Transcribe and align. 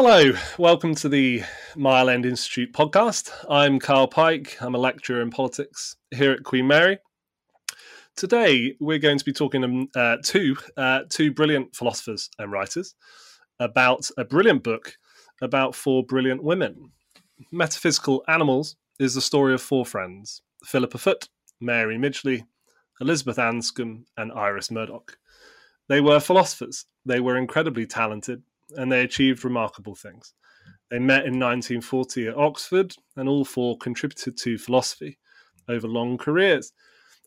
Hello, 0.00 0.30
welcome 0.58 0.94
to 0.94 1.08
the 1.08 1.42
Mile 1.74 2.08
End 2.08 2.24
Institute 2.24 2.72
podcast. 2.72 3.32
I'm 3.50 3.80
Carl 3.80 4.06
Pike. 4.06 4.56
I'm 4.60 4.76
a 4.76 4.78
lecturer 4.78 5.20
in 5.20 5.30
politics 5.30 5.96
here 6.14 6.30
at 6.30 6.44
Queen 6.44 6.68
Mary. 6.68 6.98
Today, 8.14 8.76
we're 8.78 9.00
going 9.00 9.18
to 9.18 9.24
be 9.24 9.32
talking 9.32 9.64
um, 9.64 9.88
uh, 9.96 10.18
to 10.22 10.56
uh, 10.76 11.00
two 11.08 11.32
brilliant 11.32 11.74
philosophers 11.74 12.30
and 12.38 12.52
writers 12.52 12.94
about 13.58 14.08
a 14.16 14.24
brilliant 14.24 14.62
book 14.62 14.96
about 15.42 15.74
four 15.74 16.04
brilliant 16.04 16.44
women. 16.44 16.92
Metaphysical 17.50 18.22
Animals 18.28 18.76
is 19.00 19.16
the 19.16 19.20
story 19.20 19.52
of 19.52 19.60
four 19.60 19.84
friends 19.84 20.42
Philippa 20.64 20.98
Foot, 20.98 21.28
Mary 21.60 21.98
Midgley, 21.98 22.46
Elizabeth 23.00 23.38
Anscombe, 23.38 24.04
and 24.16 24.30
Iris 24.30 24.70
Murdoch. 24.70 25.18
They 25.88 26.00
were 26.00 26.20
philosophers. 26.20 26.84
They 27.04 27.18
were 27.18 27.36
incredibly 27.36 27.84
talented 27.84 28.44
and 28.76 28.90
they 28.90 29.02
achieved 29.02 29.44
remarkable 29.44 29.94
things. 29.94 30.34
They 30.90 30.98
met 30.98 31.26
in 31.26 31.38
1940 31.38 32.28
at 32.28 32.36
Oxford, 32.36 32.94
and 33.16 33.28
all 33.28 33.44
four 33.44 33.76
contributed 33.78 34.36
to 34.38 34.58
philosophy 34.58 35.18
over 35.68 35.86
long 35.86 36.16
careers 36.18 36.72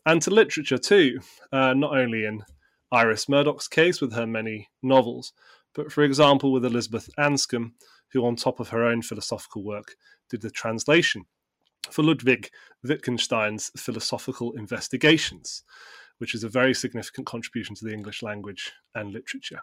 and 0.06 0.20
to 0.22 0.30
literature 0.30 0.78
too, 0.78 1.20
uh, 1.52 1.74
not 1.74 1.96
only 1.96 2.24
in 2.24 2.44
Iris 2.90 3.28
Murdoch's 3.28 3.68
case 3.68 4.00
with 4.00 4.12
her 4.12 4.26
many 4.26 4.68
novels, 4.82 5.32
but 5.74 5.92
for 5.92 6.02
example 6.02 6.52
with 6.52 6.64
Elizabeth 6.64 7.08
Anscombe, 7.18 7.72
who, 8.12 8.24
on 8.26 8.36
top 8.36 8.60
of 8.60 8.68
her 8.68 8.84
own 8.84 9.00
philosophical 9.00 9.62
work, 9.62 9.94
did 10.28 10.42
the 10.42 10.50
translation 10.50 11.24
for 11.90 12.02
Ludwig 12.02 12.50
Wittgenstein's 12.82 13.70
philosophical 13.76 14.52
investigations, 14.52 15.62
which 16.22 16.36
is 16.36 16.44
a 16.44 16.48
very 16.48 16.72
significant 16.72 17.26
contribution 17.26 17.74
to 17.74 17.84
the 17.84 17.92
English 17.92 18.22
language 18.22 18.70
and 18.94 19.12
literature. 19.12 19.60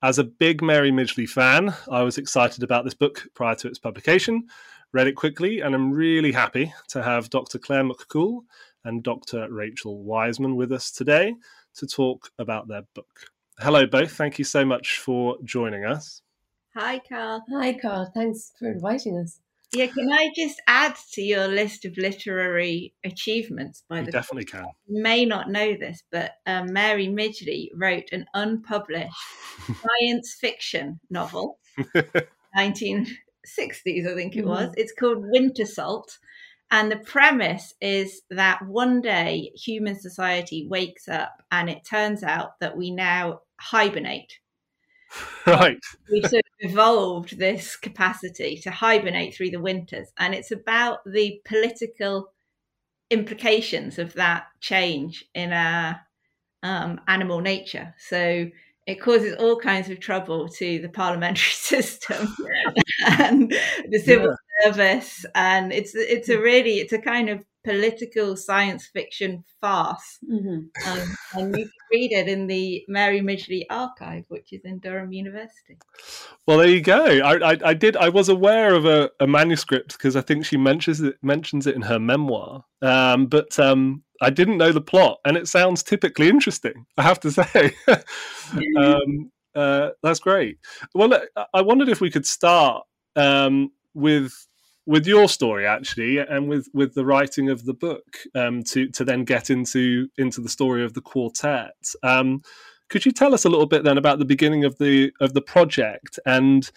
As 0.00 0.20
a 0.20 0.22
big 0.22 0.62
Mary 0.62 0.92
Midgley 0.92 1.28
fan, 1.28 1.74
I 1.90 2.04
was 2.04 2.18
excited 2.18 2.62
about 2.62 2.84
this 2.84 2.94
book 2.94 3.26
prior 3.34 3.56
to 3.56 3.66
its 3.66 3.80
publication, 3.80 4.46
read 4.92 5.08
it 5.08 5.16
quickly, 5.16 5.58
and 5.58 5.74
I'm 5.74 5.90
really 5.90 6.30
happy 6.30 6.72
to 6.90 7.02
have 7.02 7.30
Dr. 7.30 7.58
Clare 7.58 7.82
Mac 7.82 7.96
Cumhaill 8.08 8.42
and 8.84 9.02
Dr. 9.02 9.48
Rachael 9.50 10.04
Wiseman 10.04 10.54
with 10.54 10.70
us 10.70 10.92
today 10.92 11.34
to 11.74 11.86
talk 11.88 12.30
about 12.38 12.68
their 12.68 12.82
book. 12.94 13.24
Hello, 13.58 13.84
both. 13.84 14.12
Thank 14.12 14.38
you 14.38 14.44
so 14.44 14.64
much 14.64 15.00
for 15.00 15.36
joining 15.42 15.84
us. 15.84 16.22
Hi, 16.76 17.00
Carl. 17.08 17.44
Hi, 17.50 17.72
Carl. 17.72 18.08
Thanks 18.14 18.52
for 18.56 18.70
inviting 18.70 19.18
us. 19.18 19.40
Yeah, 19.72 19.86
can 19.86 20.10
I 20.10 20.30
just 20.34 20.62
add 20.66 20.96
to 21.12 21.20
your 21.20 21.46
list 21.46 21.84
of 21.84 21.98
literary 21.98 22.94
achievements? 23.04 23.84
By 23.88 24.00
you 24.00 24.06
the 24.06 24.12
definitely 24.12 24.46
can. 24.46 24.64
You 24.86 25.02
may 25.02 25.26
not 25.26 25.50
know 25.50 25.76
this, 25.76 26.02
but 26.10 26.32
um, 26.46 26.72
Mary 26.72 27.06
Midgley 27.06 27.68
wrote 27.74 28.10
an 28.12 28.24
unpublished 28.32 29.12
science 29.66 30.36
fiction 30.40 31.00
novel, 31.10 31.58
1960s, 32.56 33.06
I 34.10 34.14
think 34.14 34.36
it 34.36 34.46
was. 34.46 34.70
Mm. 34.70 34.74
It's 34.76 34.94
called 34.98 35.18
Winter 35.20 35.66
Salt. 35.66 36.18
And 36.70 36.90
the 36.90 36.98
premise 36.98 37.74
is 37.80 38.22
that 38.30 38.66
one 38.66 39.00
day 39.00 39.52
human 39.54 39.98
society 39.98 40.66
wakes 40.68 41.08
up 41.08 41.42
and 41.50 41.70
it 41.70 41.86
turns 41.88 42.22
out 42.22 42.58
that 42.60 42.76
we 42.76 42.90
now 42.90 43.40
hibernate. 43.60 44.32
Right. 45.46 45.80
We've 46.10 46.28
sort 46.28 46.42
of 46.44 46.70
evolved 46.70 47.38
this 47.38 47.74
capacity 47.74 48.58
to 48.58 48.70
hibernate 48.70 49.34
through 49.34 49.50
the 49.50 49.60
winters. 49.60 50.12
And 50.18 50.34
it's 50.34 50.50
about 50.50 50.98
the 51.06 51.40
political 51.46 52.32
implications 53.10 53.98
of 53.98 54.12
that 54.14 54.48
change 54.60 55.24
in 55.34 55.54
our 55.54 56.00
um, 56.62 57.00
animal 57.08 57.40
nature. 57.40 57.94
So 57.98 58.50
it 58.88 59.00
causes 59.02 59.36
all 59.36 59.56
kinds 59.58 59.90
of 59.90 60.00
trouble 60.00 60.48
to 60.48 60.78
the 60.80 60.88
parliamentary 60.88 61.52
system 61.52 62.34
and 63.06 63.54
the 63.90 63.98
civil 63.98 64.34
yeah. 64.62 64.70
service 64.72 65.26
and 65.34 65.72
it's 65.72 65.94
it's 65.94 66.30
a 66.30 66.38
really 66.40 66.78
it's 66.78 66.94
a 66.94 66.98
kind 66.98 67.28
of 67.28 67.44
political 67.64 68.36
science 68.36 68.86
fiction 68.86 69.44
farce 69.60 70.18
mm-hmm. 70.30 70.60
um, 70.88 71.16
and 71.34 71.56
you 71.56 71.64
can 71.64 71.72
read 71.92 72.12
it 72.12 72.28
in 72.28 72.46
the 72.46 72.84
mary 72.88 73.20
midgley 73.20 73.64
archive 73.68 74.24
which 74.28 74.52
is 74.52 74.60
in 74.64 74.78
durham 74.78 75.12
university 75.12 75.76
well 76.46 76.58
there 76.58 76.68
you 76.68 76.80
go 76.80 77.04
i 77.04 77.52
i, 77.52 77.58
I 77.64 77.74
did 77.74 77.96
i 77.96 78.08
was 78.08 78.28
aware 78.28 78.74
of 78.74 78.86
a, 78.86 79.10
a 79.20 79.26
manuscript 79.26 79.92
because 79.92 80.16
i 80.16 80.20
think 80.20 80.44
she 80.44 80.56
mentions 80.56 81.00
it 81.00 81.16
mentions 81.22 81.66
it 81.66 81.74
in 81.74 81.82
her 81.82 81.98
memoir 81.98 82.64
um, 82.80 83.26
but 83.26 83.58
um, 83.58 84.04
I 84.20 84.30
didn't 84.30 84.58
know 84.58 84.72
the 84.72 84.80
plot, 84.80 85.18
and 85.24 85.36
it 85.36 85.48
sounds 85.48 85.82
typically 85.82 86.28
interesting. 86.28 86.86
I 86.96 87.02
have 87.02 87.20
to 87.20 87.30
say, 87.32 87.74
um, 88.76 89.30
uh, 89.54 89.90
that's 90.02 90.20
great. 90.20 90.58
Well, 90.94 91.20
I 91.54 91.62
wondered 91.62 91.88
if 91.88 92.00
we 92.00 92.10
could 92.10 92.26
start 92.26 92.84
um, 93.16 93.72
with 93.94 94.47
with 94.88 95.06
your 95.06 95.28
story 95.28 95.66
actually, 95.66 96.16
and 96.18 96.48
with 96.48 96.68
with 96.72 96.94
the 96.94 97.04
writing 97.04 97.50
of 97.50 97.66
the 97.66 97.74
book 97.74 98.16
um, 98.34 98.62
to 98.64 98.88
to 98.88 99.04
then 99.04 99.22
get 99.24 99.50
into 99.50 100.08
into 100.16 100.40
the 100.40 100.48
story 100.48 100.82
of 100.82 100.94
the 100.94 101.02
quartet. 101.02 101.92
Um, 102.02 102.40
could 102.88 103.04
you 103.04 103.12
tell 103.12 103.34
us 103.34 103.44
a 103.44 103.50
little 103.50 103.66
bit 103.66 103.84
then 103.84 103.98
about 103.98 104.18
the 104.18 104.24
beginning 104.24 104.64
of 104.64 104.78
the 104.78 105.12
of 105.20 105.34
the 105.34 105.42
project 105.42 106.18
and 106.24 106.70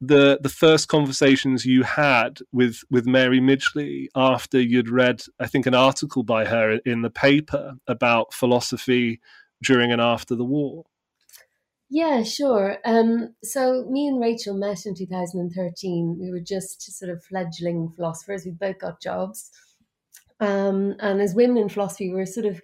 the 0.00 0.38
the 0.40 0.48
first 0.48 0.86
conversations 0.86 1.66
you 1.66 1.82
had 1.82 2.38
with 2.52 2.84
with 2.88 3.04
Mary 3.04 3.40
Midgley 3.40 4.06
after 4.14 4.60
you'd 4.60 4.88
read, 4.88 5.22
I 5.40 5.48
think, 5.48 5.66
an 5.66 5.74
article 5.74 6.22
by 6.22 6.44
her 6.44 6.78
in 6.86 7.02
the 7.02 7.10
paper 7.10 7.74
about 7.88 8.32
philosophy 8.32 9.20
during 9.60 9.90
and 9.90 10.00
after 10.00 10.36
the 10.36 10.44
war. 10.44 10.84
Yeah, 11.90 12.22
sure. 12.22 12.78
Um, 12.84 13.34
so 13.42 13.84
me 13.90 14.06
and 14.06 14.20
Rachel 14.20 14.54
met 14.54 14.86
in 14.86 14.94
2013. 14.94 16.18
We 16.20 16.30
were 16.30 16.40
just 16.40 16.80
sort 16.98 17.10
of 17.10 17.24
fledgling 17.24 17.92
philosophers. 17.96 18.44
We 18.44 18.52
both 18.52 18.78
got 18.78 19.02
jobs, 19.02 19.50
um, 20.38 20.94
and 21.00 21.20
as 21.20 21.34
women 21.34 21.56
in 21.56 21.68
philosophy, 21.68 22.08
we 22.08 22.16
were 22.16 22.26
sort 22.26 22.46
of 22.46 22.60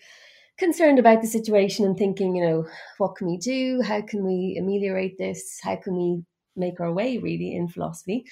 concerned 0.59 0.99
about 0.99 1.21
the 1.23 1.27
situation 1.27 1.85
and 1.85 1.99
thinking, 1.99 2.37
you 2.37 2.47
know, 2.47 2.67
what 2.99 3.17
can 3.17 3.27
we 3.27 3.37
do? 3.37 3.83
How 3.83 4.01
can 4.01 4.25
we 4.25 4.57
ameliorate 4.59 5.19
this? 5.19 5.59
How 5.63 5.77
can 5.77 5.97
we 5.97 6.23
make 6.57 6.81
our 6.81 6.93
way 6.93 7.19
really 7.19 7.55
in 7.55 7.69
philosophy. 7.69 8.25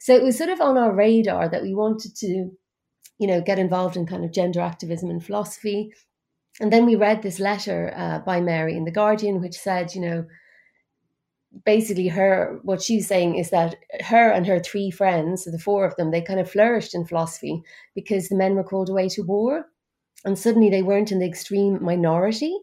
So 0.00 0.14
it 0.14 0.22
was 0.22 0.38
sort 0.38 0.50
of 0.50 0.60
on 0.60 0.78
our 0.78 0.94
radar 0.94 1.48
that 1.48 1.62
we 1.62 1.74
wanted 1.74 2.14
to, 2.16 2.50
you 3.18 3.26
know, 3.26 3.40
get 3.40 3.58
involved 3.58 3.96
in 3.96 4.06
kind 4.06 4.24
of 4.24 4.32
gender 4.32 4.60
activism 4.60 5.10
and 5.10 5.24
philosophy. 5.24 5.92
And 6.60 6.72
then 6.72 6.86
we 6.86 6.94
read 6.94 7.22
this 7.22 7.40
letter 7.40 7.92
uh, 7.96 8.20
by 8.20 8.40
Mary 8.40 8.76
in 8.76 8.84
The 8.84 8.92
Guardian, 8.92 9.40
which 9.40 9.58
said, 9.58 9.94
you 9.94 10.00
know, 10.00 10.24
basically 11.64 12.08
her, 12.08 12.60
what 12.62 12.82
she's 12.82 13.06
saying 13.06 13.36
is 13.36 13.50
that 13.50 13.76
her 14.04 14.30
and 14.30 14.46
her 14.46 14.60
three 14.60 14.90
friends, 14.90 15.44
so 15.44 15.50
the 15.50 15.58
four 15.58 15.84
of 15.84 15.96
them, 15.96 16.10
they 16.10 16.20
kind 16.20 16.40
of 16.40 16.50
flourished 16.50 16.94
in 16.94 17.04
philosophy 17.04 17.62
because 17.94 18.28
the 18.28 18.36
men 18.36 18.54
were 18.54 18.64
called 18.64 18.88
away 18.88 19.08
to 19.10 19.22
war. 19.22 19.66
And 20.24 20.38
suddenly 20.38 20.70
they 20.70 20.82
weren't 20.82 21.12
in 21.12 21.18
the 21.18 21.28
extreme 21.28 21.82
minority. 21.82 22.56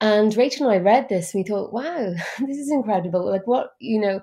And 0.00 0.36
Rachael 0.36 0.68
and 0.68 0.74
I 0.74 0.78
read 0.78 1.08
this 1.08 1.32
and 1.32 1.42
we 1.42 1.48
thought, 1.48 1.72
wow, 1.72 2.12
this 2.40 2.58
is 2.58 2.70
incredible. 2.70 3.24
Like, 3.28 3.46
what, 3.46 3.70
you 3.80 4.00
know, 4.00 4.20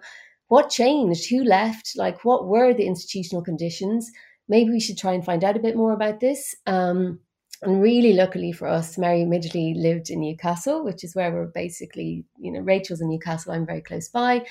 what 0.48 0.70
changed? 0.70 1.30
Who 1.30 1.44
left? 1.44 1.94
Like, 1.96 2.24
what 2.24 2.48
were 2.48 2.74
the 2.74 2.86
institutional 2.86 3.44
conditions? 3.44 4.12
Maybe 4.48 4.70
we 4.70 4.80
should 4.80 4.98
try 4.98 5.14
and 5.14 5.26
find 5.26 5.44
out 5.44 5.56
a 5.56 5.62
bit 5.62 5.76
more 5.76 5.94
about 5.94 6.20
this. 6.20 6.56
Um, 6.68 7.20
and 7.64 7.82
really, 7.82 8.14
luckily 8.14 8.52
for 8.52 8.68
us, 8.68 8.98
Mary 8.98 9.24
Midgley 9.24 9.74
lived 9.76 10.10
in 10.10 10.22
Newcastle, 10.22 10.84
which 10.84 11.04
is 11.04 11.16
where 11.16 11.32
we're 11.32 11.48
basically, 11.48 12.26
you 12.40 12.52
know, 12.52 12.60
Rachael's 12.60 13.02
in 13.02 13.10
Newcastle. 13.10 13.52
I'm 13.52 13.66
very 13.66 13.82
close 13.82 14.10
by, 14.10 14.46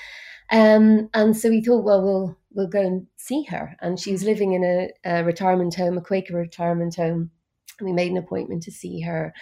um, 0.51 1.09
and 1.13 1.35
so 1.35 1.49
we 1.49 1.63
thought, 1.63 1.83
well, 1.83 2.01
we'll 2.01 2.37
we'll 2.51 2.67
go 2.67 2.81
and 2.81 3.07
see 3.17 3.43
her. 3.49 3.75
And 3.81 3.99
she 3.99 4.11
was 4.11 4.23
living 4.23 4.53
in 4.53 4.63
a, 4.63 4.89
a 5.09 5.23
retirement 5.23 5.75
home, 5.75 5.97
a 5.97 6.01
Quaker 6.01 6.35
retirement 6.35 6.95
home. 6.95 7.31
And 7.79 7.87
we 7.87 7.93
made 7.93 8.11
an 8.11 8.17
appointment 8.17 8.63
to 8.63 8.71
see 8.71 9.01
her, 9.01 9.33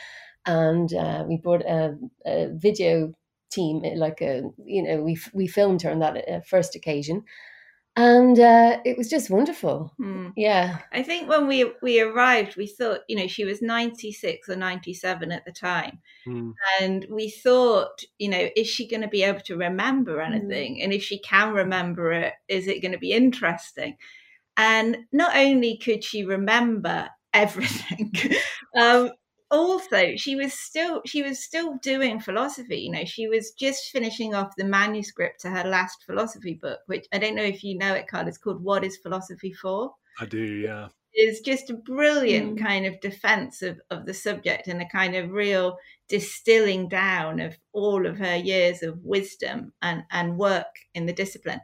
and 0.45 0.93
uh, 0.93 1.25
we 1.27 1.37
brought 1.37 1.61
a, 1.61 1.97
a 2.25 2.49
video 2.53 3.13
team 3.51 3.81
like 3.97 4.21
a 4.21 4.43
you 4.65 4.81
know 4.81 5.01
we 5.01 5.17
we 5.33 5.45
filmed 5.47 5.81
her 5.81 5.91
on 5.91 5.99
that 5.99 6.27
uh, 6.29 6.39
first 6.47 6.75
occasion 6.75 7.23
and 7.97 8.39
uh, 8.39 8.79
it 8.85 8.97
was 8.97 9.09
just 9.09 9.29
wonderful 9.29 9.91
mm. 9.99 10.31
yeah 10.37 10.79
i 10.93 11.03
think 11.03 11.27
when 11.27 11.45
we 11.45 11.69
we 11.81 11.99
arrived 11.99 12.55
we 12.55 12.65
thought 12.65 13.01
you 13.09 13.17
know 13.17 13.27
she 13.27 13.43
was 13.43 13.61
96 13.61 14.47
or 14.47 14.55
97 14.55 15.31
at 15.31 15.43
the 15.45 15.51
time 15.51 15.99
mm. 16.25 16.53
and 16.79 17.05
we 17.09 17.29
thought 17.29 18.01
you 18.17 18.29
know 18.29 18.49
is 18.55 18.67
she 18.67 18.87
going 18.87 19.01
to 19.01 19.09
be 19.09 19.23
able 19.23 19.41
to 19.41 19.57
remember 19.57 20.23
hmm. 20.23 20.33
anything 20.33 20.77
mm. 20.77 20.83
and 20.83 20.93
if 20.93 21.03
she 21.03 21.19
can 21.19 21.53
remember 21.53 22.13
it 22.13 22.33
is 22.47 22.67
it 22.67 22.81
going 22.81 22.93
to 22.93 22.97
be 22.97 23.11
interesting 23.11 23.97
and 24.55 24.97
not 25.11 25.35
only 25.35 25.77
could 25.77 26.03
she 26.03 26.23
remember 26.23 27.09
everything 27.33 28.11
um, 28.77 29.09
also 29.51 30.15
she 30.15 30.35
was 30.35 30.53
still 30.53 31.01
she 31.05 31.21
was 31.21 31.43
still 31.43 31.77
doing 31.81 32.19
philosophy 32.19 32.77
you 32.77 32.91
know 32.91 33.03
she 33.03 33.27
was 33.27 33.51
just 33.51 33.91
finishing 33.91 34.33
off 34.33 34.55
the 34.57 34.63
manuscript 34.63 35.41
to 35.41 35.49
her 35.49 35.65
last 35.65 36.03
philosophy 36.05 36.53
book 36.53 36.79
which 36.87 37.05
i 37.11 37.17
don't 37.17 37.35
know 37.35 37.43
if 37.43 37.63
you 37.63 37.77
know 37.77 37.93
it 37.93 38.07
carl 38.07 38.27
it's 38.27 38.37
called 38.37 38.63
what 38.63 38.83
is 38.83 38.97
philosophy 38.97 39.51
for? 39.53 39.93
I 40.19 40.25
do 40.25 40.41
yeah. 40.41 40.87
Is 41.13 41.41
just 41.41 41.69
a 41.69 41.73
brilliant 41.73 42.55
mm. 42.55 42.63
kind 42.63 42.85
of 42.85 43.01
defense 43.01 43.61
of, 43.61 43.81
of 43.89 44.05
the 44.05 44.13
subject 44.13 44.67
and 44.67 44.81
a 44.81 44.87
kind 44.87 45.13
of 45.13 45.31
real 45.31 45.77
distilling 46.07 46.87
down 46.87 47.41
of 47.41 47.57
all 47.73 48.05
of 48.05 48.17
her 48.17 48.37
years 48.37 48.81
of 48.81 49.03
wisdom 49.03 49.73
and, 49.81 50.03
and 50.11 50.37
work 50.37 50.73
in 50.93 51.05
the 51.05 51.13
discipline 51.13 51.59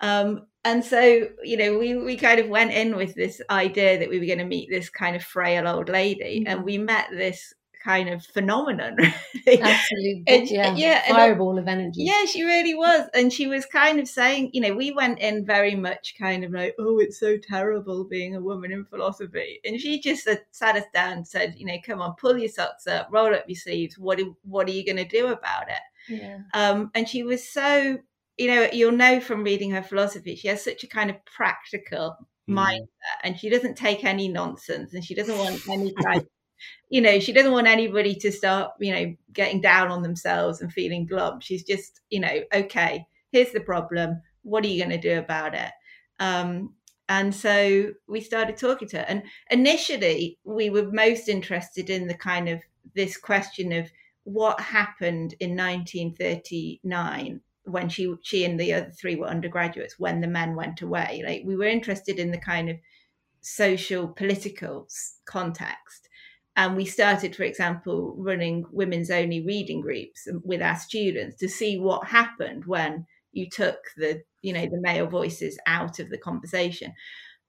Um, 0.00 0.46
and 0.64 0.84
so, 0.84 1.28
you 1.44 1.56
know, 1.56 1.78
we, 1.78 1.96
we 1.96 2.16
kind 2.16 2.40
of 2.40 2.48
went 2.48 2.72
in 2.72 2.96
with 2.96 3.14
this 3.14 3.40
idea 3.50 3.98
that 3.98 4.08
we 4.08 4.18
were 4.18 4.26
going 4.26 4.38
to 4.38 4.44
meet 4.44 4.68
this 4.68 4.90
kind 4.90 5.14
of 5.14 5.22
frail 5.22 5.68
old 5.68 5.88
lady, 5.88 6.40
mm-hmm. 6.40 6.48
and 6.48 6.64
we 6.64 6.76
met 6.76 7.06
this 7.12 7.54
kind 7.86 8.08
of 8.08 8.24
phenomenon. 8.24 8.96
Absolutely. 9.46 10.24
and, 10.26 10.50
yeah. 10.50 10.74
yeah. 10.74 11.08
Fireball 11.08 11.56
of 11.56 11.68
energy. 11.68 12.02
Yeah, 12.02 12.24
she 12.24 12.42
really 12.42 12.74
was. 12.74 13.08
And 13.14 13.32
she 13.32 13.46
was 13.46 13.64
kind 13.64 14.00
of 14.00 14.08
saying, 14.08 14.50
you 14.52 14.60
know, 14.60 14.74
we 14.74 14.90
went 14.90 15.20
in 15.20 15.46
very 15.46 15.76
much 15.76 16.16
kind 16.18 16.42
of 16.42 16.50
like, 16.50 16.74
oh, 16.80 16.98
it's 16.98 17.20
so 17.20 17.36
terrible 17.38 18.04
being 18.04 18.34
a 18.34 18.40
woman 18.40 18.72
in 18.72 18.84
philosophy. 18.84 19.60
And 19.64 19.80
she 19.80 20.00
just 20.00 20.28
sat 20.50 20.76
us 20.76 20.84
down 20.92 21.12
and 21.12 21.28
said, 21.28 21.54
you 21.56 21.64
know, 21.64 21.76
come 21.86 22.02
on, 22.02 22.16
pull 22.16 22.36
your 22.36 22.48
socks 22.48 22.88
up, 22.88 23.08
roll 23.12 23.32
up 23.32 23.44
your 23.46 23.56
sleeves. 23.56 23.96
What, 23.96 24.20
what 24.42 24.66
are 24.68 24.72
you 24.72 24.84
going 24.84 24.96
to 24.96 25.04
do 25.04 25.28
about 25.28 25.68
it? 25.68 26.12
Yeah. 26.12 26.38
Um, 26.54 26.90
and 26.94 27.08
she 27.08 27.22
was 27.22 27.48
so, 27.48 27.98
you 28.36 28.48
know, 28.48 28.68
you'll 28.72 28.92
know 28.92 29.20
from 29.20 29.44
reading 29.44 29.70
her 29.70 29.82
philosophy, 29.82 30.36
she 30.36 30.48
has 30.48 30.62
such 30.62 30.84
a 30.84 30.88
kind 30.88 31.10
of 31.10 31.16
practical 31.24 32.16
mm. 32.48 32.54
mindset 32.54 32.86
and 33.22 33.38
she 33.38 33.48
doesn't 33.48 33.76
take 33.76 34.04
any 34.04 34.28
nonsense 34.28 34.94
and 34.94 35.04
she 35.04 35.14
doesn't 35.14 35.38
want 35.38 35.68
any 35.68 35.92
kind 35.94 36.26
you 36.88 37.00
know, 37.00 37.18
she 37.18 37.32
doesn't 37.32 37.52
want 37.52 37.66
anybody 37.66 38.14
to 38.14 38.32
start, 38.32 38.72
you 38.80 38.92
know, 38.92 39.14
getting 39.32 39.60
down 39.60 39.90
on 39.90 40.02
themselves 40.02 40.60
and 40.60 40.72
feeling 40.72 41.06
glum. 41.06 41.40
She's 41.40 41.64
just, 41.64 42.00
you 42.10 42.20
know, 42.20 42.40
okay, 42.52 43.06
here's 43.32 43.52
the 43.52 43.60
problem. 43.60 44.22
What 44.42 44.64
are 44.64 44.68
you 44.68 44.82
going 44.82 44.98
to 44.98 45.08
do 45.08 45.18
about 45.18 45.54
it? 45.54 45.72
Um, 46.20 46.74
and 47.08 47.34
so 47.34 47.92
we 48.08 48.20
started 48.20 48.56
talking 48.56 48.88
to 48.88 48.98
her. 48.98 49.04
And 49.08 49.24
initially, 49.50 50.38
we 50.44 50.70
were 50.70 50.90
most 50.90 51.28
interested 51.28 51.90
in 51.90 52.06
the 52.06 52.14
kind 52.14 52.48
of 52.48 52.62
this 52.94 53.16
question 53.16 53.72
of 53.72 53.90
what 54.24 54.60
happened 54.60 55.34
in 55.38 55.56
1939 55.56 57.40
when 57.66 57.88
she 57.88 58.14
she 58.22 58.44
and 58.44 58.58
the 58.58 58.72
other 58.72 58.90
three 58.90 59.16
were 59.16 59.26
undergraduates 59.26 59.98
when 59.98 60.20
the 60.20 60.26
men 60.26 60.54
went 60.54 60.80
away. 60.82 61.22
Like 61.26 61.42
we 61.44 61.56
were 61.56 61.64
interested 61.64 62.18
in 62.18 62.30
the 62.30 62.38
kind 62.38 62.70
of 62.70 62.76
social 63.40 64.08
political 64.08 64.88
context 65.26 66.08
and 66.56 66.74
we 66.74 66.86
started, 66.86 67.36
for 67.36 67.42
example, 67.42 68.14
running 68.16 68.64
women's 68.72 69.10
only 69.10 69.44
reading 69.44 69.82
groups 69.82 70.26
with 70.42 70.62
our 70.62 70.76
students 70.76 71.36
to 71.36 71.48
see 71.48 71.78
what 71.78 72.08
happened 72.08 72.64
when 72.64 73.06
you 73.32 73.50
took 73.50 73.76
the, 73.98 74.22
you 74.40 74.54
know, 74.54 74.62
the 74.62 74.80
male 74.80 75.06
voices 75.06 75.58
out 75.66 75.98
of 75.98 76.08
the 76.08 76.16
conversation. 76.16 76.94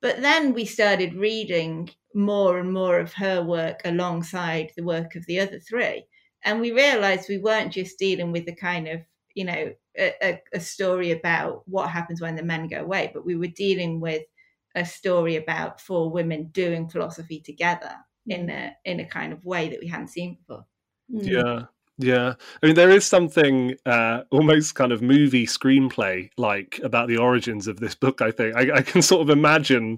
But 0.02 0.22
then 0.22 0.54
we 0.54 0.66
started 0.66 1.16
reading 1.16 1.90
more 2.14 2.60
and 2.60 2.74
more 2.74 3.00
of 3.00 3.14
her 3.14 3.42
work 3.42 3.80
alongside 3.86 4.74
the 4.76 4.84
work 4.84 5.16
of 5.16 5.26
the 5.26 5.40
other 5.40 5.60
three. 5.60 6.06
And 6.44 6.60
we 6.60 6.72
realized 6.72 7.30
we 7.30 7.38
weren't 7.38 7.72
just 7.72 7.98
dealing 7.98 8.34
with 8.34 8.46
the 8.46 8.56
kind 8.56 8.90
of, 8.90 9.02
you 9.36 9.46
know, 9.46 9.74
a, 9.98 10.42
a 10.54 10.60
story 10.60 11.12
about 11.12 11.64
what 11.68 11.90
happens 11.90 12.22
when 12.22 12.36
the 12.36 12.44
men 12.44 12.68
go 12.68 12.82
away, 12.82 13.12
but 13.14 13.26
we 13.26 13.36
were 13.36 13.48
dealing 13.48 14.00
with 14.00 14.24
a 14.76 14.86
story 14.86 15.38
about 15.38 15.82
four 15.82 16.12
women 16.12 16.50
doing 16.52 16.88
philosophy 16.88 17.40
together 17.40 17.92
in 18.28 18.50
a 18.50 18.76
in 18.86 19.00
a 19.00 19.06
kind 19.06 19.34
of 19.34 19.44
way 19.44 19.70
that 19.70 19.80
we 19.80 19.88
hadn't 19.88 20.10
seen 20.10 20.36
before. 20.36 20.66
Mm. 21.12 21.28
Yeah. 21.28 21.66
Yeah, 22.00 22.36
I 22.62 22.66
mean, 22.68 22.76
there 22.76 22.92
is 22.92 23.08
something 23.08 23.74
uh, 23.88 24.22
almost 24.30 24.76
kind 24.76 24.92
of 24.92 25.02
movie 25.02 25.48
screenplay 25.48 26.30
like 26.38 26.80
about 26.84 27.08
the 27.08 27.18
origins 27.18 27.66
of 27.66 27.80
this 27.80 27.96
book. 27.96 28.22
I 28.22 28.30
think 28.30 28.56
I, 28.56 28.76
I 28.76 28.82
can 28.84 29.02
sort 29.02 29.24
of 29.24 29.32
imagine 29.32 29.98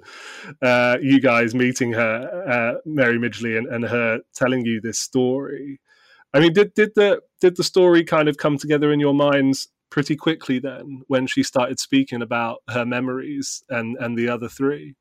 uh, 0.62 0.96
you 1.02 1.20
guys 1.20 1.54
meeting 1.54 1.92
her, 1.92 2.46
uh, 2.48 2.80
Mary 2.86 3.18
Midgley, 3.18 3.58
and, 3.58 3.68
and 3.68 3.84
her 3.84 4.22
telling 4.34 4.66
you 4.66 4.80
this 4.80 4.98
story. 4.98 5.82
I 6.34 6.40
mean, 6.40 6.54
did 6.54 6.74
did 6.74 6.92
the 6.96 7.20
did 7.42 7.58
the 7.58 7.66
story 7.66 8.06
kind 8.06 8.30
of 8.30 8.38
come 8.38 8.58
together 8.58 8.94
in 8.94 9.02
your 9.02 9.14
minds 9.14 9.68
pretty 9.90 10.16
quickly 10.16 10.60
then 10.60 11.02
when 11.08 11.28
she 11.28 11.44
started 11.44 11.80
speaking 11.80 12.22
about 12.22 12.60
her 12.70 12.86
memories 12.86 13.64
and 13.70 13.98
and 13.98 14.18
the 14.18 14.30
other 14.30 14.50
three? 14.50 14.96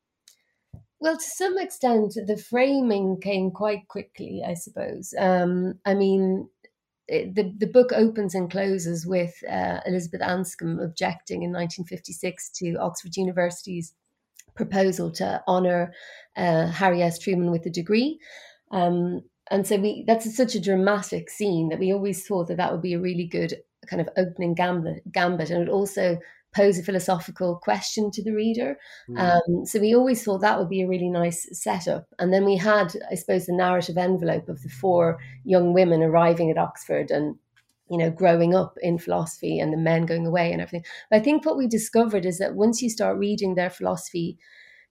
Well, 1.01 1.15
to 1.15 1.23
some 1.23 1.57
extent, 1.57 2.15
the 2.27 2.35
framing 2.37 3.21
came 3.21 3.51
quite 3.51 3.87
quickly, 3.87 4.43
I 4.45 4.53
suppose. 4.53 5.13
Um, 5.17 5.75
I 5.85 5.93
mean, 5.93 6.49
the, 7.07 7.53
the 7.57 7.67
book 7.67 7.91
opens 7.93 8.35
and 8.35 8.51
closes 8.51 9.05
with 9.07 9.33
uh, 9.49 9.79
Elizabeth 9.85 10.21
Anscombe 10.21 10.83
objecting 10.83 11.43
in 11.43 11.51
1956 11.51 12.49
to 12.55 12.75
Oxford 12.75 13.15
University's 13.15 13.93
proposal 14.55 15.11
to 15.13 15.41
honour 15.47 15.93
uh, 16.35 16.67
Harry 16.67 17.01
S. 17.01 17.17
Truman 17.17 17.49
with 17.49 17.65
a 17.65 17.69
degree. 17.69 18.19
Um, 18.71 19.21
and 19.49 19.65
so 19.65 19.77
we 19.77 20.03
that's 20.05 20.35
such 20.35 20.53
a 20.53 20.61
dramatic 20.61 21.29
scene 21.29 21.69
that 21.69 21.79
we 21.79 21.91
always 21.91 22.27
thought 22.27 22.47
that 22.49 22.57
that 22.57 22.71
would 22.71 22.83
be 22.83 22.93
a 22.93 22.99
really 22.99 23.25
good 23.25 23.55
kind 23.89 24.01
of 24.01 24.09
opening 24.17 24.53
gambit, 24.53 25.03
gambit 25.11 25.49
and 25.49 25.63
it 25.63 25.69
also 25.69 26.17
pose 26.55 26.79
a 26.79 26.83
philosophical 26.83 27.57
question 27.57 28.09
to 28.11 28.23
the 28.23 28.33
reader. 28.33 28.77
Mm. 29.09 29.19
Um, 29.19 29.65
so 29.65 29.79
we 29.79 29.95
always 29.95 30.23
thought 30.23 30.41
that 30.41 30.57
would 30.57 30.69
be 30.69 30.81
a 30.81 30.87
really 30.87 31.09
nice 31.09 31.47
setup. 31.51 32.07
And 32.17 32.33
then 32.33 32.43
we 32.43 32.57
had, 32.57 32.93
I 33.11 33.15
suppose, 33.15 33.45
the 33.45 33.53
narrative 33.53 33.97
envelope 33.97 34.49
of 34.49 34.61
the 34.63 34.69
four 34.69 35.19
young 35.43 35.73
women 35.73 36.01
arriving 36.01 36.49
at 36.49 36.57
Oxford 36.57 37.11
and 37.11 37.35
you 37.89 37.97
know, 37.97 38.11
growing 38.11 38.53
up 38.53 38.77
in 38.81 38.99
philosophy 38.99 39.59
and 39.59 39.73
the 39.73 39.77
men 39.77 40.05
going 40.05 40.27
away 40.27 40.51
and 40.51 40.61
everything. 40.61 40.85
But 41.09 41.17
I 41.17 41.23
think 41.23 41.43
what 41.43 41.57
we 41.57 41.67
discovered 41.67 42.25
is 42.25 42.37
that 42.37 42.53
once 42.53 42.81
you 42.81 42.89
start 42.89 43.17
reading 43.17 43.55
their 43.55 43.71
philosophy 43.71 44.37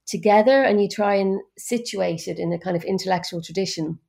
together 0.05 0.63
and 0.63 0.81
you 0.81 0.89
try 0.89 1.15
and 1.15 1.39
situate 1.57 2.27
it 2.27 2.39
in 2.39 2.51
a 2.51 2.59
kind 2.59 2.75
of 2.75 2.83
intellectual 2.83 3.41
tradition, 3.41 3.99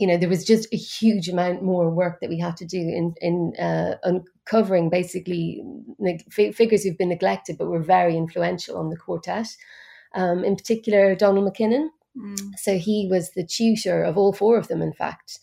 you 0.00 0.06
know, 0.06 0.16
there 0.16 0.30
was 0.30 0.44
just 0.44 0.66
a 0.72 0.76
huge 0.76 1.28
amount 1.28 1.62
more 1.62 1.90
work 1.90 2.20
that 2.20 2.30
we 2.30 2.38
had 2.38 2.56
to 2.56 2.64
do 2.64 2.78
in 2.78 3.14
in 3.20 3.52
uh, 3.60 3.96
uncovering 4.02 4.88
basically 4.88 5.62
figures 6.30 6.82
who've 6.82 6.96
been 6.96 7.10
neglected 7.10 7.58
but 7.58 7.68
were 7.68 7.82
very 7.82 8.16
influential 8.16 8.78
on 8.78 8.88
the 8.88 8.96
quartet. 8.96 9.48
Um, 10.14 10.42
in 10.42 10.56
particular, 10.56 11.14
Donald 11.14 11.44
Mackinnon. 11.44 11.90
Mm. 12.16 12.54
So 12.56 12.78
he 12.78 13.08
was 13.10 13.32
the 13.32 13.46
tutor 13.46 14.02
of 14.02 14.16
all 14.16 14.32
four 14.32 14.56
of 14.56 14.68
them, 14.68 14.80
in 14.80 14.94
fact. 14.94 15.38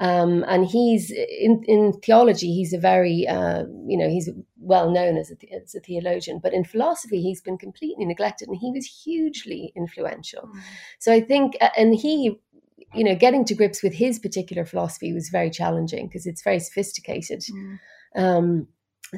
Um, 0.00 0.44
and 0.48 0.66
he's 0.66 1.12
in, 1.12 1.62
in 1.66 1.92
theology, 2.04 2.52
he's 2.52 2.72
a 2.72 2.78
very, 2.78 3.26
uh, 3.28 3.62
you 3.86 3.96
know, 3.96 4.08
he's 4.08 4.28
well 4.58 4.90
known 4.90 5.16
as 5.16 5.30
a, 5.30 5.54
as 5.54 5.76
a 5.76 5.80
theologian, 5.80 6.40
but 6.42 6.52
in 6.52 6.64
philosophy, 6.64 7.22
he's 7.22 7.40
been 7.40 7.56
completely 7.56 8.04
neglected 8.04 8.48
and 8.48 8.58
he 8.60 8.72
was 8.72 8.84
hugely 8.84 9.72
influential. 9.76 10.42
Mm. 10.42 10.60
So 10.98 11.12
I 11.12 11.20
think, 11.20 11.56
and 11.76 11.94
he 11.94 12.40
you 12.94 13.04
know, 13.04 13.14
getting 13.14 13.44
to 13.46 13.54
grips 13.54 13.82
with 13.82 13.94
his 13.94 14.18
particular 14.18 14.64
philosophy 14.64 15.12
was 15.12 15.28
very 15.28 15.50
challenging 15.50 16.08
because 16.08 16.26
it's 16.26 16.42
very 16.42 16.60
sophisticated. 16.60 17.40
Mm. 17.40 17.78
Um, 18.16 18.68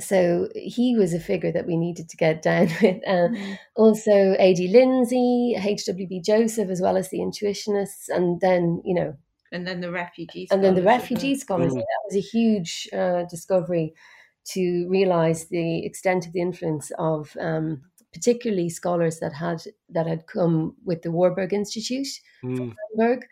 so 0.01 0.49
he 0.55 0.97
was 0.97 1.15
a 1.15 1.21
figure 1.21 1.53
that 1.53 1.67
we 1.67 1.77
needed 1.77 2.09
to 2.09 2.17
get 2.17 2.43
down 2.43 2.67
with. 2.83 3.03
Uh, 3.07 3.29
mm. 3.29 3.59
Also, 3.77 4.35
A.D. 4.39 4.69
Lindsay, 4.69 5.55
H.W.B. 5.57 6.21
Joseph, 6.21 6.69
as 6.69 6.81
well 6.81 6.97
as 6.97 7.11
the 7.11 7.19
intuitionists, 7.19 8.09
and 8.09 8.41
then, 8.41 8.83
you 8.85 8.95
know, 8.95 9.17
and 9.53 9.67
then 9.67 9.81
the 9.81 9.91
refugees, 9.91 10.49
and 10.51 10.65
then 10.65 10.75
the 10.75 10.83
refugee 10.83 11.37
scholars. 11.37 11.73
Mm. 11.73 11.77
That 11.77 12.05
was 12.07 12.17
a 12.17 12.21
huge 12.21 12.89
uh, 12.93 13.23
discovery 13.31 13.95
to 14.47 14.87
realize 14.89 15.47
the 15.47 15.87
extent 15.87 16.27
of 16.27 16.33
the 16.33 16.41
influence 16.41 16.91
of 16.99 17.37
um, 17.41 17.83
particularly 18.13 18.69
scholars 18.69 19.21
that 19.21 19.33
had 19.33 19.63
that 19.91 20.07
had 20.07 20.27
come 20.27 20.75
with 20.85 21.03
the 21.03 21.13
Warburg 21.13 21.53
Institute 21.53 22.09
mm. 22.45 22.57
from 22.57 22.75
Hamburg 22.99 23.27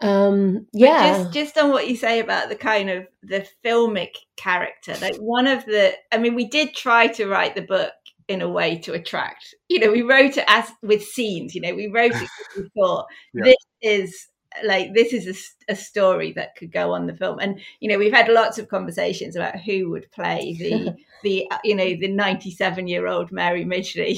um 0.00 0.66
yeah. 0.72 1.18
just 1.18 1.32
just 1.32 1.58
on 1.58 1.70
what 1.70 1.88
you 1.88 1.96
say 1.96 2.18
about 2.18 2.48
the 2.48 2.56
kind 2.56 2.90
of 2.90 3.06
the 3.22 3.46
filmic 3.64 4.16
character 4.36 4.94
like 5.00 5.16
one 5.16 5.46
of 5.46 5.64
the 5.66 5.92
i 6.10 6.18
mean 6.18 6.34
we 6.34 6.46
did 6.46 6.74
try 6.74 7.06
to 7.06 7.28
write 7.28 7.54
the 7.54 7.62
book 7.62 7.92
in 8.26 8.42
a 8.42 8.48
way 8.48 8.76
to 8.78 8.92
attract 8.92 9.54
you 9.68 9.78
know 9.78 9.92
we 9.92 10.02
wrote 10.02 10.36
it 10.36 10.44
as 10.48 10.68
with 10.82 11.02
scenes 11.02 11.54
you 11.54 11.60
know 11.60 11.74
we 11.74 11.86
wrote 11.86 12.12
it 12.12 12.28
because 12.54 12.56
we 12.56 12.68
thought 12.80 13.06
yeah. 13.34 13.44
this 13.44 13.56
is 13.82 14.28
like 14.62 14.94
this 14.94 15.12
is 15.12 15.52
a, 15.68 15.72
a, 15.72 15.76
story 15.76 16.32
that 16.32 16.54
could 16.56 16.70
go 16.70 16.92
on 16.92 17.06
the 17.06 17.14
film. 17.14 17.38
And 17.40 17.60
you 17.80 17.88
know 17.88 17.98
we've 17.98 18.12
had 18.12 18.28
lots 18.28 18.58
of 18.58 18.68
conversations 18.68 19.34
about 19.34 19.58
who 19.58 19.90
would 19.90 20.10
play 20.12 20.56
the 20.58 20.94
the 21.22 21.50
you 21.64 21.74
know 21.74 21.84
the 21.84 22.08
97 22.08 22.86
year 22.86 23.06
old 23.06 23.32
mary 23.32 23.64
midgley 23.64 24.16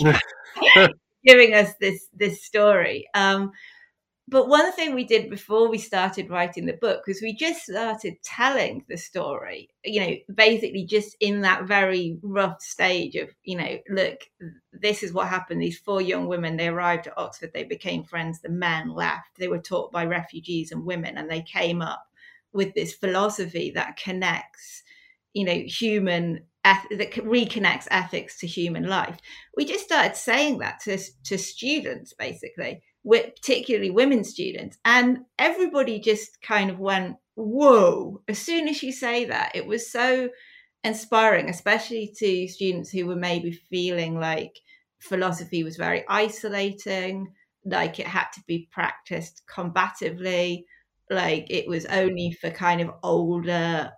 giving 1.24 1.54
us 1.54 1.72
this 1.80 2.08
this 2.14 2.44
story. 2.44 3.08
Um 3.14 3.52
but 4.28 4.48
one 4.48 4.72
thing 4.72 4.94
we 4.94 5.04
did 5.04 5.30
before 5.30 5.68
we 5.68 5.78
started 5.78 6.30
writing 6.30 6.66
the 6.66 6.72
book 6.74 7.06
was 7.06 7.22
we 7.22 7.34
just 7.34 7.62
started 7.62 8.14
telling 8.24 8.84
the 8.88 8.96
story 8.96 9.68
you 9.84 10.00
know 10.00 10.14
basically 10.34 10.84
just 10.84 11.16
in 11.20 11.40
that 11.42 11.64
very 11.64 12.18
rough 12.22 12.60
stage 12.60 13.14
of 13.14 13.28
you 13.44 13.56
know 13.56 13.78
look 13.88 14.20
this 14.80 15.02
is 15.02 15.12
what 15.12 15.28
happened. 15.28 15.60
These 15.60 15.78
four 15.78 16.00
young 16.00 16.26
women 16.26 16.56
they 16.56 16.68
arrived 16.68 17.06
at 17.06 17.18
oxford 17.18 17.50
they 17.54 17.64
became 17.64 18.04
friends 18.04 18.40
the 18.40 18.48
men 18.48 18.90
left. 18.90 19.36
They 19.38 19.48
were 19.48 19.58
taught 19.58 19.92
by 19.92 20.04
refugees 20.04 20.72
and 20.72 20.84
women 20.84 21.16
and 21.16 21.30
they 21.30 21.42
came 21.42 21.82
up 21.82 22.04
with 22.52 22.74
this 22.74 22.94
philosophy 22.94 23.70
that 23.74 23.96
connects 23.96 24.82
you 25.32 25.44
know 25.44 25.62
human 25.66 26.44
that 26.64 27.12
reconnects 27.12 27.86
ethics 27.90 28.40
to 28.40 28.46
human 28.46 28.88
life. 28.88 29.18
We 29.56 29.64
just 29.64 29.84
started 29.84 30.16
saying 30.16 30.58
that 30.58 30.80
to, 30.80 30.98
to 31.26 31.38
students 31.38 32.12
basically 32.12 32.82
particularly 33.06 33.90
women 33.90 34.24
students. 34.24 34.78
And 34.84 35.20
everybody 35.38 36.00
just 36.00 36.40
kind 36.42 36.70
of 36.70 36.78
went, 36.78 37.16
whoa, 37.34 38.22
as 38.28 38.38
soon 38.38 38.68
as 38.68 38.82
you 38.82 38.92
say 38.92 39.26
that, 39.26 39.52
it 39.54 39.66
was 39.66 39.90
so 39.90 40.30
inspiring, 40.84 41.48
especially 41.48 42.12
to 42.18 42.48
students 42.48 42.90
who 42.90 43.06
were 43.06 43.16
maybe 43.16 43.52
feeling 43.52 44.18
like 44.18 44.58
philosophy 45.00 45.62
was 45.62 45.76
very 45.76 46.04
isolating, 46.08 47.32
like 47.64 47.98
it 47.98 48.06
had 48.06 48.26
to 48.34 48.40
be 48.46 48.68
practiced 48.72 49.42
combatively, 49.48 50.64
like 51.10 51.46
it 51.50 51.68
was 51.68 51.86
only 51.86 52.32
for 52.40 52.50
kind 52.50 52.80
of 52.80 52.90
older, 53.02 53.92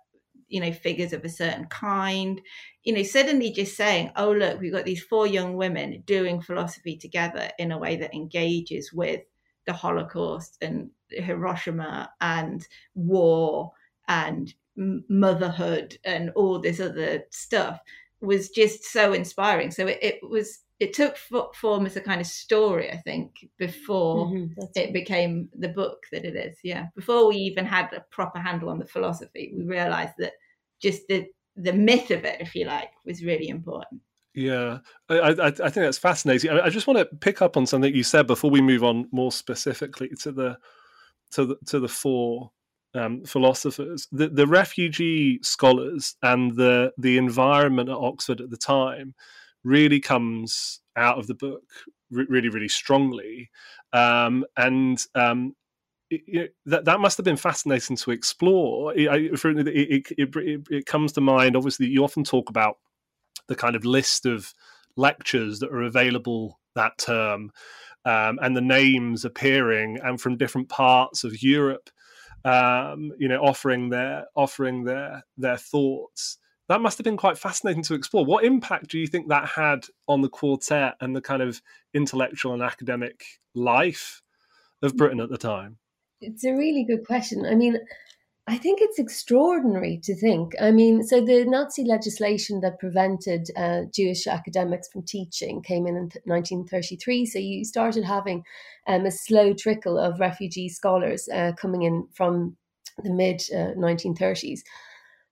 you 0.49 0.59
know, 0.59 0.71
figures 0.71 1.13
of 1.13 1.23
a 1.23 1.29
certain 1.29 1.65
kind. 1.67 2.41
You 2.83 2.93
know, 2.93 3.03
suddenly 3.03 3.51
just 3.51 3.77
saying, 3.77 4.11
oh, 4.15 4.31
look, 4.31 4.59
we've 4.59 4.73
got 4.73 4.85
these 4.85 5.03
four 5.03 5.27
young 5.27 5.55
women 5.55 6.03
doing 6.05 6.41
philosophy 6.41 6.97
together 6.97 7.49
in 7.57 7.71
a 7.71 7.77
way 7.77 7.95
that 7.97 8.13
engages 8.13 8.91
with 8.91 9.21
the 9.65 9.73
Holocaust 9.73 10.57
and 10.61 10.89
Hiroshima 11.09 12.11
and 12.19 12.67
war 12.95 13.71
and 14.07 14.53
motherhood 14.75 15.97
and 16.03 16.31
all 16.31 16.59
this 16.59 16.79
other 16.79 17.23
stuff 17.31 17.79
was 18.21 18.49
just 18.49 18.83
so 18.85 19.13
inspiring. 19.13 19.71
So 19.71 19.87
it, 19.87 19.99
it 20.01 20.19
was 20.21 20.59
it 20.79 20.93
took 20.93 21.17
form 21.17 21.85
as 21.85 21.97
a 21.97 22.01
kind 22.01 22.21
of 22.21 22.27
story, 22.27 22.89
I 22.89 22.97
think, 22.97 23.45
before 23.57 24.27
mm-hmm, 24.27 24.61
it 24.75 24.85
right. 24.85 24.93
became 24.93 25.49
the 25.57 25.67
book 25.67 26.05
that 26.11 26.23
it 26.23 26.35
is. 26.35 26.57
Yeah, 26.63 26.87
before 26.95 27.27
we 27.27 27.35
even 27.35 27.65
had 27.65 27.91
a 27.93 28.05
proper 28.11 28.39
handle 28.39 28.69
on 28.69 28.79
the 28.79 28.85
philosophy, 28.85 29.53
we 29.55 29.63
realised 29.63 30.13
that 30.19 30.33
just 30.81 31.07
the 31.07 31.27
the 31.57 31.73
myth 31.73 32.11
of 32.11 32.23
it, 32.23 32.39
if 32.39 32.55
you 32.55 32.65
like, 32.65 32.91
was 33.05 33.23
really 33.23 33.49
important. 33.49 34.01
Yeah, 34.33 34.79
I, 35.09 35.15
I, 35.19 35.47
I 35.47 35.51
think 35.51 35.73
that's 35.73 35.97
fascinating. 35.97 36.51
I, 36.51 36.61
I, 36.61 36.69
just 36.69 36.87
want 36.87 36.99
to 36.99 37.17
pick 37.17 37.41
up 37.41 37.57
on 37.57 37.65
something 37.65 37.93
you 37.93 38.03
said 38.03 38.27
before 38.27 38.49
we 38.49 38.61
move 38.61 38.83
on 38.83 39.09
more 39.11 39.31
specifically 39.31 40.09
to 40.21 40.31
the 40.31 40.57
to 41.31 41.45
the 41.45 41.55
to 41.65 41.79
the 41.79 41.87
four 41.87 42.51
um, 42.93 43.23
philosophers, 43.23 44.07
the, 44.11 44.29
the 44.29 44.47
refugee 44.47 45.39
scholars, 45.41 46.15
and 46.21 46.55
the 46.55 46.91
the 46.97 47.17
environment 47.17 47.89
at 47.89 47.95
Oxford 47.95 48.41
at 48.41 48.49
the 48.49 48.57
time 48.57 49.13
really 49.63 49.99
comes 49.99 50.81
out 50.95 51.17
of 51.17 51.27
the 51.27 51.35
book 51.35 51.63
re- 52.09 52.25
really 52.29 52.49
really 52.49 52.67
strongly, 52.67 53.49
um, 53.93 54.45
and 54.57 55.05
um, 55.15 55.55
it, 56.09 56.55
that 56.65 56.85
that 56.85 56.99
must 56.99 57.17
have 57.17 57.25
been 57.25 57.37
fascinating 57.37 57.95
to 57.97 58.11
explore. 58.11 58.93
It, 58.95 59.33
it, 59.33 60.09
it, 60.17 60.67
it 60.69 60.85
comes 60.85 61.11
to 61.13 61.21
mind. 61.21 61.55
Obviously, 61.55 61.87
you 61.87 62.03
often 62.03 62.23
talk 62.23 62.49
about 62.49 62.77
the 63.47 63.55
kind 63.55 63.75
of 63.75 63.85
list 63.85 64.25
of 64.25 64.53
lectures 64.95 65.59
that 65.59 65.71
are 65.71 65.83
available 65.83 66.59
that 66.75 66.97
term, 66.97 67.51
um, 68.05 68.39
and 68.41 68.55
the 68.55 68.61
names 68.61 69.25
appearing 69.25 69.99
and 70.03 70.19
from 70.19 70.37
different 70.37 70.69
parts 70.69 71.23
of 71.23 71.43
Europe 71.43 71.89
um, 72.45 73.11
you 73.17 73.27
know, 73.27 73.41
offering 73.41 73.89
their 73.89 74.25
offering 74.35 74.83
their 74.83 75.23
their 75.37 75.57
thoughts. 75.57 76.37
That 76.67 76.81
must 76.81 76.99
have 76.99 77.05
been 77.05 77.17
quite 77.17 77.37
fascinating 77.37 77.81
to 77.83 77.95
explore. 77.95 78.25
What 78.25 78.45
impact 78.45 78.89
do 78.89 78.99
you 78.99 79.07
think 79.07 79.27
that 79.29 79.47
had 79.47 79.85
on 80.07 80.21
the 80.21 80.29
quartet 80.29 80.95
and 81.01 81.15
the 81.15 81.21
kind 81.21 81.41
of 81.41 81.61
intellectual 81.95 82.53
and 82.53 82.61
academic 82.61 83.23
life 83.55 84.21
of 84.83 84.95
Britain 84.95 85.19
at 85.19 85.29
the 85.29 85.37
time? 85.37 85.77
It's 86.21 86.43
a 86.43 86.51
really 86.53 86.83
good 86.83 87.07
question. 87.07 87.45
I 87.45 87.55
mean, 87.55 87.79
I 88.49 88.57
think 88.57 88.79
it's 88.81 88.97
extraordinary 88.97 89.99
to 90.05 90.15
think. 90.15 90.53
I 90.59 90.71
mean, 90.71 91.03
so 91.03 91.23
the 91.23 91.45
Nazi 91.45 91.83
legislation 91.83 92.61
that 92.61 92.79
prevented 92.79 93.51
uh, 93.55 93.81
Jewish 93.93 94.25
academics 94.25 94.89
from 94.89 95.03
teaching 95.03 95.61
came 95.61 95.85
in 95.85 95.95
in 95.95 96.09
1933. 96.25 97.27
So 97.27 97.37
you 97.37 97.63
started 97.63 98.03
having 98.03 98.43
um, 98.87 99.05
a 99.05 99.11
slow 99.11 99.53
trickle 99.53 99.99
of 99.99 100.19
refugee 100.19 100.67
scholars 100.67 101.29
uh, 101.31 101.51
coming 101.61 101.83
in 101.83 102.07
from 102.15 102.57
the 103.03 103.11
mid 103.11 103.43
uh, 103.53 103.77
1930s. 103.77 104.61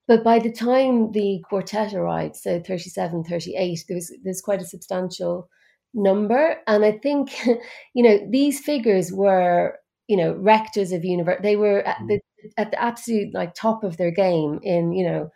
But 0.08 0.24
by 0.24 0.38
the 0.38 0.52
time 0.52 1.12
the 1.12 1.44
quartet 1.50 1.96
arrived, 1.96 2.36
so 2.36 2.62
37, 2.62 3.24
38, 3.24 3.86
there 3.88 3.96
was 3.96 4.16
there's 4.24 4.42
quite 4.42 4.62
a 4.62 4.66
substantial 4.66 5.50
number. 5.92 6.58
And 6.68 6.86
I 6.86 6.92
think, 6.92 7.32
you 7.96 8.04
know, 8.04 8.20
these 8.30 8.60
figures 8.60 9.12
were 9.12 9.80
you 10.08 10.16
know 10.16 10.34
rectors 10.36 10.94
of 10.94 11.04
university 11.04 11.44
they 11.44 11.58
were 11.58 11.84
the 12.08 12.18
at 12.58 12.72
the 12.72 12.82
absolute 12.82 13.34
like 13.34 13.54
top 13.54 13.84
of 13.84 13.98
their 13.98 14.12
game 14.12 14.60
in 14.64 14.94
you 14.94 15.06
know 15.06 15.32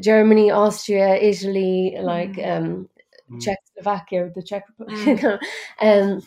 Germany, 0.00 0.50
Austria, 0.50 1.16
Italy, 1.16 1.96
like 2.00 2.32
mm. 2.32 2.56
um, 2.56 2.88
mm. 3.30 3.40
Czechoslovakia, 3.40 4.30
the 4.34 4.42
Czech 4.42 4.64
Republic, 4.78 5.18
mm. 5.18 5.38
um, 5.80 6.22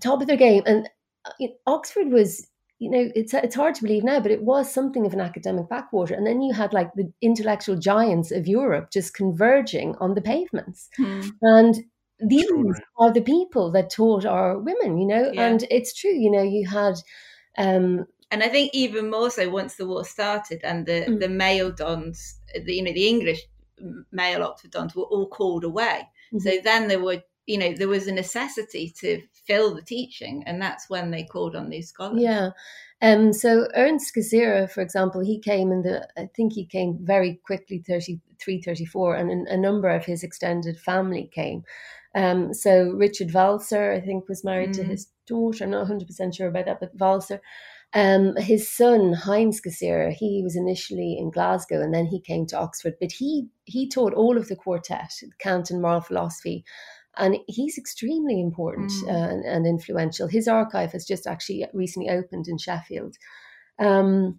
top 0.00 0.20
of 0.20 0.26
their 0.26 0.36
game. 0.36 0.62
And 0.66 0.88
uh, 1.24 1.46
Oxford 1.66 2.08
was, 2.08 2.46
you 2.78 2.90
know, 2.90 3.10
it's 3.14 3.34
it's 3.34 3.56
hard 3.56 3.74
to 3.76 3.82
believe 3.82 4.04
now, 4.04 4.20
but 4.20 4.30
it 4.30 4.42
was 4.42 4.72
something 4.72 5.06
of 5.06 5.12
an 5.12 5.20
academic 5.20 5.68
backwater. 5.68 6.14
And 6.14 6.26
then 6.26 6.42
you 6.42 6.52
had 6.52 6.72
like 6.72 6.92
the 6.94 7.12
intellectual 7.22 7.76
giants 7.76 8.30
of 8.30 8.46
Europe 8.46 8.90
just 8.92 9.14
converging 9.14 9.94
on 10.00 10.14
the 10.14 10.22
pavements, 10.22 10.88
mm. 10.98 11.30
and 11.42 11.76
these 12.20 12.50
are 12.98 13.12
the 13.12 13.22
people 13.22 13.70
that 13.70 13.90
taught 13.90 14.26
our 14.26 14.58
women, 14.58 14.98
you 14.98 15.06
know. 15.06 15.30
Yeah. 15.32 15.46
And 15.46 15.64
it's 15.70 15.94
true, 15.94 16.10
you 16.12 16.30
know, 16.30 16.42
you 16.42 16.66
had. 16.66 16.94
Um, 17.56 18.06
and 18.30 18.42
I 18.42 18.48
think 18.48 18.70
even 18.74 19.10
more 19.10 19.30
so 19.30 19.48
once 19.48 19.76
the 19.76 19.86
war 19.86 20.04
started 20.04 20.60
and 20.62 20.86
the 20.86 21.06
mm. 21.08 21.20
the 21.20 21.28
male 21.28 21.70
dons, 21.70 22.38
the, 22.54 22.74
you 22.74 22.82
know, 22.82 22.92
the 22.92 23.08
English 23.08 23.40
male 24.12 24.42
Oxford 24.42 24.70
dons 24.70 24.94
were 24.94 25.04
all 25.04 25.28
called 25.28 25.64
away. 25.64 26.08
Mm-hmm. 26.32 26.38
So 26.40 26.58
then 26.62 26.88
there 26.88 27.02
were, 27.02 27.22
you 27.46 27.58
know, 27.58 27.72
there 27.72 27.88
was 27.88 28.06
a 28.06 28.12
necessity 28.12 28.92
to 29.00 29.22
fill 29.46 29.74
the 29.74 29.82
teaching, 29.82 30.42
and 30.46 30.60
that's 30.60 30.90
when 30.90 31.10
they 31.10 31.24
called 31.24 31.56
on 31.56 31.70
these 31.70 31.88
scholars. 31.88 32.20
Yeah. 32.20 32.50
Um, 33.00 33.32
so 33.32 33.68
Ernst 33.76 34.14
Cassirer, 34.14 34.68
for 34.70 34.80
example, 34.80 35.20
he 35.20 35.38
came 35.38 35.70
in 35.70 35.82
the, 35.82 36.06
I 36.16 36.28
think 36.34 36.52
he 36.52 36.66
came 36.66 36.98
very 37.00 37.40
quickly, 37.46 37.82
33, 37.86 38.60
34, 38.60 39.14
and 39.14 39.48
a 39.48 39.56
number 39.56 39.88
of 39.88 40.04
his 40.04 40.24
extended 40.24 40.78
family 40.78 41.30
came. 41.32 41.62
Um, 42.14 42.52
so 42.52 42.90
Richard 42.90 43.28
Walzer, 43.28 43.96
I 43.96 44.00
think, 44.00 44.28
was 44.28 44.42
married 44.42 44.70
mm. 44.70 44.76
to 44.76 44.84
his 44.84 45.06
daughter. 45.26 45.64
I'm 45.64 45.70
not 45.70 45.86
100% 45.86 46.34
sure 46.34 46.48
about 46.48 46.64
that, 46.66 46.80
but 46.80 46.96
Walzer. 46.96 47.38
Um, 47.94 48.36
his 48.36 48.68
son 48.68 49.14
Heinz 49.14 49.60
Cassirer, 49.60 50.12
he 50.12 50.42
was 50.42 50.56
initially 50.56 51.16
in 51.18 51.30
Glasgow 51.30 51.80
and 51.80 51.94
then 51.94 52.06
he 52.06 52.20
came 52.20 52.46
to 52.46 52.58
Oxford, 52.58 52.94
but 53.00 53.12
he 53.12 53.48
he 53.64 53.88
taught 53.88 54.12
all 54.12 54.36
of 54.36 54.48
the 54.48 54.56
quartet, 54.56 55.12
Kant 55.38 55.70
and 55.70 55.80
moral 55.80 56.02
philosophy, 56.02 56.64
and 57.16 57.38
he's 57.46 57.78
extremely 57.78 58.40
important 58.40 58.90
mm. 58.90 59.08
uh, 59.08 59.30
and, 59.30 59.44
and, 59.44 59.66
influential. 59.66 60.28
His 60.28 60.46
archive 60.48 60.92
has 60.92 61.06
just 61.06 61.26
actually 61.26 61.66
recently 61.72 62.10
opened 62.10 62.46
in 62.46 62.58
Sheffield. 62.58 63.16
Um, 63.78 64.38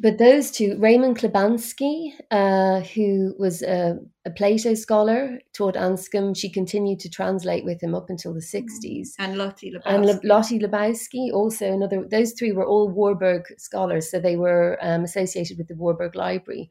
but 0.00 0.18
those 0.18 0.52
two, 0.52 0.76
Raymond 0.78 1.18
Klibansky, 1.18 2.12
uh, 2.30 2.80
who 2.80 3.34
was 3.36 3.62
a, 3.62 3.98
a, 4.24 4.30
Plato 4.30 4.74
scholar, 4.74 5.40
taught 5.52 5.74
Anscombe. 5.74 6.36
She 6.36 6.48
continued 6.48 7.00
to 7.00 7.10
translate 7.10 7.64
with 7.64 7.82
him 7.82 7.96
up 7.96 8.08
until 8.08 8.32
the 8.32 8.40
60s. 8.40 9.14
And 9.18 9.36
Lotte 9.36 9.62
Labowsky. 9.64 9.82
And 9.86 10.06
Le- 10.06 10.20
Lotte 10.22 10.60
Labowsky, 10.60 11.32
also 11.32 11.72
another, 11.72 12.06
those 12.08 12.32
three 12.32 12.52
were 12.52 12.64
all 12.64 12.88
Warburg 12.88 13.42
scholars. 13.58 14.08
So 14.08 14.20
they 14.20 14.36
were 14.36 14.78
um, 14.80 15.02
associated 15.02 15.58
with 15.58 15.66
the 15.66 15.74
Warburg 15.74 16.14
Library, 16.14 16.70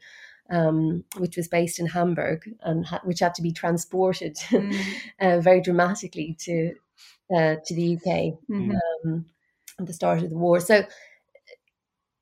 um, 0.49 1.03
which 1.17 1.35
was 1.35 1.49
based 1.49 1.79
in 1.79 1.87
Hamburg 1.87 2.49
and 2.61 2.85
ha- 2.85 3.01
which 3.03 3.19
had 3.19 3.35
to 3.35 3.41
be 3.41 3.51
transported 3.51 4.35
mm. 4.49 4.79
uh, 5.19 5.41
very 5.41 5.59
dramatically 5.59 6.37
to, 6.39 6.75
uh, 7.35 7.55
to 7.65 7.75
the 7.75 7.95
UK 7.95 8.39
mm-hmm. 8.49 8.71
um, 9.05 9.25
at 9.77 9.85
the 9.85 9.91
start 9.91 10.23
of 10.23 10.29
the 10.29 10.37
war. 10.37 10.61
So 10.61 10.85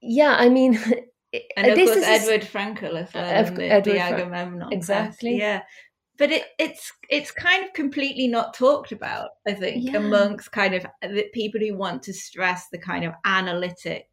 yeah, 0.06 0.36
I 0.38 0.50
mean, 0.50 0.76
and 1.58 1.68
of 1.68 1.78
course 1.78 1.98
Edward 2.04 2.42
Fraenkel 2.42 2.96
as 2.96 3.14
well, 3.14 3.52
the, 3.56 3.66
Edward 3.66 3.86
the 3.86 4.00
Agamemnon. 4.00 4.72
Exactly. 4.72 5.38
Yeah, 5.38 5.62
but 6.18 6.32
it, 6.32 6.46
it's 6.60 6.92
it's 7.10 7.32
kind 7.32 7.66
of 7.66 7.74
completely 7.74 8.28
not 8.28 8.54
talked 8.54 8.92
about. 8.92 9.32
I 9.48 9.54
think 9.54 9.86
yeah. 9.86 9.98
amongst 9.98 10.52
kind 10.52 10.76
of 10.76 10.86
the 11.02 11.26
people 11.34 11.60
who 11.60 11.76
want 11.76 12.04
to 12.04 12.14
stress 12.14 12.68
the 12.72 12.78
kind 12.78 13.04
of 13.04 13.14
analytic, 13.26 14.06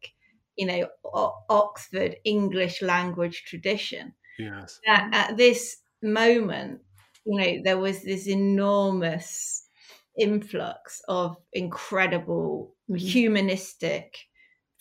you 0.55 0.65
know, 0.65 0.87
o- 1.05 1.35
Oxford 1.49 2.17
English 2.25 2.81
language 2.81 3.43
tradition. 3.45 4.13
Yes. 4.37 4.79
That 4.85 5.09
at 5.13 5.37
this 5.37 5.77
moment, 6.01 6.81
you 7.25 7.39
know, 7.39 7.61
there 7.63 7.77
was 7.77 8.03
this 8.03 8.27
enormous 8.27 9.67
influx 10.19 11.01
of 11.07 11.37
incredible 11.53 12.75
mm-hmm. 12.89 12.97
humanistic 12.97 14.17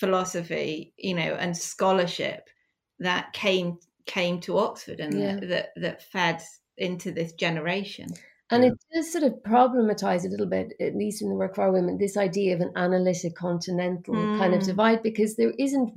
philosophy, 0.02 0.92
you 0.96 1.14
know, 1.14 1.36
and 1.38 1.56
scholarship 1.56 2.50
that 2.98 3.32
came 3.32 3.78
came 4.04 4.40
to 4.40 4.58
Oxford 4.58 4.98
and 4.98 5.14
yeah. 5.16 5.38
that 5.52 5.68
that 5.76 6.02
fed 6.02 6.42
into 6.76 7.12
this 7.12 7.32
generation. 7.34 8.08
And 8.50 8.64
it 8.64 8.74
does 8.92 9.10
sort 9.10 9.24
of 9.24 9.34
problematize 9.46 10.24
a 10.24 10.28
little 10.28 10.50
bit, 10.56 10.74
at 10.78 10.96
least 10.96 11.22
in 11.22 11.28
the 11.28 11.36
work 11.36 11.54
for 11.54 11.62
our 11.62 11.72
women, 11.72 11.96
this 11.98 12.18
idea 12.18 12.54
of 12.54 12.60
an 12.60 12.72
analytic 12.74 13.34
continental 13.34 14.14
mm. 14.14 14.38
kind 14.38 14.52
of 14.52 14.60
mm. 14.62 14.66
divide, 14.66 15.02
because 15.02 15.36
there 15.36 15.54
isn't 15.58 15.90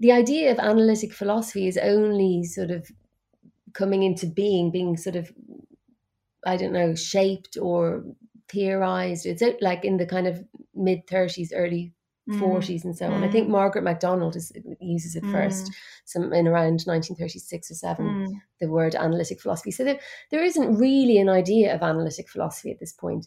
the 0.00 0.10
idea 0.10 0.50
of 0.50 0.58
analytic 0.58 1.12
philosophy 1.12 1.68
is 1.68 1.76
only 1.76 2.42
sort 2.44 2.70
of 2.70 2.90
coming 3.74 4.02
into 4.02 4.26
being, 4.26 4.72
being 4.72 4.96
sort 4.96 5.16
of, 5.16 5.30
I 6.44 6.56
don't 6.56 6.72
know, 6.72 6.94
shaped 6.94 7.56
or 7.60 8.02
theorized. 8.50 9.26
It's 9.26 9.44
like 9.60 9.84
in 9.84 9.98
the 9.98 10.06
kind 10.06 10.26
of 10.26 10.42
mid 10.74 11.06
30s, 11.06 11.50
early. 11.54 11.92
40s 12.30 12.84
and 12.84 12.96
so 12.96 13.06
on. 13.10 13.24
I 13.24 13.28
think 13.28 13.48
mm. 13.48 13.52
Margaret 13.52 13.82
MacDonald 13.82 14.36
is, 14.36 14.52
uses 14.80 15.16
it 15.16 15.24
first, 15.26 15.66
mm. 15.66 15.74
some 16.04 16.32
in 16.32 16.46
around 16.46 16.82
1936 16.84 17.70
or 17.70 17.74
7, 17.74 18.06
mm. 18.06 18.32
the 18.60 18.68
word 18.68 18.94
analytic 18.94 19.40
philosophy. 19.40 19.72
So 19.72 19.84
there, 19.84 19.98
there 20.30 20.44
isn't 20.44 20.76
really 20.76 21.18
an 21.18 21.28
idea 21.28 21.74
of 21.74 21.82
analytic 21.82 22.28
philosophy 22.28 22.70
at 22.70 22.78
this 22.78 22.92
point. 22.92 23.26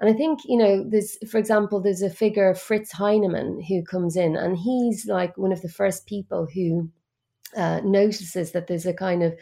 And 0.00 0.10
I 0.10 0.12
think, 0.12 0.40
you 0.44 0.58
know, 0.58 0.84
there's, 0.86 1.16
for 1.30 1.38
example, 1.38 1.80
there's 1.80 2.02
a 2.02 2.10
figure, 2.10 2.54
Fritz 2.54 2.92
Heinemann, 2.92 3.62
who 3.66 3.82
comes 3.82 4.16
in, 4.16 4.36
and 4.36 4.58
he's 4.58 5.06
like 5.06 5.38
one 5.38 5.52
of 5.52 5.62
the 5.62 5.68
first 5.68 6.06
people 6.06 6.46
who 6.52 6.90
uh, 7.56 7.80
notices 7.84 8.52
that 8.52 8.66
there's 8.66 8.86
a 8.86 8.92
kind 8.92 9.22
of 9.22 9.34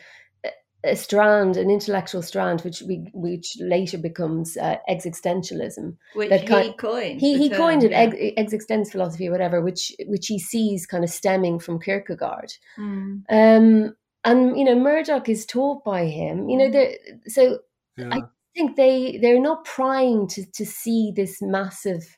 a 0.85 0.97
strand, 0.97 1.57
an 1.57 1.71
intellectual 1.71 2.23
strand, 2.23 2.61
which 2.63 2.83
we, 2.83 3.09
which 3.13 3.57
later 3.61 3.99
becomes 3.99 4.57
uh, 4.57 4.77
existentialism. 4.89 5.97
Which 6.15 6.31
that 6.31 6.47
kind, 6.47 6.67
he 6.67 6.73
coined. 6.73 7.21
He, 7.21 7.39
he 7.39 7.51
coined 7.51 7.85
it, 7.85 7.93
yeah. 7.93 8.01
ex, 8.01 8.17
existence 8.37 8.91
philosophy 8.91 9.29
or 9.29 9.33
whatever, 9.33 9.61
which 9.61 9.93
which 10.07 10.27
he 10.27 10.39
sees 10.39 10.87
kind 10.87 11.05
of 11.05 11.11
stemming 11.11 11.61
from 11.61 11.81
Kierkegaard. 11.81 12.53
Mm. 12.79 13.23
Um, 13.31 13.97
and 14.25 14.59
you 14.59 14.65
know, 14.65 14.75
Murdoch 14.75 15.29
is 15.29 15.47
taught 15.47 15.85
by 15.85 16.07
him. 16.07 16.49
You 16.49 16.59
know, 16.59 16.71
hmm. 16.71 17.17
so 17.29 17.59
yeah. 17.97 18.09
I 18.11 18.21
think 18.55 18.77
they 18.77 19.19
they're 19.21 19.41
not 19.41 19.65
prying 19.65 20.27
to 20.29 20.45
to 20.53 20.67
see 20.67 21.13
this 21.15 21.41
massive 21.41 22.17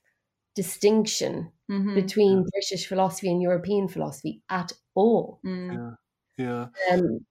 distinction 0.54 1.50
mm-hmm. 1.71 1.94
between 1.94 2.38
yeah. 2.38 2.44
British 2.52 2.87
philosophy 2.87 3.30
and 3.30 3.42
European 3.42 3.88
philosophy 3.88 4.42
at 4.49 4.73
all. 4.94 5.40
Mm. 5.44 5.75
Yeah. 5.75 5.90
Yeah. 6.37 6.66
Um, 6.92 7.26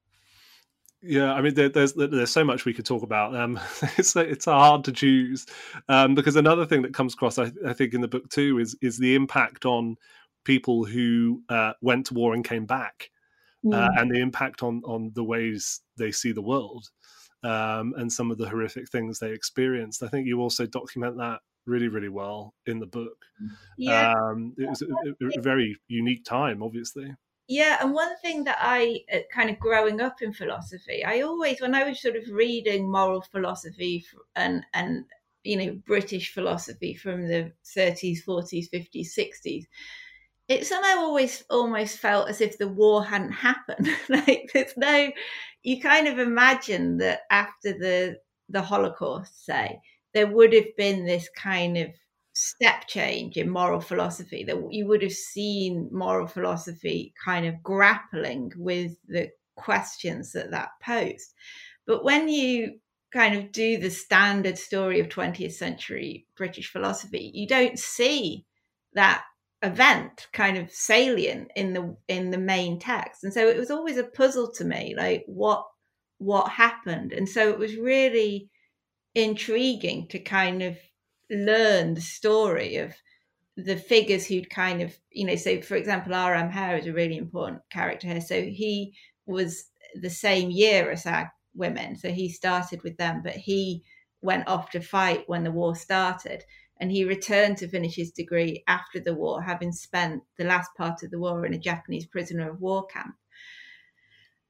yeah, 1.03 1.33
I 1.33 1.41
mean, 1.41 1.53
there, 1.53 1.69
there's 1.69 1.93
there's 1.93 2.31
so 2.31 2.43
much 2.43 2.65
we 2.65 2.73
could 2.73 2.85
talk 2.85 3.03
about. 3.03 3.35
Um, 3.35 3.59
it's 3.97 4.15
it's 4.15 4.45
hard 4.45 4.85
to 4.85 4.91
choose 4.91 5.45
um, 5.89 6.15
because 6.15 6.35
another 6.35 6.65
thing 6.65 6.81
that 6.83 6.93
comes 6.93 7.13
across, 7.13 7.37
I, 7.37 7.51
I, 7.67 7.73
think, 7.73 7.93
in 7.93 8.01
the 8.01 8.07
book 8.07 8.29
too, 8.29 8.59
is 8.59 8.75
is 8.81 8.97
the 8.97 9.15
impact 9.15 9.65
on 9.65 9.97
people 10.45 10.85
who 10.85 11.41
uh, 11.49 11.73
went 11.81 12.07
to 12.07 12.13
war 12.13 12.33
and 12.33 12.43
came 12.43 12.65
back, 12.65 13.09
uh, 13.65 13.69
mm. 13.69 13.73
uh, 13.73 14.01
and 14.01 14.09
the 14.09 14.19
impact 14.19 14.63
on 14.63 14.81
on 14.85 15.11
the 15.13 15.23
ways 15.23 15.81
they 15.97 16.11
see 16.11 16.31
the 16.31 16.41
world, 16.41 16.89
um, 17.43 17.93
and 17.97 18.11
some 18.11 18.31
of 18.31 18.37
the 18.37 18.47
horrific 18.47 18.89
things 18.89 19.19
they 19.19 19.31
experienced. 19.31 20.03
I 20.03 20.07
think 20.07 20.25
you 20.25 20.39
also 20.39 20.65
document 20.65 21.17
that 21.17 21.39
really, 21.65 21.87
really 21.87 22.09
well 22.09 22.53
in 22.65 22.79
the 22.79 22.85
book. 22.85 23.25
Yeah, 23.77 24.13
um, 24.13 24.53
it 24.57 24.69
was 24.69 24.81
a, 24.81 25.39
a 25.39 25.41
very 25.41 25.77
unique 25.87 26.25
time, 26.25 26.63
obviously. 26.63 27.13
Yeah, 27.47 27.77
and 27.81 27.93
one 27.93 28.15
thing 28.17 28.45
that 28.45 28.57
I 28.61 29.01
uh, 29.13 29.19
kind 29.31 29.49
of 29.49 29.59
growing 29.59 29.99
up 29.99 30.21
in 30.21 30.33
philosophy, 30.33 31.03
I 31.03 31.21
always 31.21 31.59
when 31.59 31.75
I 31.75 31.83
was 31.87 32.01
sort 32.01 32.15
of 32.15 32.23
reading 32.31 32.89
moral 32.89 33.21
philosophy 33.21 34.05
and 34.35 34.65
and 34.73 35.05
you 35.43 35.57
know 35.57 35.73
British 35.85 36.33
philosophy 36.33 36.93
from 36.93 37.27
the 37.27 37.51
30s, 37.65 38.23
40s, 38.23 38.69
50s, 38.69 39.13
60s, 39.13 39.67
it 40.47 40.65
somehow 40.65 40.97
always 40.99 41.43
almost 41.49 41.97
felt 41.99 42.29
as 42.29 42.39
if 42.41 42.57
the 42.57 42.67
war 42.67 43.03
hadn't 43.03 43.33
happened. 43.33 43.89
like 44.09 44.49
there's 44.53 44.77
no, 44.77 45.11
you 45.63 45.81
kind 45.81 46.07
of 46.07 46.19
imagine 46.19 46.97
that 46.99 47.21
after 47.29 47.73
the 47.77 48.17
the 48.49 48.61
Holocaust, 48.61 49.45
say, 49.45 49.79
there 50.13 50.27
would 50.27 50.53
have 50.53 50.75
been 50.77 51.05
this 51.05 51.27
kind 51.35 51.77
of 51.77 51.89
step 52.33 52.87
change 52.87 53.37
in 53.37 53.49
moral 53.49 53.79
philosophy 53.79 54.43
that 54.43 54.57
you 54.71 54.87
would 54.87 55.01
have 55.03 55.13
seen 55.13 55.89
moral 55.91 56.27
philosophy 56.27 57.13
kind 57.23 57.45
of 57.45 57.61
grappling 57.63 58.51
with 58.57 58.93
the 59.07 59.29
questions 59.55 60.31
that 60.31 60.51
that 60.51 60.69
posed. 60.83 61.33
But 61.85 62.03
when 62.03 62.27
you 62.29 62.79
kind 63.13 63.35
of 63.35 63.51
do 63.51 63.77
the 63.77 63.91
standard 63.91 64.57
story 64.57 64.99
of 64.99 65.07
20th 65.09 65.53
century 65.53 66.25
british 66.35 66.71
philosophy 66.71 67.29
you 67.35 67.47
don't 67.47 67.77
see 67.77 68.43
that 68.93 69.23
event 69.61 70.27
kind 70.33 70.57
of 70.57 70.71
salient 70.71 71.49
in 71.55 71.73
the 71.73 71.95
in 72.07 72.31
the 72.31 72.37
main 72.37 72.79
text. 72.79 73.23
And 73.23 73.33
so 73.33 73.47
it 73.47 73.57
was 73.57 73.71
always 73.71 73.97
a 73.97 74.03
puzzle 74.03 74.51
to 74.53 74.65
me 74.65 74.93
like 74.97 75.23
what 75.25 75.65
what 76.17 76.49
happened? 76.49 77.13
And 77.13 77.27
so 77.27 77.49
it 77.49 77.59
was 77.59 77.75
really 77.75 78.49
intriguing 79.15 80.07
to 80.09 80.19
kind 80.19 80.63
of 80.63 80.77
learn 81.35 81.93
the 81.93 82.01
story 82.01 82.77
of 82.77 82.93
the 83.55 83.77
figures 83.77 84.25
who'd 84.25 84.49
kind 84.49 84.81
of, 84.81 84.97
you 85.11 85.25
know, 85.25 85.35
so 85.35 85.61
for 85.61 85.75
example, 85.75 86.13
R.M. 86.13 86.49
Hare 86.49 86.77
is 86.77 86.87
a 86.87 86.93
really 86.93 87.17
important 87.17 87.61
character 87.69 88.07
here. 88.07 88.21
So 88.21 88.41
he 88.41 88.93
was 89.25 89.65
the 89.95 90.09
same 90.09 90.49
year 90.49 90.91
as 90.91 91.05
our 91.05 91.31
women. 91.53 91.95
So 91.95 92.09
he 92.09 92.29
started 92.29 92.81
with 92.83 92.97
them, 92.97 93.21
but 93.23 93.33
he 93.33 93.83
went 94.21 94.47
off 94.47 94.71
to 94.71 94.81
fight 94.81 95.23
when 95.27 95.43
the 95.43 95.51
war 95.51 95.75
started. 95.75 96.43
And 96.79 96.91
he 96.91 97.05
returned 97.05 97.57
to 97.57 97.67
finish 97.67 97.95
his 97.95 98.11
degree 98.11 98.63
after 98.67 98.99
the 98.99 99.13
war, 99.13 99.41
having 99.41 99.71
spent 99.71 100.23
the 100.37 100.45
last 100.45 100.71
part 100.75 101.03
of 101.03 101.11
the 101.11 101.19
war 101.19 101.45
in 101.45 101.53
a 101.53 101.59
Japanese 101.59 102.07
prisoner 102.07 102.49
of 102.49 102.59
war 102.59 102.87
camp 102.87 103.15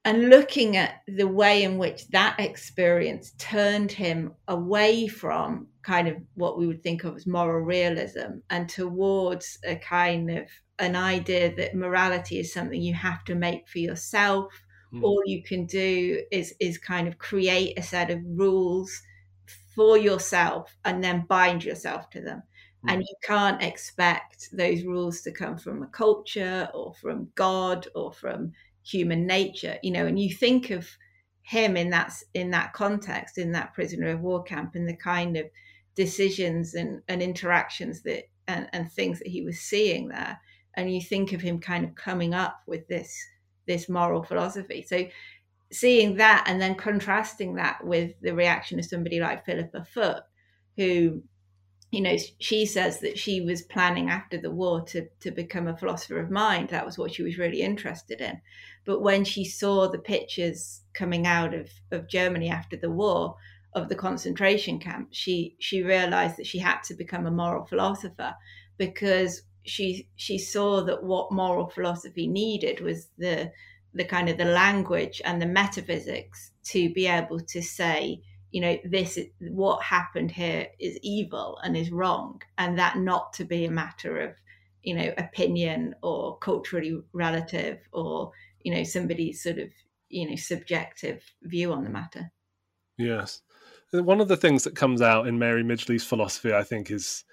and 0.04 0.28
looking 0.28 0.76
at 0.76 1.00
the 1.08 1.26
way 1.26 1.62
in 1.62 1.78
which 1.78 2.08
that 2.08 2.38
experience 2.38 3.32
turned 3.38 3.90
him 3.90 4.34
away 4.48 5.06
from 5.06 5.66
kind 5.82 6.08
of 6.08 6.16
what 6.34 6.58
we 6.58 6.66
would 6.66 6.82
think 6.82 7.04
of 7.04 7.16
as 7.16 7.26
moral 7.26 7.64
realism 7.64 8.38
and 8.50 8.68
towards 8.68 9.58
a 9.64 9.76
kind 9.76 10.30
of 10.30 10.44
an 10.78 10.96
idea 10.96 11.54
that 11.54 11.74
morality 11.74 12.38
is 12.38 12.52
something 12.52 12.80
you 12.80 12.94
have 12.94 13.24
to 13.24 13.34
make 13.34 13.68
for 13.68 13.78
yourself 13.78 14.52
mm. 14.92 15.02
all 15.02 15.22
you 15.24 15.42
can 15.42 15.66
do 15.66 16.22
is 16.30 16.54
is 16.60 16.78
kind 16.78 17.06
of 17.08 17.18
create 17.18 17.78
a 17.78 17.82
set 17.82 18.10
of 18.10 18.18
rules 18.26 19.02
for 19.74 19.96
yourself 19.96 20.76
and 20.84 21.02
then 21.02 21.24
bind 21.28 21.64
yourself 21.64 22.10
to 22.10 22.20
them 22.20 22.42
mm. 22.84 22.92
and 22.92 23.02
you 23.02 23.14
can't 23.22 23.62
expect 23.62 24.48
those 24.52 24.84
rules 24.84 25.20
to 25.20 25.30
come 25.30 25.56
from 25.56 25.82
a 25.82 25.88
culture 25.88 26.68
or 26.74 26.92
from 26.94 27.28
god 27.34 27.86
or 27.94 28.12
from 28.12 28.52
human 28.84 29.26
nature 29.26 29.78
you 29.82 29.90
know 29.90 30.06
and 30.06 30.18
you 30.18 30.32
think 30.32 30.70
of 30.70 30.88
him 31.42 31.76
in 31.76 31.90
that 31.90 32.12
in 32.34 32.50
that 32.50 32.72
context 32.72 33.38
in 33.38 33.52
that 33.52 33.72
prisoner 33.74 34.08
of 34.08 34.20
war 34.20 34.42
camp 34.42 34.74
and 34.74 34.88
the 34.88 34.96
kind 34.96 35.36
of 35.36 35.46
decisions 35.94 36.74
and, 36.74 37.02
and 37.08 37.22
interactions 37.22 38.02
that 38.02 38.24
and, 38.46 38.68
and 38.72 38.90
things 38.90 39.18
that 39.18 39.28
he 39.28 39.42
was 39.42 39.58
seeing 39.58 40.08
there 40.08 40.38
and 40.74 40.92
you 40.92 41.00
think 41.00 41.32
of 41.32 41.40
him 41.40 41.58
kind 41.58 41.84
of 41.84 41.94
coming 41.94 42.34
up 42.34 42.60
with 42.66 42.86
this 42.88 43.16
this 43.66 43.88
moral 43.88 44.22
philosophy. 44.22 44.84
So 44.86 45.06
seeing 45.72 46.16
that 46.16 46.44
and 46.46 46.60
then 46.60 46.74
contrasting 46.74 47.54
that 47.54 47.84
with 47.84 48.12
the 48.20 48.34
reaction 48.34 48.78
of 48.78 48.84
somebody 48.84 49.20
like 49.20 49.44
philippa 49.44 49.84
foot 49.84 50.22
who 50.76 51.22
you 51.94 52.00
know, 52.00 52.16
she 52.40 52.66
says 52.66 52.98
that 53.00 53.18
she 53.18 53.40
was 53.40 53.62
planning 53.62 54.10
after 54.10 54.36
the 54.36 54.50
war 54.50 54.82
to, 54.86 55.06
to 55.20 55.30
become 55.30 55.68
a 55.68 55.76
philosopher 55.76 56.18
of 56.18 56.30
mind. 56.30 56.70
That 56.70 56.84
was 56.84 56.98
what 56.98 57.14
she 57.14 57.22
was 57.22 57.38
really 57.38 57.62
interested 57.62 58.20
in. 58.20 58.40
But 58.84 59.00
when 59.00 59.24
she 59.24 59.44
saw 59.44 59.88
the 59.88 59.98
pictures 59.98 60.82
coming 60.92 61.24
out 61.24 61.54
of, 61.54 61.70
of 61.92 62.08
Germany 62.08 62.50
after 62.50 62.76
the 62.76 62.90
war 62.90 63.36
of 63.74 63.88
the 63.88 63.94
concentration 63.94 64.80
camp, 64.80 65.08
she 65.12 65.54
she 65.60 65.82
realized 65.82 66.36
that 66.36 66.46
she 66.46 66.58
had 66.58 66.82
to 66.84 66.94
become 66.94 67.26
a 67.26 67.30
moral 67.30 67.64
philosopher 67.64 68.34
because 68.76 69.42
she 69.62 70.08
she 70.16 70.36
saw 70.36 70.82
that 70.82 71.04
what 71.04 71.30
moral 71.30 71.68
philosophy 71.68 72.26
needed 72.26 72.80
was 72.80 73.08
the 73.18 73.52
the 73.94 74.04
kind 74.04 74.28
of 74.28 74.36
the 74.36 74.44
language 74.44 75.22
and 75.24 75.40
the 75.40 75.46
metaphysics 75.46 76.50
to 76.64 76.92
be 76.92 77.06
able 77.06 77.38
to 77.38 77.62
say 77.62 78.20
you 78.54 78.60
know 78.60 78.78
this 78.84 79.18
what 79.40 79.82
happened 79.82 80.30
here 80.30 80.68
is 80.78 80.96
evil 81.02 81.58
and 81.64 81.76
is 81.76 81.90
wrong 81.90 82.40
and 82.56 82.78
that 82.78 82.96
not 82.96 83.32
to 83.32 83.44
be 83.44 83.64
a 83.64 83.70
matter 83.70 84.20
of 84.20 84.30
you 84.84 84.94
know 84.94 85.12
opinion 85.18 85.92
or 86.04 86.38
culturally 86.38 86.96
relative 87.12 87.80
or 87.92 88.30
you 88.62 88.72
know 88.72 88.84
somebody's 88.84 89.42
sort 89.42 89.58
of 89.58 89.68
you 90.08 90.30
know 90.30 90.36
subjective 90.36 91.20
view 91.42 91.72
on 91.72 91.82
the 91.82 91.90
matter. 91.90 92.30
Yes. 92.96 93.42
One 93.92 94.20
of 94.20 94.28
the 94.28 94.36
things 94.36 94.62
that 94.62 94.76
comes 94.76 95.02
out 95.02 95.26
in 95.26 95.36
mary 95.36 95.64
midgley's 95.64 96.04
philosophy 96.04 96.52
i 96.54 96.62
think 96.62 96.92
is 96.92 97.24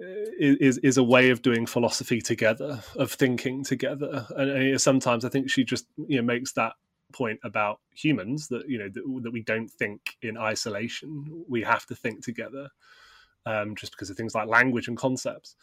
eh, 0.00 0.56
is 0.58 0.78
is 0.78 0.96
a 0.96 1.04
way 1.04 1.28
of 1.28 1.42
doing 1.42 1.66
philosophy 1.66 2.22
together 2.22 2.82
of 2.96 3.12
thinking 3.12 3.62
together. 3.62 4.26
And 4.38 4.50
eh, 4.50 4.78
sometimes 4.78 5.26
i 5.26 5.28
think 5.28 5.50
she 5.50 5.64
just 5.64 5.84
you 6.08 6.16
know 6.16 6.24
makes 6.24 6.52
that 6.54 6.72
point 7.14 7.40
about 7.44 7.80
humans 7.94 8.48
that 8.48 8.68
you 8.68 8.78
know 8.78 8.88
that, 8.92 9.22
that 9.22 9.32
we 9.32 9.42
don't 9.42 9.70
think 9.70 10.16
in 10.20 10.36
isolation. 10.36 11.44
We 11.48 11.62
have 11.62 11.86
to 11.86 11.94
think 11.94 12.24
together 12.24 12.68
um, 13.46 13.74
just 13.76 13.92
because 13.92 14.10
of 14.10 14.16
things 14.16 14.34
like 14.34 14.48
language 14.48 14.88
and 14.88 14.96
concepts. 14.96 15.56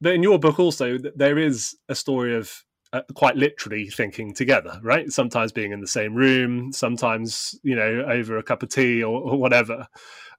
But 0.00 0.14
in 0.14 0.22
your 0.22 0.38
book 0.38 0.58
also 0.58 0.98
there 0.98 1.38
is 1.38 1.76
a 1.88 1.94
story 1.94 2.34
of 2.34 2.64
uh, 2.92 3.02
quite 3.14 3.36
literally 3.36 3.88
thinking 3.88 4.34
together 4.34 4.80
right? 4.82 5.10
Sometimes 5.10 5.52
being 5.52 5.72
in 5.72 5.80
the 5.80 5.86
same 5.86 6.14
room 6.14 6.72
sometimes 6.72 7.54
you 7.62 7.76
know 7.76 8.04
over 8.08 8.38
a 8.38 8.42
cup 8.42 8.62
of 8.62 8.70
tea 8.70 9.02
or, 9.02 9.20
or 9.20 9.38
whatever. 9.38 9.86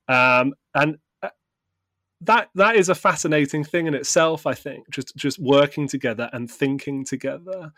Um, 0.10 0.54
and 0.76 0.98
uh, 1.22 1.30
that 2.22 2.50
that 2.56 2.76
is 2.76 2.90
a 2.90 2.96
fascinating 2.96 3.64
thing 3.64 3.88
in 3.88 3.94
itself 3.94 4.46
i 4.46 4.54
think 4.54 4.90
just 4.90 5.16
just 5.16 5.40
working 5.40 5.88
together 5.88 6.30
and 6.34 6.50
thinking 6.50 7.06
together 7.06 7.72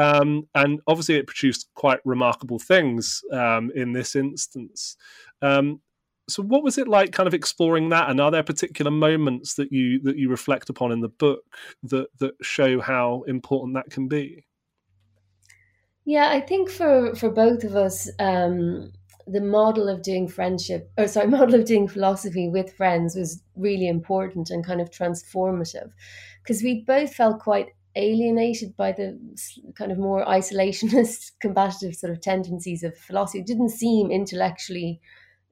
um, 0.00 0.48
and 0.54 0.80
obviously, 0.86 1.16
it 1.16 1.26
produced 1.26 1.68
quite 1.74 2.00
remarkable 2.04 2.58
things 2.58 3.22
um, 3.32 3.70
in 3.74 3.92
this 3.92 4.16
instance. 4.16 4.96
Um, 5.42 5.80
so 6.28 6.42
what 6.42 6.62
was 6.62 6.78
it 6.78 6.88
like 6.88 7.12
kind 7.12 7.26
of 7.26 7.34
exploring 7.34 7.90
that? 7.90 8.08
And 8.08 8.20
are 8.20 8.30
there 8.30 8.42
particular 8.42 8.90
moments 8.90 9.54
that 9.54 9.72
you 9.72 10.00
that 10.02 10.16
you 10.16 10.30
reflect 10.30 10.70
upon 10.70 10.92
in 10.92 11.00
the 11.00 11.08
book 11.08 11.42
that 11.82 12.06
that 12.18 12.34
show 12.40 12.80
how 12.80 13.24
important 13.26 13.74
that 13.74 13.90
can 13.90 14.08
be? 14.08 14.44
Yeah 16.06 16.30
i 16.30 16.40
think 16.40 16.70
for 16.70 17.14
for 17.14 17.30
both 17.30 17.62
of 17.62 17.76
us 17.76 18.10
um 18.18 18.90
the 19.26 19.40
model 19.40 19.88
of 19.88 20.02
doing 20.02 20.26
friendship 20.26 20.90
or 20.98 21.06
sorry 21.06 21.26
model 21.38 21.54
of 21.54 21.66
doing 21.66 21.86
philosophy 21.86 22.48
with 22.48 22.72
friends 22.72 23.14
was 23.14 23.42
really 23.56 23.88
important 23.88 24.50
and 24.50 24.64
kind 24.64 24.80
of 24.80 24.90
transformative. 24.90 25.90
Because 26.42 26.62
we 26.62 26.84
both 26.86 27.14
felt 27.14 27.40
quite 27.40 27.68
alienated 27.96 28.76
by 28.76 28.92
the 28.92 29.18
kind 29.76 29.92
of 29.92 29.98
more 29.98 30.24
isolationist 30.24 31.32
combative 31.40 31.94
sort 31.94 32.12
of 32.12 32.20
tendencies 32.20 32.82
of 32.82 32.96
philosophy. 32.96 33.40
It 33.40 33.46
didn't 33.46 33.70
seem 33.70 34.10
intellectually 34.10 35.00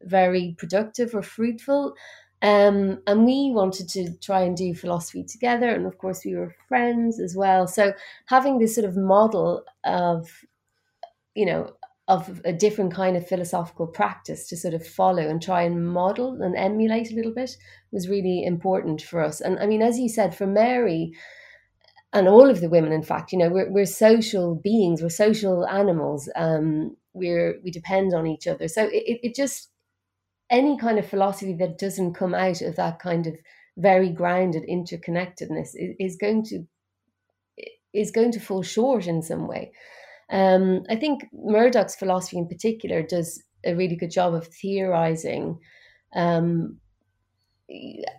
very 0.03 0.55
productive 0.59 1.14
or 1.14 1.22
fruitful. 1.22 1.94
Um, 2.40 3.03
and 3.09 3.24
we 3.24 3.51
wanted 3.53 3.88
to 3.90 4.16
try 4.18 4.42
and 4.42 4.57
do 4.57 4.72
philosophy 4.72 5.24
together 5.24 5.70
and 5.70 5.87
of 5.87 5.98
course 5.98 6.24
we 6.24 6.37
were 6.37 6.55
friends 6.68 7.18
as 7.18 7.35
well. 7.37 7.66
So 7.66 7.92
having 8.27 8.59
this 8.59 8.77
sort 8.77 8.85
of 8.85 8.96
model 8.96 9.64
of 9.85 10.31
you 11.35 11.46
know 11.46 11.72
of 12.07 12.40
a 12.44 12.53
different 12.53 12.94
kind 12.94 13.16
of 13.16 13.29
philosophical 13.29 13.87
practice 13.87 14.48
to 14.48 14.57
sort 14.57 14.72
of 14.72 14.87
follow 14.87 15.29
and 15.29 15.42
try 15.42 15.62
and 15.62 15.87
model 15.87 16.40
and 16.40 16.57
emulate 16.57 17.12
a 17.12 17.14
little 17.14 17.35
bit 17.35 17.57
was 17.92 18.09
really 18.09 18.44
important 18.44 19.03
for 19.03 19.22
us. 19.22 19.42
And 19.42 19.59
I 19.59 19.66
mean, 19.66 19.83
as 19.83 19.98
you 19.98 20.09
said, 20.09 20.35
for 20.35 20.46
Mary 20.46 21.12
and 22.12 22.27
all 22.27 22.49
of 22.49 22.61
the 22.61 22.71
women, 22.71 22.92
in 22.92 23.03
fact, 23.03 23.33
you 23.33 23.38
know, 23.38 23.51
we're, 23.51 23.71
we're 23.71 23.87
social 23.87 24.55
beings, 24.55 25.03
we're 25.03 25.11
social 25.11 25.66
animals. 25.66 26.29
Um, 26.37 26.97
we're 27.12 27.59
we 27.64 27.71
depend 27.71 28.14
on 28.14 28.27
each 28.27 28.47
other. 28.47 28.68
So 28.68 28.85
it, 28.85 29.21
it 29.23 29.35
just 29.35 29.71
any 30.51 30.79
kind 30.79 30.99
of 30.99 31.09
philosophy 31.09 31.55
that 31.55 31.79
doesn't 31.79 32.14
come 32.14 32.35
out 32.35 32.62
of 32.62 32.77
that 32.77 32.99
kind 33.01 33.27
of 33.27 33.35
very 33.77 34.09
grounded 34.09 34.64
interconnectedness 34.68 35.71
is, 35.75 35.94
is 35.99 36.16
going 36.16 36.44
to 36.44 36.64
is 37.92 38.11
going 38.11 38.33
to 38.33 38.40
fall 38.40 38.62
short 38.62 39.07
in 39.07 39.23
some 39.23 39.47
way. 39.47 39.73
Um, 40.31 40.85
I 40.90 40.97
think 40.97 41.25
Murdoch's 41.33 41.97
philosophy 41.97 42.38
in 42.38 42.49
particular 42.49 43.03
does 43.03 43.42
a 43.64 43.75
really 43.75 43.97
good 43.97 44.11
job 44.11 44.35
of 44.35 44.47
theorizing 44.47 45.59
um, 46.14 46.79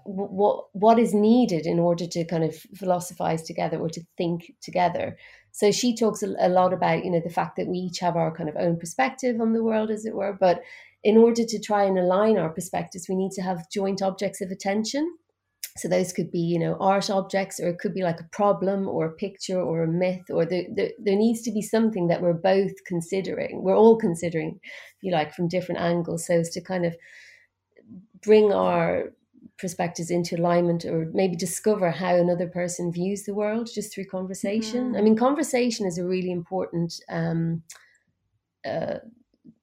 what 0.06 0.66
what 0.74 1.00
is 1.00 1.14
needed 1.14 1.66
in 1.66 1.80
order 1.80 2.06
to 2.06 2.24
kind 2.26 2.44
of 2.44 2.56
philosophize 2.76 3.44
together 3.44 3.80
or 3.80 3.90
to 3.90 4.02
think 4.18 4.54
together. 4.62 5.18
So 5.52 5.72
she 5.72 5.96
talks 5.96 6.22
a, 6.22 6.36
a 6.40 6.50
lot 6.50 6.74
about 6.74 7.04
you 7.04 7.12
know 7.12 7.22
the 7.24 7.34
fact 7.34 7.56
that 7.58 7.68
we 7.68 7.78
each 7.78 8.00
have 8.00 8.16
our 8.16 8.36
kind 8.36 8.50
of 8.50 8.56
own 8.56 8.78
perspective 8.78 9.42
on 9.42 9.54
the 9.54 9.64
world, 9.64 9.90
as 9.90 10.06
it 10.06 10.16
were, 10.16 10.38
but 10.40 10.62
in 11.04 11.18
order 11.18 11.44
to 11.46 11.60
try 11.60 11.84
and 11.84 11.98
align 11.98 12.38
our 12.38 12.50
perspectives, 12.50 13.08
we 13.08 13.16
need 13.16 13.32
to 13.32 13.42
have 13.42 13.70
joint 13.72 14.02
objects 14.02 14.42
of 14.42 14.52
attention. 14.52 15.16
So 15.78 15.88
those 15.88 16.12
could 16.12 16.30
be, 16.30 16.40
you 16.40 16.60
know, 16.60 16.76
art 16.80 17.10
objects, 17.10 17.60
or 17.60 17.70
it 17.70 17.80
could 17.80 17.94
be 17.94 18.04
like 18.04 18.20
a 18.20 18.30
problem, 18.34 18.88
or 18.88 19.06
a 19.06 19.14
picture, 19.14 19.62
or 19.62 19.84
a 19.84 19.88
myth, 19.88 20.24
or 20.30 20.46
the, 20.46 20.68
the, 20.76 20.92
there 21.00 21.16
needs 21.16 21.42
to 21.44 21.52
be 21.52 21.62
something 21.62 22.08
that 22.08 22.22
we're 22.22 22.34
both 22.34 22.74
considering. 22.86 23.64
We're 23.64 23.78
all 23.78 23.98
considering, 23.98 24.60
if 24.62 25.04
you 25.04 25.14
like, 25.14 25.34
from 25.34 25.48
different 25.48 25.80
angles, 25.80 26.28
so 26.28 26.34
as 26.34 26.50
to 26.50 26.62
kind 26.62 26.86
of 26.86 26.98
bring 28.22 28.52
our 28.52 29.14
perspectives 29.60 30.10
into 30.10 30.36
alignment, 30.36 30.86
or 30.86 31.10
maybe 31.14 31.36
discover 31.36 31.92
how 31.92 32.16
another 32.16 32.48
person 32.48 32.92
views 32.92 33.24
the 33.24 33.34
world 33.34 33.70
just 33.74 33.94
through 33.94 34.06
conversation. 34.06 34.90
Mm-hmm. 34.90 34.96
I 34.96 35.02
mean, 35.02 35.16
conversation 35.16 35.86
is 35.86 35.98
a 35.98 36.06
really 36.06 36.32
important. 36.32 37.00
Um, 37.10 37.64
uh, 38.66 39.00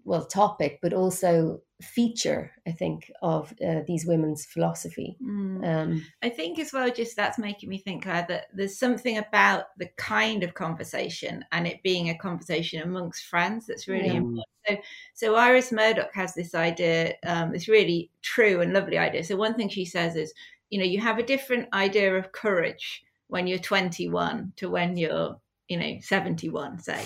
well 0.06 0.24
topic 0.24 0.78
but 0.80 0.94
also 0.94 1.60
feature 1.82 2.50
i 2.66 2.70
think 2.70 3.10
of 3.20 3.52
uh, 3.66 3.80
these 3.86 4.06
women's 4.06 4.46
philosophy 4.46 5.16
mm. 5.22 5.66
um, 5.66 6.02
i 6.22 6.28
think 6.28 6.58
as 6.58 6.72
well 6.72 6.90
just 6.90 7.16
that's 7.16 7.38
making 7.38 7.68
me 7.68 7.76
think 7.76 8.04
Clare, 8.04 8.24
that 8.28 8.46
there's 8.54 8.78
something 8.78 9.18
about 9.18 9.64
the 9.76 9.88
kind 9.96 10.42
of 10.42 10.54
conversation 10.54 11.44
and 11.52 11.66
it 11.66 11.82
being 11.82 12.08
a 12.08 12.16
conversation 12.16 12.80
amongst 12.80 13.26
friends 13.26 13.66
that's 13.66 13.88
really 13.88 14.06
yeah. 14.06 14.14
important 14.14 14.46
so 14.66 14.76
so 15.12 15.36
iris 15.36 15.70
murdoch 15.70 16.14
has 16.14 16.34
this 16.34 16.54
idea 16.54 17.12
um, 17.26 17.52
this 17.52 17.68
really 17.68 18.10
true 18.22 18.62
and 18.62 18.72
lovely 18.72 18.96
idea 18.96 19.22
so 19.22 19.36
one 19.36 19.54
thing 19.54 19.68
she 19.68 19.84
says 19.84 20.16
is 20.16 20.32
you 20.70 20.78
know 20.78 20.84
you 20.84 21.00
have 21.00 21.18
a 21.18 21.22
different 21.22 21.68
idea 21.74 22.14
of 22.14 22.32
courage 22.32 23.02
when 23.28 23.46
you're 23.46 23.58
21 23.58 24.52
to 24.56 24.70
when 24.70 24.96
you're 24.96 25.36
you 25.68 25.76
know 25.76 25.98
71 26.00 26.78
say 26.78 27.04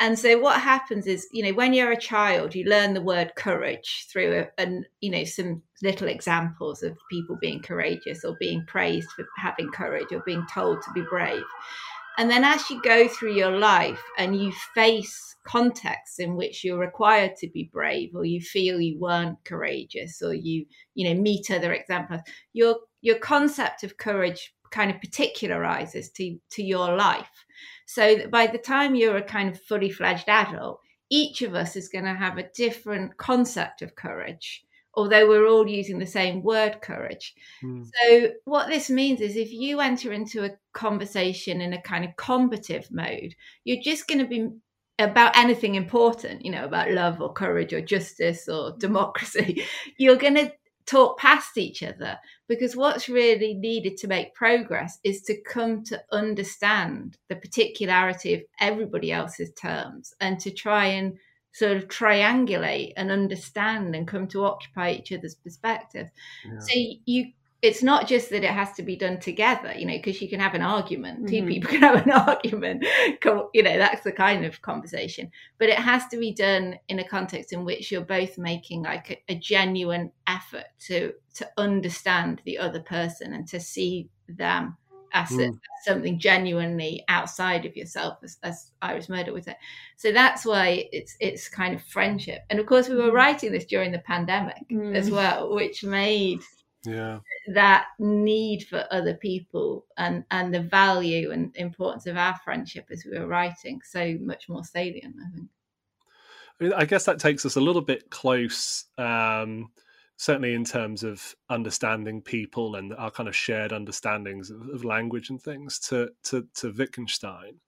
and 0.00 0.18
so 0.18 0.38
what 0.40 0.60
happens 0.60 1.06
is, 1.06 1.28
you 1.32 1.44
know, 1.44 1.52
when 1.52 1.72
you're 1.72 1.92
a 1.92 2.00
child, 2.00 2.54
you 2.54 2.64
learn 2.64 2.94
the 2.94 3.00
word 3.00 3.32
courage 3.36 4.06
through 4.12 4.46
and 4.58 4.86
you 5.00 5.10
know 5.10 5.24
some 5.24 5.62
little 5.82 6.08
examples 6.08 6.82
of 6.82 6.96
people 7.10 7.38
being 7.40 7.62
courageous 7.62 8.24
or 8.24 8.36
being 8.40 8.64
praised 8.66 9.08
for 9.12 9.24
having 9.38 9.70
courage 9.70 10.08
or 10.10 10.22
being 10.26 10.44
told 10.52 10.82
to 10.82 10.92
be 10.92 11.02
brave. 11.08 11.44
And 12.18 12.28
then 12.30 12.44
as 12.44 12.68
you 12.70 12.80
go 12.82 13.08
through 13.08 13.34
your 13.34 13.56
life 13.56 14.02
and 14.18 14.40
you 14.40 14.52
face 14.74 15.36
contexts 15.44 16.18
in 16.18 16.36
which 16.36 16.64
you're 16.64 16.78
required 16.78 17.36
to 17.36 17.48
be 17.48 17.70
brave 17.72 18.14
or 18.14 18.24
you 18.24 18.40
feel 18.40 18.80
you 18.80 18.98
weren't 18.98 19.44
courageous 19.44 20.22
or 20.22 20.32
you, 20.32 20.64
you 20.94 21.08
know, 21.08 21.20
meet 21.20 21.50
other 21.50 21.72
examples, 21.72 22.20
your 22.52 22.78
your 23.00 23.18
concept 23.18 23.84
of 23.84 23.96
courage 23.96 24.54
kind 24.70 24.90
of 24.90 25.00
particularizes 25.00 26.12
to 26.14 26.36
to 26.50 26.64
your 26.64 26.96
life 26.96 27.44
so 27.86 28.14
that 28.14 28.30
by 28.30 28.46
the 28.46 28.58
time 28.58 28.94
you're 28.94 29.16
a 29.16 29.22
kind 29.22 29.50
of 29.50 29.60
fully 29.60 29.90
fledged 29.90 30.28
adult, 30.28 30.80
each 31.10 31.42
of 31.42 31.54
us 31.54 31.76
is 31.76 31.88
going 31.88 32.04
to 32.04 32.14
have 32.14 32.38
a 32.38 32.48
different 32.54 33.16
concept 33.16 33.82
of 33.82 33.94
courage, 33.94 34.64
although 34.94 35.28
we're 35.28 35.46
all 35.46 35.68
using 35.68 35.98
the 35.98 36.06
same 36.06 36.42
word 36.42 36.80
courage. 36.80 37.34
Mm. 37.62 37.86
So, 37.86 38.30
what 38.44 38.68
this 38.68 38.90
means 38.90 39.20
is 39.20 39.36
if 39.36 39.52
you 39.52 39.80
enter 39.80 40.12
into 40.12 40.44
a 40.44 40.56
conversation 40.72 41.60
in 41.60 41.72
a 41.72 41.82
kind 41.82 42.04
of 42.04 42.16
combative 42.16 42.88
mode, 42.90 43.34
you're 43.64 43.82
just 43.82 44.08
going 44.08 44.20
to 44.20 44.26
be 44.26 44.50
about 44.98 45.36
anything 45.36 45.74
important, 45.74 46.44
you 46.44 46.52
know, 46.52 46.64
about 46.64 46.90
love 46.90 47.20
or 47.20 47.32
courage 47.32 47.72
or 47.72 47.80
justice 47.80 48.48
or 48.48 48.76
democracy, 48.78 49.64
you're 49.98 50.16
going 50.16 50.36
to 50.36 50.52
talk 50.86 51.18
past 51.18 51.56
each 51.56 51.82
other 51.82 52.18
because 52.48 52.76
what's 52.76 53.08
really 53.08 53.54
needed 53.54 53.96
to 53.96 54.06
make 54.08 54.34
progress 54.34 54.98
is 55.02 55.22
to 55.22 55.40
come 55.42 55.82
to 55.84 56.00
understand 56.12 57.16
the 57.28 57.36
particularity 57.36 58.34
of 58.34 58.42
everybody 58.60 59.10
else's 59.10 59.52
terms 59.52 60.14
and 60.20 60.38
to 60.40 60.50
try 60.50 60.86
and 60.86 61.16
sort 61.52 61.76
of 61.76 61.88
triangulate 61.88 62.92
and 62.96 63.10
understand 63.10 63.94
and 63.94 64.08
come 64.08 64.26
to 64.26 64.44
occupy 64.44 64.90
each 64.90 65.12
other's 65.12 65.36
perspective 65.36 66.08
yeah. 66.44 66.58
so 66.58 66.72
you 67.06 67.26
it's 67.64 67.82
not 67.82 68.06
just 68.06 68.28
that 68.28 68.44
it 68.44 68.50
has 68.50 68.72
to 68.72 68.82
be 68.82 68.94
done 68.94 69.18
together, 69.18 69.72
you 69.74 69.86
know, 69.86 69.96
because 69.96 70.20
you 70.20 70.28
can 70.28 70.38
have 70.38 70.54
an 70.54 70.60
argument. 70.60 71.20
Mm-hmm. 71.20 71.34
Two 71.34 71.46
people 71.46 71.70
can 71.70 71.80
have 71.80 72.06
an 72.06 72.12
argument. 72.12 72.84
You 73.54 73.62
know, 73.62 73.78
that's 73.78 74.02
the 74.02 74.12
kind 74.12 74.44
of 74.44 74.60
conversation. 74.60 75.30
But 75.56 75.70
it 75.70 75.78
has 75.78 76.06
to 76.08 76.18
be 76.18 76.34
done 76.34 76.78
in 76.88 76.98
a 76.98 77.08
context 77.08 77.54
in 77.54 77.64
which 77.64 77.90
you're 77.90 78.02
both 78.02 78.36
making 78.36 78.82
like 78.82 79.10
a, 79.10 79.32
a 79.32 79.34
genuine 79.36 80.12
effort 80.26 80.66
to 80.88 81.14
to 81.36 81.48
understand 81.56 82.42
the 82.44 82.58
other 82.58 82.80
person 82.80 83.32
and 83.32 83.48
to 83.48 83.58
see 83.58 84.10
them 84.28 84.76
as 85.14 85.30
mm. 85.30 85.58
something 85.84 86.18
genuinely 86.18 87.02
outside 87.08 87.64
of 87.64 87.76
yourself, 87.76 88.18
as, 88.22 88.36
as 88.42 88.72
Iris 88.82 89.08
Murdoch 89.08 89.32
would 89.32 89.44
say. 89.44 89.56
So 89.96 90.12
that's 90.12 90.44
why 90.44 90.88
it's 90.92 91.16
it's 91.18 91.48
kind 91.48 91.74
of 91.74 91.82
friendship. 91.82 92.42
And 92.50 92.60
of 92.60 92.66
course, 92.66 92.90
we 92.90 92.96
were 92.96 93.10
mm. 93.10 93.14
writing 93.14 93.52
this 93.52 93.64
during 93.64 93.90
the 93.90 94.00
pandemic 94.00 94.68
mm. 94.70 94.94
as 94.94 95.10
well, 95.10 95.54
which 95.54 95.82
made 95.82 96.40
yeah. 96.84 97.18
that 97.54 97.86
need 97.98 98.64
for 98.64 98.86
other 98.90 99.14
people 99.14 99.86
and 99.96 100.24
and 100.30 100.54
the 100.54 100.62
value 100.62 101.30
and 101.30 101.54
importance 101.56 102.06
of 102.06 102.16
our 102.16 102.36
friendship 102.44 102.86
as 102.90 103.04
we 103.04 103.18
were 103.18 103.26
writing 103.26 103.80
so 103.84 104.16
much 104.20 104.48
more 104.48 104.64
salient 104.64 105.14
i 105.18 105.36
think. 105.36 105.48
I, 106.60 106.64
mean, 106.64 106.72
I 106.74 106.84
guess 106.84 107.04
that 107.06 107.18
takes 107.18 107.44
us 107.44 107.56
a 107.56 107.60
little 107.60 107.82
bit 107.82 108.10
close 108.10 108.84
um, 108.96 109.70
certainly 110.16 110.54
in 110.54 110.64
terms 110.64 111.02
of 111.02 111.34
understanding 111.50 112.22
people 112.22 112.76
and 112.76 112.94
our 112.94 113.10
kind 113.10 113.28
of 113.28 113.34
shared 113.34 113.72
understandings 113.72 114.50
of, 114.50 114.68
of 114.68 114.84
language 114.84 115.30
and 115.30 115.42
things 115.42 115.78
to 115.80 116.10
to, 116.24 116.46
to 116.54 116.72
Wittgenstein. 116.72 117.60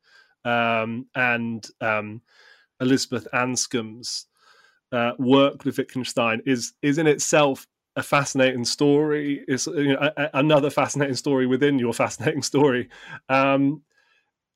Um, 0.44 1.06
and 1.16 1.66
um, 1.80 2.22
Elizabeth 2.80 3.26
Anscombe's 3.34 4.26
uh, 4.92 5.12
work 5.18 5.64
with 5.64 5.78
Wittgenstein 5.78 6.40
is 6.46 6.74
is 6.82 6.98
in 6.98 7.06
itself 7.06 7.66
a 7.96 8.02
fascinating 8.02 8.64
story. 8.64 9.44
Is 9.48 9.66
you 9.66 9.94
know, 9.94 10.10
a, 10.16 10.30
another 10.34 10.70
fascinating 10.70 11.16
story 11.16 11.46
within 11.46 11.78
your 11.78 11.92
fascinating 11.92 12.42
story. 12.42 12.88
Um, 13.28 13.82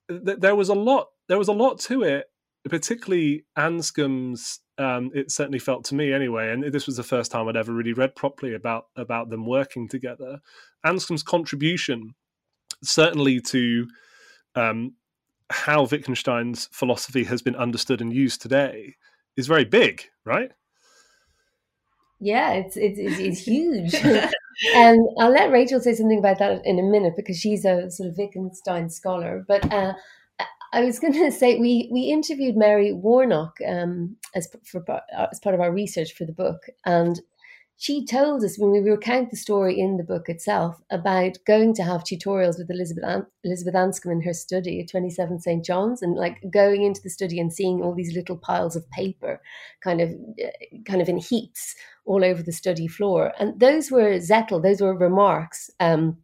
th- 0.09 0.39
there 0.39 0.57
was 0.57 0.69
a 0.69 0.75
lot 0.75 1.09
there 1.29 1.39
was 1.39 1.49
a 1.49 1.53
lot 1.53 1.79
to 1.79 2.03
it 2.03 2.27
particularly 2.69 3.45
anscombe's 3.57 4.61
um, 4.79 5.11
it 5.15 5.31
certainly 5.31 5.59
felt 5.59 5.85
to 5.85 5.95
me 5.95 6.13
anyway 6.13 6.53
and 6.53 6.65
this 6.65 6.87
was 6.87 6.97
the 6.97 7.03
first 7.03 7.31
time 7.31 7.49
i'd 7.49 7.57
ever 7.57 7.73
really 7.73 7.93
read 7.93 8.15
properly 8.15 8.55
about 8.55 8.87
about 8.97 9.31
them 9.31 9.47
working 9.47 9.89
together. 9.89 10.41
Anscombe's 10.85 11.23
contribution 11.23 12.15
certainly 12.83 13.41
to 13.41 13.87
um, 14.55 14.95
how 15.51 15.85
wittgenstein's 15.87 16.69
philosophy 16.73 17.25
has 17.25 17.43
been 17.43 17.57
understood 17.57 18.01
and 18.01 18.13
used 18.13 18.41
today 18.43 18.97
is 19.37 19.47
very 19.47 19.65
big 19.65 20.05
right 20.25 20.53
Yeah, 22.21 22.53
it's 22.53 22.77
it's 22.77 22.99
it's, 22.99 23.19
it's 23.19 23.41
huge. 23.47 23.95
and 24.75 25.01
I'll 25.19 25.31
let 25.31 25.51
Rachael 25.51 25.81
say 25.81 25.95
something 25.95 26.19
about 26.19 26.39
that 26.39 26.61
in 26.65 26.79
a 26.79 26.83
minute 26.83 27.15
because 27.17 27.39
she's 27.39 27.65
a 27.65 27.91
sort 27.91 28.11
of 28.11 28.19
Wittgenstein 28.19 28.91
scholar. 28.91 29.45
But 29.49 29.73
uh, 29.73 29.95
I 30.73 30.85
was 30.85 30.99
going 30.99 31.13
to 31.25 31.33
say 31.33 31.59
we 31.59 31.89
we 31.93 32.03
interviewed 32.03 32.57
Mary 32.57 32.93
Warnock 32.93 33.57
um, 33.67 34.17
as 34.35 34.49
for 34.65 34.85
as 35.31 35.41
part 35.41 35.55
of 35.55 35.61
our 35.61 35.73
research 35.73 36.13
for 36.15 36.25
the 36.25 36.33
book, 36.33 36.67
and 36.85 37.21
she 37.81 38.05
told 38.05 38.45
us 38.45 38.59
when 38.59 38.73
we 38.73 38.81
recount 38.81 39.31
the 39.31 39.39
story 39.39 39.81
in 39.81 39.97
the 39.97 40.05
book 40.05 40.29
itself 40.29 40.83
about 40.91 41.39
going 41.47 41.73
to 41.73 41.83
have 41.83 42.05
tutorials 42.05 42.59
with 42.59 42.71
Elizabeth 42.71 43.05
An- 43.07 43.27
Elizabeth 43.43 43.73
Anscombe 43.75 44.13
in 44.13 44.21
her 44.21 44.35
study 44.35 44.81
at 44.83 44.91
27 44.91 45.41
St 45.41 45.65
John's 45.65 46.03
and 46.03 46.15
like 46.15 46.37
going 46.53 46.83
into 46.83 47.01
the 47.01 47.09
study 47.09 47.41
and 47.41 47.51
seeing 47.51 47.81
all 47.81 47.95
these 47.95 48.15
little 48.15 48.37
piles 48.37 48.77
of 48.77 48.89
paper 48.91 49.41
kind 49.83 50.03
of 50.03 50.15
kind 50.85 51.01
of 51.01 51.09
in 51.09 51.17
heaps 51.17 51.75
all 52.11 52.25
over 52.25 52.43
the 52.43 52.53
study 52.63 52.89
floor 52.89 53.33
and 53.39 53.59
those 53.61 53.91
were 53.91 54.19
Zettel 54.19 54.63
those 54.63 54.81
were 54.81 54.97
remarks 54.97 55.71
um, 55.81 56.17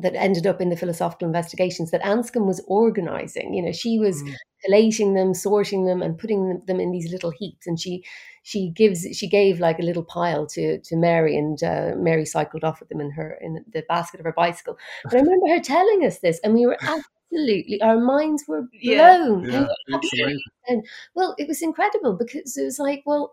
that 0.00 0.14
ended 0.14 0.46
up 0.46 0.60
in 0.60 0.70
the 0.70 0.76
philosophical 0.76 1.26
investigations 1.26 1.90
that 1.90 2.02
Anscombe 2.02 2.46
was 2.46 2.62
organizing. 2.66 3.54
You 3.54 3.62
know, 3.62 3.72
she 3.72 3.98
was 3.98 4.22
mm. 4.22 4.34
collating 4.64 5.14
them, 5.14 5.34
sorting 5.34 5.86
them, 5.86 6.02
and 6.02 6.18
putting 6.18 6.62
them 6.66 6.80
in 6.80 6.90
these 6.90 7.10
little 7.12 7.30
heaps. 7.30 7.66
And 7.66 7.78
she 7.78 8.04
she 8.42 8.70
gives 8.70 9.06
she 9.16 9.28
gave 9.28 9.60
like 9.60 9.78
a 9.78 9.84
little 9.84 10.02
pile 10.02 10.46
to 10.48 10.78
to 10.80 10.96
Mary, 10.96 11.36
and 11.36 11.62
uh, 11.62 11.92
Mary 11.96 12.24
cycled 12.24 12.64
off 12.64 12.80
with 12.80 12.88
them 12.88 13.00
in 13.00 13.10
her 13.12 13.38
in 13.40 13.64
the 13.72 13.82
basket 13.88 14.20
of 14.20 14.26
her 14.26 14.32
bicycle. 14.32 14.76
But 15.04 15.14
I 15.14 15.20
remember 15.20 15.48
her 15.48 15.60
telling 15.60 16.04
us 16.04 16.18
this, 16.18 16.40
and 16.42 16.54
we 16.54 16.66
were 16.66 16.78
absolutely 16.82 17.80
our 17.82 17.98
minds 17.98 18.44
were 18.48 18.62
blown. 18.82 19.44
Yeah, 19.50 19.66
yeah, 20.12 20.28
and 20.68 20.84
well, 21.14 21.34
it 21.38 21.48
was 21.48 21.62
incredible 21.62 22.14
because 22.14 22.56
it 22.56 22.64
was 22.64 22.78
like, 22.78 23.02
well 23.06 23.32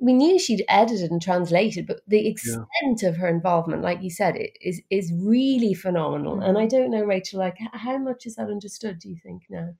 we 0.00 0.12
knew 0.12 0.38
she'd 0.38 0.64
edited 0.68 1.10
and 1.10 1.20
translated, 1.20 1.86
but 1.86 2.00
the 2.06 2.28
extent 2.28 3.02
yeah. 3.02 3.08
of 3.08 3.16
her 3.16 3.28
involvement, 3.28 3.82
like 3.82 4.02
you 4.02 4.10
said, 4.10 4.36
is 4.60 4.80
is 4.90 5.12
really 5.14 5.74
phenomenal. 5.74 6.34
Mm-hmm. 6.34 6.48
And 6.48 6.58
I 6.58 6.66
don't 6.66 6.90
know, 6.90 7.02
Rachael, 7.02 7.40
like 7.40 7.56
how 7.72 7.98
much 7.98 8.26
is 8.26 8.36
that 8.36 8.48
understood? 8.48 8.98
Do 8.98 9.08
you 9.08 9.16
think 9.22 9.42
now? 9.50 9.74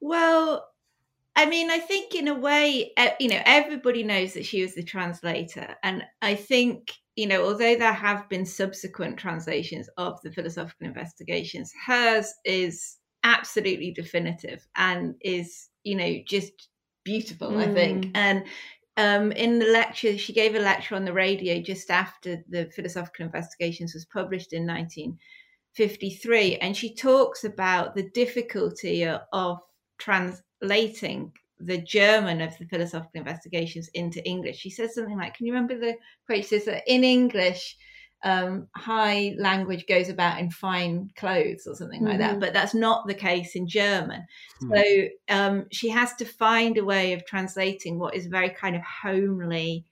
Well, 0.00 0.68
I 1.36 1.46
mean, 1.46 1.70
I 1.70 1.78
think 1.78 2.14
in 2.14 2.28
a 2.28 2.34
way, 2.34 2.92
you 3.20 3.28
know, 3.28 3.40
everybody 3.44 4.02
knows 4.02 4.34
that 4.34 4.44
she 4.44 4.62
was 4.62 4.74
the 4.74 4.82
translator, 4.82 5.76
and 5.82 6.02
I 6.20 6.34
think 6.34 6.92
you 7.14 7.26
know, 7.26 7.44
although 7.44 7.76
there 7.76 7.92
have 7.92 8.28
been 8.28 8.46
subsequent 8.46 9.18
translations 9.18 9.88
of 9.98 10.20
the 10.22 10.32
philosophical 10.32 10.86
investigations, 10.86 11.72
hers 11.86 12.32
is 12.44 12.96
absolutely 13.24 13.92
definitive 13.92 14.66
and 14.76 15.14
is 15.20 15.68
you 15.84 15.94
know 15.94 16.16
just 16.26 16.68
beautiful 17.04 17.50
mm. 17.50 17.68
i 17.68 17.72
think 17.72 18.06
mm. 18.06 18.10
and 18.14 18.44
um, 18.96 19.32
in 19.32 19.58
the 19.58 19.66
lecture, 19.66 20.18
she 20.18 20.32
gave 20.32 20.54
a 20.54 20.60
lecture 20.60 20.94
on 20.94 21.04
the 21.04 21.12
radio 21.12 21.60
just 21.60 21.90
after 21.90 22.42
the 22.48 22.70
Philosophical 22.74 23.24
Investigations 23.24 23.94
was 23.94 24.04
published 24.04 24.52
in 24.52 24.66
1953, 24.66 26.56
and 26.56 26.76
she 26.76 26.94
talks 26.94 27.44
about 27.44 27.94
the 27.94 28.10
difficulty 28.10 29.06
of 29.06 29.58
translating 29.98 31.32
the 31.58 31.78
German 31.78 32.40
of 32.40 32.58
the 32.58 32.66
Philosophical 32.66 33.20
Investigations 33.20 33.88
into 33.94 34.22
English. 34.26 34.58
She 34.58 34.70
says 34.70 34.94
something 34.94 35.16
like, 35.16 35.34
"Can 35.34 35.46
you 35.46 35.54
remember 35.54 35.78
the 35.78 35.96
quote?" 36.26 36.38
She 36.38 36.42
says 36.42 36.66
that 36.66 36.82
in 36.86 37.04
English, 37.04 37.76
um, 38.24 38.68
high 38.76 39.34
language 39.38 39.86
goes 39.86 40.08
about 40.08 40.38
in 40.38 40.50
fine 40.50 41.10
clothes 41.16 41.66
or 41.66 41.74
something 41.74 42.00
mm-hmm. 42.00 42.10
like 42.10 42.18
that, 42.18 42.32
mm-hmm. 42.32 42.40
but 42.40 42.52
that's 42.52 42.74
not 42.74 43.06
the 43.06 43.14
case 43.14 43.56
in 43.56 43.66
German. 43.66 44.24
Mm-hmm. 44.62 44.74
So 44.74 45.34
um, 45.34 45.66
she 45.72 45.88
has 45.88 46.14
to 46.14 46.24
find 46.24 46.78
a 46.78 46.84
way 46.84 47.12
of 47.14 47.26
translating 47.26 47.98
what 47.98 48.14
is 48.14 48.26
very 48.26 48.50
kind 48.50 48.76
of 48.76 48.82
homely 48.82 49.84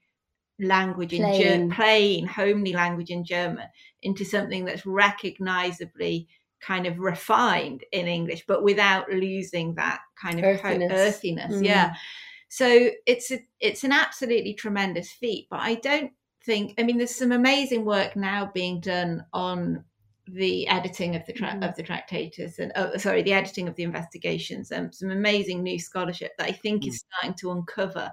language 0.59 1.09
plain. 1.09 1.33
in 1.33 1.41
German, 1.41 1.71
plain, 1.71 2.25
homely 2.25 2.73
language 2.73 3.09
in 3.09 3.25
German, 3.25 3.67
into 4.01 4.23
something 4.23 4.65
that's 4.65 4.85
recognizably 4.85 6.27
kind 6.61 6.85
of 6.85 6.99
refined 6.99 7.83
in 7.91 8.07
English, 8.07 8.43
but 8.47 8.63
without 8.63 9.09
losing 9.09 9.75
that 9.75 9.99
kind 10.21 10.39
of 10.39 10.45
earthiness. 10.45 10.91
earthiness. 10.91 11.53
Mm-hmm. 11.53 11.65
Yeah. 11.65 11.93
So 12.49 12.91
it's 13.05 13.31
a 13.31 13.39
it's 13.59 13.83
an 13.83 13.91
absolutely 13.91 14.53
tremendous 14.53 15.11
feat, 15.11 15.47
but 15.49 15.61
I 15.61 15.75
don't 15.75 16.11
think 16.45 16.73
i 16.79 16.83
mean 16.83 16.97
there's 16.97 17.15
some 17.15 17.31
amazing 17.31 17.85
work 17.85 18.15
now 18.15 18.49
being 18.53 18.79
done 18.79 19.23
on 19.33 19.83
the 20.27 20.67
editing 20.67 21.15
of 21.15 21.25
the 21.25 21.33
tra- 21.33 21.49
mm. 21.49 21.67
of 21.67 21.75
the 21.75 21.83
tractatus 21.83 22.59
and 22.59 22.71
oh, 22.75 22.95
sorry 22.97 23.21
the 23.21 23.33
editing 23.33 23.67
of 23.67 23.75
the 23.75 23.83
investigations 23.83 24.71
and 24.71 24.87
um, 24.87 24.91
some 24.91 25.11
amazing 25.11 25.61
new 25.61 25.79
scholarship 25.79 26.31
that 26.37 26.47
i 26.47 26.51
think 26.51 26.83
mm. 26.83 26.87
is 26.87 27.03
starting 27.11 27.35
to 27.35 27.51
uncover 27.51 28.11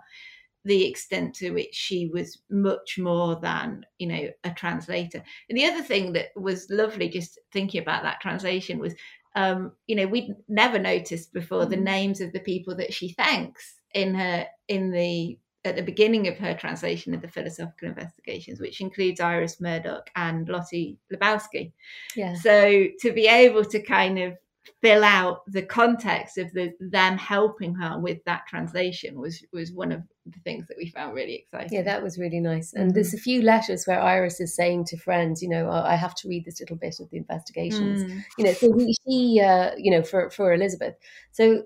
the 0.65 0.87
extent 0.87 1.35
to 1.35 1.53
which 1.53 1.75
she 1.75 2.11
was 2.13 2.43
much 2.51 2.99
more 2.99 3.37
than 3.41 3.85
you 3.99 4.07
know 4.07 4.29
a 4.45 4.51
translator 4.51 5.23
and 5.49 5.57
the 5.57 5.65
other 5.65 5.83
thing 5.83 6.13
that 6.13 6.29
was 6.35 6.69
lovely 6.71 7.09
just 7.09 7.39
thinking 7.53 7.81
about 7.81 8.03
that 8.03 8.21
translation 8.21 8.79
was 8.79 8.95
um, 9.37 9.73
you 9.87 9.95
know 9.95 10.07
we'd 10.07 10.35
never 10.49 10.79
noticed 10.79 11.33
before 11.33 11.65
mm. 11.65 11.71
the 11.71 11.77
names 11.77 12.21
of 12.21 12.33
the 12.33 12.41
people 12.41 12.75
that 12.75 12.93
she 12.93 13.13
thanks 13.13 13.77
in 13.95 14.15
her 14.15 14.47
in 14.67 14.91
the 14.91 15.39
at 15.69 15.77
the 15.77 15.83
beginning 15.83 16.29
of 16.29 16.37
her 16.39 16.55
translation 16.55 17.15
of 17.15 17.23
the 17.23 17.29
philosophical 17.29 17.89
investigations, 17.89 18.61
which 18.61 18.81
includes 18.81 19.21
Iris 19.21 19.61
Murdoch 19.61 20.11
and 20.17 20.49
Lotte 20.49 20.97
Labowsky. 21.13 21.73
Yeah. 22.17 22.35
So 22.35 22.87
to 23.01 23.13
be 23.13 23.27
able 23.27 23.65
to 23.65 23.83
kind 23.83 24.19
of 24.19 24.37
fill 24.83 25.03
out 25.03 25.41
the 25.47 25.63
context 25.63 26.39
of 26.39 26.53
the 26.53 26.73
them 26.79 27.17
helping 27.17 27.75
her 27.75 27.99
with 27.99 28.23
that 28.25 28.47
translation 28.47 29.19
was 29.19 29.45
was 29.53 29.73
one 29.73 29.93
of 29.93 30.03
the 30.27 30.39
things 30.41 30.67
that 30.69 30.77
we 30.77 30.89
found 30.91 31.15
really 31.15 31.35
exciting. 31.35 31.73
Yeah, 31.73 31.83
that 31.83 32.03
was 32.03 32.19
really 32.19 32.41
nice. 32.41 32.75
And 32.75 32.89
mm-hmm. 32.89 32.95
there's 32.95 33.15
a 33.15 33.19
few 33.19 33.43
letters 33.43 33.87
where 33.87 34.01
Iris 34.01 34.41
is 34.41 34.55
saying 34.55 34.85
to 34.87 34.99
friends, 34.99 35.43
you 35.43 35.49
know, 35.49 35.69
oh, 35.69 35.83
I 35.85 35.97
have 35.97 36.15
to 36.17 36.29
read 36.29 36.45
this 36.45 36.61
little 36.61 36.77
bit 36.77 37.01
of 37.01 37.09
the 37.11 37.17
investigations. 37.17 38.05
Mm. 38.05 38.25
You 38.37 38.45
know, 38.45 38.53
so 38.53 38.79
she, 39.07 39.41
uh, 39.41 39.71
you 39.77 39.91
know, 39.91 40.03
for 40.03 40.31
for 40.31 40.53
Elizabeth. 40.53 40.95
So 41.33 41.63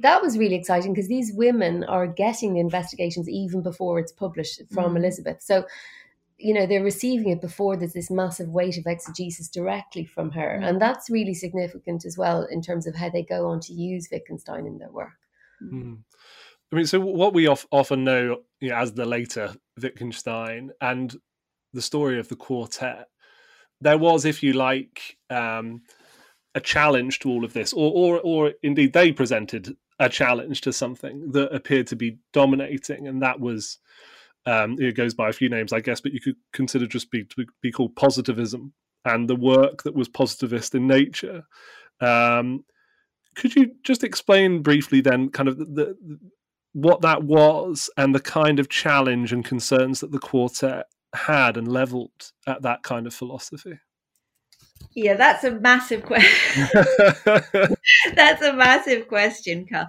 that 0.00 0.22
was 0.22 0.38
really 0.38 0.54
exciting 0.54 0.92
because 0.92 1.08
these 1.08 1.32
women 1.32 1.84
are 1.84 2.06
getting 2.06 2.54
the 2.54 2.60
investigations 2.60 3.28
even 3.28 3.62
before 3.62 3.98
it's 3.98 4.12
published 4.12 4.62
from 4.72 4.94
mm. 4.94 4.98
Elizabeth. 4.98 5.42
So, 5.42 5.64
you 6.38 6.54
know, 6.54 6.66
they're 6.66 6.82
receiving 6.82 7.30
it 7.30 7.40
before 7.40 7.76
there's 7.76 7.92
this 7.92 8.10
massive 8.10 8.48
weight 8.48 8.78
of 8.78 8.86
exegesis 8.86 9.48
directly 9.48 10.04
from 10.04 10.30
her. 10.32 10.58
Mm. 10.60 10.68
And 10.68 10.82
that's 10.82 11.10
really 11.10 11.34
significant 11.34 12.04
as 12.04 12.18
well 12.18 12.44
in 12.44 12.62
terms 12.62 12.86
of 12.86 12.94
how 12.94 13.10
they 13.10 13.22
go 13.22 13.48
on 13.48 13.60
to 13.60 13.72
use 13.72 14.08
Wittgenstein 14.10 14.66
in 14.66 14.78
their 14.78 14.90
work. 14.90 15.10
Mm. 15.62 15.98
I 16.72 16.76
mean, 16.76 16.86
so 16.86 17.00
what 17.00 17.34
we 17.34 17.48
often 17.48 18.04
know 18.04 18.38
you 18.60 18.70
know, 18.70 18.76
as 18.76 18.94
the 18.94 19.04
later 19.04 19.54
Wittgenstein 19.80 20.70
and 20.80 21.14
the 21.72 21.82
story 21.82 22.18
of 22.18 22.28
the 22.28 22.36
quartet, 22.36 23.08
there 23.80 23.98
was, 23.98 24.24
if 24.24 24.42
you 24.42 24.52
like, 24.52 25.18
um, 25.28 25.82
a 26.54 26.60
challenge 26.60 27.18
to 27.20 27.30
all 27.30 27.44
of 27.44 27.52
this, 27.52 27.72
or 27.72 27.92
or 27.92 28.20
or 28.20 28.52
indeed 28.62 28.92
they 28.92 29.12
presented 29.12 29.76
a 29.98 30.08
challenge 30.08 30.60
to 30.62 30.72
something 30.72 31.32
that 31.32 31.54
appeared 31.54 31.86
to 31.88 31.96
be 31.96 32.18
dominating, 32.32 33.06
and 33.06 33.22
that 33.22 33.40
was 33.40 33.78
um, 34.46 34.76
it 34.80 34.96
goes 34.96 35.14
by 35.14 35.28
a 35.28 35.32
few 35.32 35.48
names, 35.48 35.72
I 35.72 35.80
guess, 35.80 36.00
but 36.00 36.12
you 36.12 36.20
could 36.20 36.36
consider 36.52 36.86
just 36.86 37.10
be 37.10 37.26
be 37.60 37.72
called 37.72 37.96
positivism 37.96 38.72
and 39.04 39.28
the 39.28 39.36
work 39.36 39.82
that 39.82 39.94
was 39.94 40.08
positivist 40.08 40.74
in 40.74 40.86
nature. 40.86 41.44
Um, 42.00 42.64
could 43.34 43.56
you 43.56 43.72
just 43.82 44.04
explain 44.04 44.62
briefly 44.62 45.00
then, 45.00 45.30
kind 45.30 45.48
of 45.48 45.58
the, 45.58 45.64
the 45.64 46.18
what 46.72 47.02
that 47.02 47.22
was 47.22 47.90
and 47.96 48.14
the 48.14 48.20
kind 48.20 48.58
of 48.58 48.68
challenge 48.68 49.32
and 49.32 49.44
concerns 49.44 50.00
that 50.00 50.10
the 50.10 50.18
quartet 50.18 50.86
had 51.14 51.56
and 51.56 51.68
leveled 51.68 52.32
at 52.46 52.62
that 52.62 52.82
kind 52.82 53.06
of 53.06 53.14
philosophy? 53.14 53.78
Yeah, 54.94 55.14
that's 55.14 55.44
a 55.44 55.52
massive 55.52 56.02
question. 56.04 56.68
that's 58.14 58.42
a 58.42 58.52
massive 58.52 59.08
question, 59.08 59.66
Carl. 59.66 59.88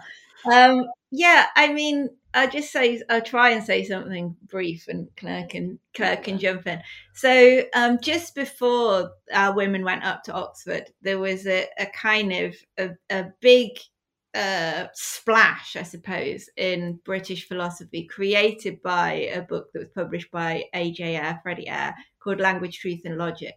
Um, 0.52 0.88
yeah, 1.12 1.48
I 1.56 1.74
mean, 1.74 2.10
I'll 2.34 2.50
just 2.50 2.72
say 2.72 3.02
I'll 3.10 3.22
try 3.22 3.52
and 3.52 3.64
say 3.64 3.84
something 3.84 4.36
brief, 4.50 4.88
and 4.88 5.08
Clare 5.16 5.46
can 5.50 5.80
Clare 5.94 6.18
can 6.18 6.40
jump 6.40 6.68
in. 6.68 6.82
So, 7.14 7.64
um, 7.76 8.00
just 8.02 8.34
before 8.34 9.12
our 9.34 9.54
women 9.56 9.84
went 9.84 10.04
up 10.04 10.24
to 10.24 10.34
Oxford, 10.34 10.86
there 11.02 11.20
was 11.20 11.46
a, 11.46 11.68
a 11.78 11.86
kind 11.88 12.34
of 12.34 12.56
a, 12.78 12.90
a 13.10 13.26
big 13.40 13.72
uh, 14.34 14.88
splash, 14.94 15.76
I 15.76 15.84
suppose, 15.84 16.50
in 16.58 17.00
British 17.06 17.48
philosophy, 17.48 18.06
created 18.06 18.82
by 18.82 19.30
a 19.34 19.42
book 19.42 19.72
that 19.72 19.80
was 19.80 19.90
published 19.94 20.32
by 20.32 20.66
A.J. 20.74 21.18
Ayer, 21.18 21.40
Freddie 21.44 21.70
Ayer, 21.70 21.94
called 22.20 22.40
Language, 22.40 22.80
Truth, 22.80 23.02
and 23.06 23.18
Logic. 23.18 23.54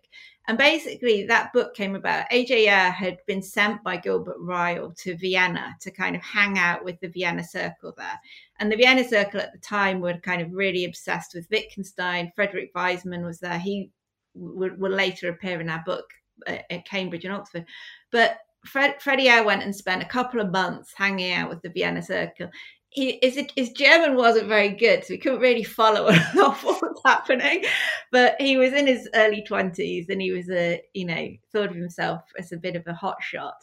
And 0.49 0.59
basically, 0.59 1.25
that 1.25 1.53
book 1.53 1.75
came 1.75 1.95
about. 1.95 2.27
A.J. 2.31 2.67
Had 2.67 3.19
been 3.27 3.43
sent 3.43 3.83
by 3.83 3.97
Gilbert 3.97 4.37
Ryle 4.39 4.93
to 4.99 5.17
Vienna 5.17 5.75
to 5.81 5.91
kind 5.91 6.15
of 6.15 6.23
hang 6.23 6.59
out 6.59 6.85
with 6.85 7.01
the 7.01 7.09
Vienna 7.09 7.43
Circle 7.43 7.95
there. 7.97 8.21
And 8.59 8.71
the 8.71 8.77
Vienna 8.77 9.03
Circle 9.03 9.41
at 9.41 9.53
the 9.53 9.59
time 9.59 10.01
were 10.01 10.19
kind 10.19 10.43
of 10.43 10.53
really 10.53 10.85
obsessed 10.85 11.35
with 11.35 11.49
Wittgenstein. 11.51 12.33
Frederick 12.37 12.75
Waismann 12.75 13.25
was 13.25 13.41
there. 13.41 13.59
He 13.59 13.91
will, 14.35 14.91
later 14.91 15.31
appear 15.31 15.61
in 15.61 15.71
our 15.71 15.83
book 15.87 16.05
at 16.47 16.87
Cambridge 16.87 17.25
and 17.25 17.35
Oxford. 17.35 17.65
But 18.13 18.39
Fred, 18.67 19.01
Freddie 19.01 19.29
Ayer 19.29 19.45
went 19.45 19.63
and 19.63 19.75
spent 19.75 20.03
a 20.03 20.07
couple 20.07 20.41
of 20.41 20.51
months 20.51 20.93
hanging 20.97 21.33
out 21.33 21.49
with 21.49 21.63
the 21.63 21.71
Vienna 21.71 22.03
Circle 22.03 22.51
he 22.97 23.19
his, 23.23 23.39
his 23.55 23.71
German 23.73 24.17
wasn't 24.17 24.49
very 24.49 24.71
good, 24.71 25.05
so 25.05 25.13
he 25.13 25.19
couldn't 25.19 25.41
really 25.41 25.63
follow 25.63 26.07
what 26.35 26.65
was 26.65 27.01
happening. 27.05 27.65
But 28.11 28.41
he 28.41 28.57
was 28.57 28.73
in 28.73 28.87
his 28.87 29.09
early 29.15 29.45
twenties, 29.47 30.09
and 30.09 30.21
he 30.21 30.33
was 30.33 30.49
a 30.51 30.81
you 30.95 31.05
know 31.05 31.29
thought 31.53 31.71
of 31.71 31.77
himself 31.77 32.23
as 32.39 32.53
a 32.53 32.57
bit 32.57 32.75
of 32.75 32.87
a 32.87 32.95
hot 32.95 33.23
shot. 33.23 33.57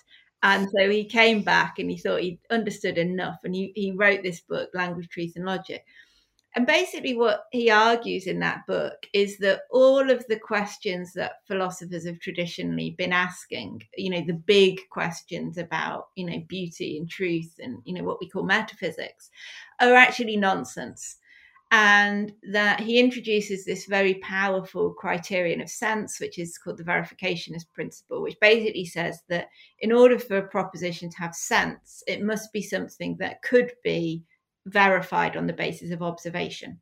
And 0.43 0.67
so 0.69 0.89
he 0.89 1.05
came 1.05 1.41
back 1.41 1.79
and 1.79 1.89
he 1.89 1.97
thought 1.97 2.21
he 2.21 2.39
understood 2.51 2.97
enough, 2.99 3.39
and 3.43 3.55
he 3.55 3.71
he 3.75 3.91
wrote 3.91 4.21
this 4.21 4.41
book, 4.41 4.69
Language, 4.75 5.09
Truth, 5.09 5.33
and 5.35 5.45
Logic. 5.45 5.83
And 6.55 6.67
basically, 6.67 7.15
what 7.15 7.45
he 7.51 7.71
argues 7.71 8.27
in 8.27 8.39
that 8.39 8.67
book 8.67 9.07
is 9.11 9.39
that 9.39 9.61
all 9.71 10.11
of 10.11 10.23
the 10.27 10.37
questions 10.37 11.11
that 11.13 11.39
philosophers 11.47 12.05
have 12.05 12.19
traditionally 12.19 12.91
been 12.91 13.11
asking, 13.11 13.81
you 13.97 14.11
know, 14.11 14.21
the 14.21 14.33
big 14.33 14.79
questions 14.91 15.57
about, 15.57 16.09
you 16.15 16.25
know, 16.25 16.43
beauty 16.47 16.97
and 16.97 17.09
truth 17.09 17.55
and, 17.59 17.79
you 17.85 17.93
know, 17.93 18.03
what 18.03 18.19
we 18.21 18.29
call 18.29 18.43
metaphysics, 18.43 19.31
are 19.79 19.95
actually 19.95 20.37
nonsense. 20.37 21.17
And 21.71 22.33
that 22.51 22.81
he 22.81 22.99
introduces 22.99 23.65
this 23.65 23.87
very 23.87 24.13
powerful 24.15 24.91
criterion 24.91 25.59
of 25.59 25.71
sense, 25.71 26.19
which 26.19 26.37
is 26.37 26.55
called 26.59 26.77
the 26.77 26.83
verificationist 26.83 27.65
principle, 27.73 28.21
which 28.21 28.39
basically 28.39 28.85
says 28.85 29.23
that 29.27 29.49
in 29.79 29.91
order 29.91 30.19
for 30.19 30.37
a 30.37 30.47
proposition 30.47 31.09
to 31.09 31.17
have 31.17 31.33
sense, 31.33 32.03
it 32.05 32.21
must 32.21 32.53
be 32.53 32.61
something 32.61 33.17
that 33.17 33.41
could 33.41 33.71
be 33.83 34.21
verified 34.65 35.35
on 35.35 35.47
the 35.47 35.53
basis 35.53 35.91
of 35.91 36.01
observation. 36.01 36.79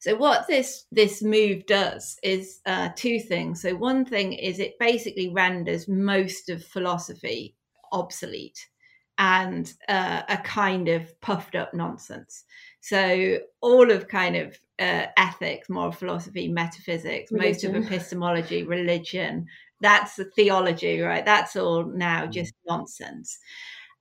So 0.00 0.16
what 0.16 0.46
this 0.46 0.86
this 0.92 1.22
move 1.22 1.66
does 1.66 2.18
is 2.22 2.60
uh, 2.66 2.90
two 2.96 3.20
things. 3.20 3.62
So 3.62 3.74
one 3.74 4.04
thing 4.04 4.32
is 4.32 4.58
it 4.58 4.78
basically 4.78 5.30
renders 5.30 5.88
most 5.88 6.48
of 6.48 6.64
philosophy 6.64 7.56
obsolete 7.92 8.58
and 9.18 9.72
uh, 9.88 10.22
a 10.28 10.36
kind 10.38 10.88
of 10.88 11.20
puffed 11.20 11.56
up 11.56 11.74
nonsense. 11.74 12.44
So 12.80 13.38
all 13.60 13.90
of 13.90 14.06
kind 14.06 14.36
of 14.36 14.56
uh, 14.78 15.06
ethics, 15.16 15.68
moral 15.68 15.90
philosophy, 15.90 16.46
metaphysics, 16.48 17.32
religion. 17.32 17.50
most 17.50 17.64
of 17.64 17.74
epistemology, 17.92 18.62
religion, 18.62 19.46
that's 19.80 20.16
the 20.16 20.24
theology, 20.24 21.00
right? 21.00 21.24
That's 21.24 21.56
all 21.56 21.84
now 21.84 22.26
mm. 22.26 22.32
just 22.32 22.54
nonsense. 22.66 23.38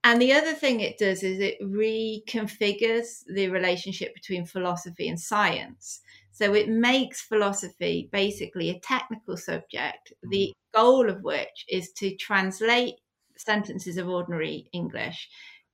And 0.07 0.21
the 0.21 0.31
other 0.31 0.53
thing 0.53 0.79
it 0.79 0.97
does 0.97 1.21
is 1.21 1.41
it 1.41 1.59
reconfigures 1.61 3.25
the 3.27 3.49
relationship 3.49 4.13
between 4.13 4.45
philosophy 4.45 5.09
and 5.09 5.19
science. 5.19 5.99
So 6.31 6.53
it 6.53 6.69
makes 6.69 7.19
philosophy 7.19 8.07
basically 8.09 8.69
a 8.69 8.79
technical 8.79 9.35
subject, 9.35 10.13
the 10.23 10.53
mm. 10.55 10.79
goal 10.79 11.09
of 11.09 11.23
which 11.23 11.65
is 11.67 11.91
to 11.97 12.15
translate 12.15 12.93
sentences 13.35 13.97
of 13.97 14.07
ordinary 14.07 14.69
English 14.71 15.27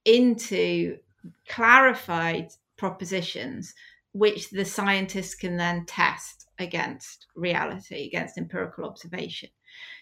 into 0.03 0.97
clarified 1.47 2.47
propositions, 2.75 3.75
which 4.13 4.49
the 4.49 4.65
scientists 4.65 5.35
can 5.35 5.57
then 5.57 5.85
test 5.85 6.47
against 6.57 7.27
reality, 7.35 8.07
against 8.07 8.39
empirical 8.39 8.85
observation. 8.85 9.49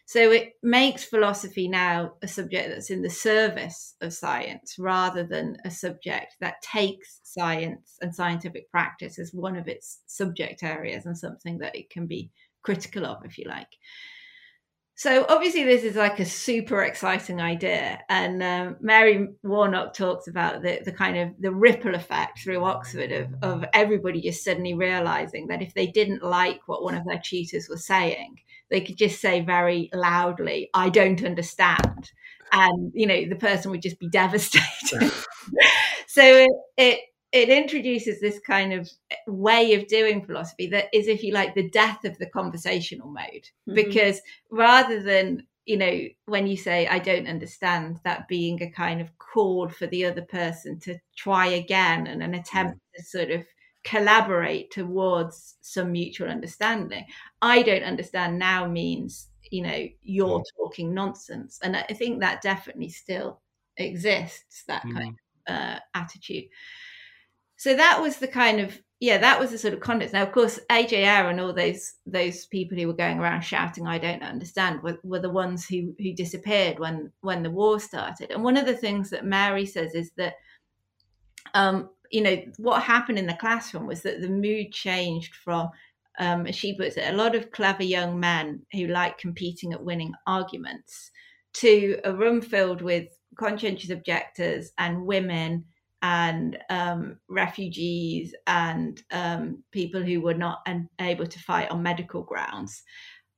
So 0.05 0.31
it 0.31 0.53
makes 0.61 1.05
philosophy 1.05 1.69
now 1.69 2.15
a 2.21 2.27
subject 2.27 2.69
that's 2.69 2.89
in 2.89 3.01
the 3.01 3.09
service 3.09 3.95
of 4.01 4.13
science 4.13 4.75
rather 4.77 5.23
than 5.23 5.57
a 5.63 5.71
subject 5.71 6.35
that 6.41 6.61
takes 6.61 7.21
science 7.23 7.97
and 8.01 8.13
scientific 8.13 8.69
practice 8.71 9.17
as 9.19 9.31
one 9.33 9.55
of 9.55 9.69
its 9.69 10.01
subject 10.07 10.63
areas 10.63 11.05
and 11.05 11.17
something 11.17 11.59
that 11.59 11.75
it 11.75 11.89
can 11.89 12.07
be 12.07 12.29
critical 12.61 13.05
of, 13.05 13.23
if 13.23 13.37
you 13.37 13.45
like. 13.47 13.77
So 14.95 15.25
obviously, 15.29 15.63
this 15.63 15.83
is 15.83 15.95
like 15.95 16.19
a 16.19 16.25
super 16.25 16.83
exciting 16.83 17.41
idea, 17.41 18.01
and 18.07 18.43
um, 18.43 18.75
Mary 18.81 19.29
Warnock 19.41 19.95
talks 19.95 20.27
about 20.27 20.61
the, 20.61 20.79
the 20.85 20.91
kind 20.91 21.17
of 21.17 21.29
the 21.39 21.51
ripple 21.51 21.95
effect 21.95 22.39
through 22.39 22.63
Oxford 22.63 23.11
of, 23.11 23.33
of 23.41 23.65
everybody 23.73 24.21
just 24.21 24.43
suddenly 24.43 24.75
realizing 24.75 25.47
that 25.47 25.63
if 25.63 25.73
they 25.73 25.87
didn't 25.87 26.21
like 26.21 26.59
what 26.67 26.83
one 26.83 26.93
of 26.93 27.05
their 27.05 27.21
tutors 27.23 27.67
was 27.67 27.83
saying, 27.83 28.35
they 28.71 28.81
could 28.81 28.97
just 28.97 29.21
say 29.21 29.41
very 29.41 29.89
loudly, 29.93 30.69
"I 30.73 30.89
don't 30.89 31.23
understand," 31.23 32.11
and 32.51 32.91
you 32.95 33.05
know 33.05 33.25
the 33.27 33.35
person 33.35 33.71
would 33.71 33.81
just 33.81 33.99
be 33.99 34.09
devastated. 34.11 35.11
so 36.07 36.23
it, 36.23 36.51
it 36.77 36.99
it 37.31 37.49
introduces 37.49 38.19
this 38.19 38.39
kind 38.39 38.73
of 38.73 38.89
way 39.27 39.73
of 39.73 39.87
doing 39.87 40.25
philosophy 40.25 40.67
that 40.67 40.87
is, 40.93 41.07
if 41.07 41.23
you 41.23 41.33
like, 41.33 41.55
the 41.55 41.69
death 41.69 42.03
of 42.03 42.17
the 42.17 42.25
conversational 42.25 43.09
mode. 43.09 43.25
Mm-hmm. 43.25 43.75
Because 43.75 44.19
rather 44.49 45.01
than, 45.01 45.47
you 45.65 45.77
know, 45.77 46.01
when 46.25 46.45
you 46.47 46.57
say, 46.57 46.87
I 46.87 46.99
don't 46.99 47.27
understand, 47.27 47.99
that 48.03 48.27
being 48.27 48.61
a 48.61 48.69
kind 48.69 48.99
of 48.99 49.17
call 49.17 49.69
for 49.69 49.87
the 49.87 50.05
other 50.05 50.23
person 50.23 50.79
to 50.81 50.97
try 51.15 51.47
again 51.47 52.07
and 52.07 52.21
an 52.21 52.33
attempt 52.33 52.81
to 52.95 53.03
sort 53.03 53.31
of 53.31 53.45
collaborate 53.83 54.71
towards 54.71 55.55
some 55.61 55.91
mutual 55.91 56.29
understanding. 56.29 57.05
I 57.41 57.63
don't 57.63 57.83
understand 57.83 58.37
now 58.37 58.67
means, 58.67 59.27
you 59.49 59.63
know, 59.63 59.87
you're 60.01 60.43
talking 60.57 60.93
nonsense. 60.93 61.59
And 61.63 61.75
I 61.75 61.83
think 61.83 62.19
that 62.19 62.41
definitely 62.41 62.89
still 62.89 63.41
exists, 63.77 64.63
that 64.67 64.83
mm-hmm. 64.83 64.97
kind 64.97 65.17
of 65.47 65.53
uh, 65.53 65.79
attitude 65.95 66.45
so 67.61 67.75
that 67.75 68.01
was 68.01 68.17
the 68.17 68.27
kind 68.27 68.59
of 68.59 68.81
yeah 68.99 69.19
that 69.19 69.39
was 69.39 69.51
the 69.51 69.57
sort 69.57 69.75
of 69.75 69.79
context 69.79 70.15
now 70.15 70.23
of 70.23 70.31
course 70.31 70.59
AJ 70.71 70.93
Ayer 70.93 71.29
and 71.29 71.39
all 71.39 71.53
those 71.53 71.93
those 72.07 72.47
people 72.47 72.75
who 72.75 72.87
were 72.87 72.93
going 72.93 73.19
around 73.19 73.41
shouting 73.41 73.85
i 73.85 73.99
don't 73.99 74.23
understand 74.23 74.81
were, 74.81 74.97
were 75.03 75.19
the 75.19 75.29
ones 75.29 75.67
who 75.67 75.93
who 75.99 76.11
disappeared 76.11 76.79
when 76.79 77.11
when 77.21 77.43
the 77.43 77.51
war 77.51 77.79
started 77.79 78.31
and 78.31 78.43
one 78.43 78.57
of 78.57 78.65
the 78.65 78.75
things 78.75 79.11
that 79.11 79.25
mary 79.25 79.67
says 79.67 79.93
is 79.93 80.09
that 80.17 80.33
um 81.53 81.87
you 82.11 82.21
know 82.21 82.41
what 82.57 82.83
happened 82.83 83.17
in 83.17 83.27
the 83.27 83.33
classroom 83.35 83.87
was 83.87 84.01
that 84.01 84.21
the 84.21 84.29
mood 84.29 84.71
changed 84.71 85.35
from 85.35 85.69
um, 86.19 86.45
as 86.45 86.55
she 86.55 86.75
puts 86.75 86.97
it, 86.97 87.13
a 87.13 87.17
lot 87.17 87.35
of 87.35 87.51
clever 87.51 87.83
young 87.83 88.19
men 88.19 88.61
who 88.73 88.87
like 88.87 89.17
competing 89.17 89.73
at 89.73 89.83
winning 89.83 90.13
arguments 90.27 91.11
to 91.53 91.99
a 92.03 92.13
room 92.13 92.41
filled 92.41 92.81
with 92.81 93.07
conscientious 93.37 93.89
objectors 93.89 94.71
and 94.77 95.05
women 95.05 95.65
and 96.01 96.57
um, 96.69 97.17
refugees 97.29 98.33
and 98.47 99.03
um, 99.11 99.63
people 99.71 100.01
who 100.01 100.21
were 100.21 100.33
not 100.33 100.65
able 100.99 101.27
to 101.27 101.39
fight 101.39 101.69
on 101.69 101.83
medical 101.83 102.23
grounds. 102.23 102.83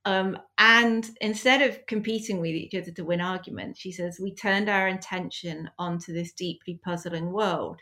Um, 0.05 0.37
and 0.57 1.09
instead 1.21 1.61
of 1.61 1.85
competing 1.87 2.41
with 2.41 2.51
each 2.51 2.75
other 2.75 2.91
to 2.91 3.05
win 3.05 3.21
arguments, 3.21 3.79
she 3.79 3.91
says, 3.91 4.19
we 4.21 4.35
turned 4.35 4.69
our 4.69 4.87
attention 4.87 5.69
onto 5.77 6.13
this 6.13 6.33
deeply 6.33 6.79
puzzling 6.83 7.31
world. 7.31 7.79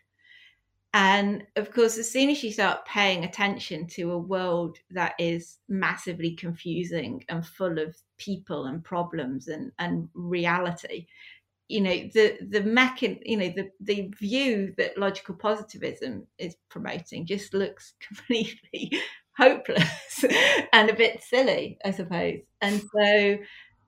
And 0.94 1.46
of 1.56 1.72
course, 1.72 1.98
as 1.98 2.12
soon 2.12 2.30
as 2.30 2.44
you 2.44 2.52
start 2.52 2.86
paying 2.86 3.24
attention 3.24 3.88
to 3.90 4.12
a 4.12 4.18
world 4.18 4.78
that 4.92 5.14
is 5.20 5.60
massively 5.70 6.36
confusing 6.36 7.24
and 7.30 7.46
full 7.46 7.80
of 7.80 7.96
people 8.18 8.66
and 8.66 8.84
problems 8.84 9.48
and, 9.48 9.72
and 9.80 10.10
reality, 10.14 11.08
you 11.68 11.82
know 11.82 11.96
the 12.14 12.38
the 12.50 12.62
mechan 12.62 13.20
you 13.26 13.38
know 13.38 13.50
the 13.56 13.70
the 13.80 14.12
view 14.20 14.74
that 14.78 14.98
logical 14.98 15.36
positivism 15.36 16.28
is 16.38 16.56
promoting 16.70 17.26
just 17.26 17.54
looks 17.54 17.94
completely 18.08 18.92
hopeless 19.38 20.26
and 20.74 20.90
a 20.90 20.94
bit 20.94 21.22
silly 21.24 21.78
i 21.86 21.92
suppose. 21.92 22.40
And 22.62 22.82
so 22.96 23.38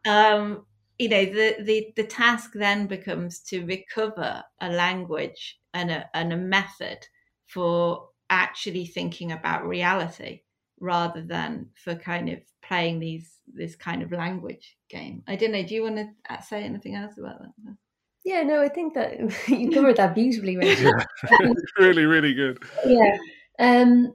um 0.06 0.66
you 1.00 1.10
know 1.10 1.26
the 1.26 1.56
the 1.64 1.94
the 1.96 2.04
task 2.04 2.52
then 2.54 2.88
becomes 2.88 3.40
to 3.40 3.66
recover 3.66 4.44
a 4.62 4.70
language 4.70 5.60
and 5.74 5.92
a 5.92 6.10
and 6.14 6.32
a 6.32 6.38
method 6.38 7.00
for 7.48 8.10
actually 8.30 8.86
thinking 8.86 9.32
about 9.32 9.68
reality 9.68 10.42
rather 10.80 11.22
than 11.22 11.68
for 11.76 11.96
kind 11.96 12.30
of 12.30 12.40
playing 12.62 13.00
these 13.00 13.40
this 13.54 13.76
kind 13.76 14.02
of 14.02 14.12
language 14.12 14.78
game. 14.90 15.24
I 15.28 15.36
don't 15.36 15.52
know. 15.52 15.64
Do 15.64 15.74
you 15.74 15.84
want 15.84 15.98
to 15.98 16.44
say 16.44 16.64
anything 16.64 16.96
else 16.96 17.18
about 17.18 17.40
that? 17.40 17.78
Yeah, 18.26 18.44
no, 18.44 18.62
I 18.62 18.70
think 18.70 18.94
that 18.94 19.20
you 19.48 19.72
covered 19.72 19.98
that 19.98 20.16
beautifully, 20.16 20.58
Rachael. 20.58 20.94
Yeah. 21.42 21.54
really, 21.78 22.06
really 22.06 22.34
good. 22.34 22.64
Yeah. 22.86 23.18
Um, 23.60 24.14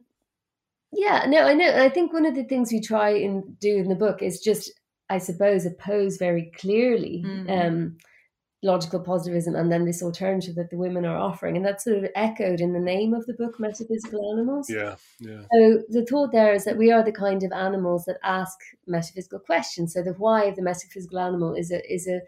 yeah, 0.93 1.27
no, 1.29 1.43
I 1.43 1.53
know. 1.53 1.71
I 1.71 1.91
think 1.91 2.12
one 2.12 2.25
of 2.25 2.35
the 2.35 2.45
things 2.45 2.73
we 2.73 2.81
try 2.81 3.11
and 3.11 3.59
do 3.61 3.77
in 3.77 3.88
the 3.88 3.95
book 3.95 4.23
is 4.23 4.41
just, 4.41 4.73
I 5.11 5.18
suppose, 5.18 5.66
oppose 5.66 6.16
very 6.16 6.53
clearly 6.57 7.25
mm-hmm. 7.27 7.51
um, 7.51 7.97
logical 8.62 9.01
positivism 9.01 9.55
and 9.55 9.71
then 9.71 9.85
this 9.85 10.03
alternative 10.03 10.57
that 10.57 10.71
the 10.71 10.77
women 10.77 11.04
are 11.04 11.17
offering. 11.17 11.56
And 11.56 11.65
that's 11.65 11.85
sort 11.85 11.98
of 11.98 12.06
echoed 12.15 12.61
in 12.61 12.73
the 12.73 12.81
name 12.81 13.15
of 13.15 13.25
the 13.27 13.35
book, 13.35 13.61
Metaphysical 13.61 14.33
Animals. 14.33 14.69
Yeah, 14.69 14.96
yeah. 15.21 15.42
So 15.52 15.83
the 15.88 16.04
thought 16.09 16.33
there 16.33 16.52
is 16.52 16.65
that 16.65 16.77
we 16.77 16.90
are 16.90 17.04
the 17.04 17.13
kind 17.13 17.42
of 17.42 17.52
animals 17.52 18.04
that 18.06 18.19
ask 18.23 18.59
metaphysical 18.87 19.38
questions. 19.38 19.94
So 19.94 20.02
the 20.02 20.15
why 20.15 20.44
of 20.44 20.56
the 20.56 20.63
metaphysical 20.63 21.19
animal 21.19 21.54
is 21.54 21.71
a 21.71 21.81
is 21.92 22.09
a 22.09 22.21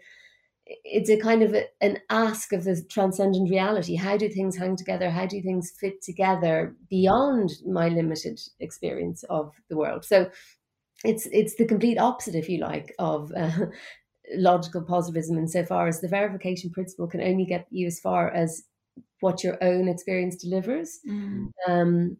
it's 0.65 1.09
a 1.09 1.17
kind 1.17 1.43
of 1.43 1.53
a, 1.53 1.65
an 1.81 1.97
ask 2.09 2.53
of 2.53 2.63
the 2.63 2.81
transcendent 2.89 3.49
reality. 3.49 3.95
How 3.95 4.15
do 4.15 4.29
things 4.29 4.55
hang 4.55 4.77
together? 4.77 5.09
How 5.09 5.25
do 5.25 5.41
things 5.41 5.73
fit 5.77 6.01
together 6.01 6.75
beyond 6.89 7.51
my 7.65 7.89
limited 7.89 8.39
experience 8.59 9.23
of 9.23 9.53
the 9.69 9.75
world? 9.75 10.05
So 10.05 10.29
it's 11.03 11.27
it's 11.31 11.55
the 11.55 11.65
complete 11.65 11.97
opposite, 11.97 12.35
if 12.35 12.49
you 12.49 12.59
like, 12.59 12.93
of 12.99 13.31
uh, 13.35 13.65
logical 14.35 14.81
positivism 14.81 15.37
insofar 15.37 15.87
as 15.87 16.01
the 16.01 16.07
verification 16.07 16.69
principle 16.69 17.07
can 17.07 17.21
only 17.21 17.45
get 17.45 17.67
you 17.69 17.87
as 17.87 17.99
far 17.99 18.29
as 18.31 18.63
what 19.19 19.43
your 19.43 19.57
own 19.63 19.87
experience 19.87 20.35
delivers. 20.35 20.99
Mm. 21.07 21.51
Um, 21.67 22.17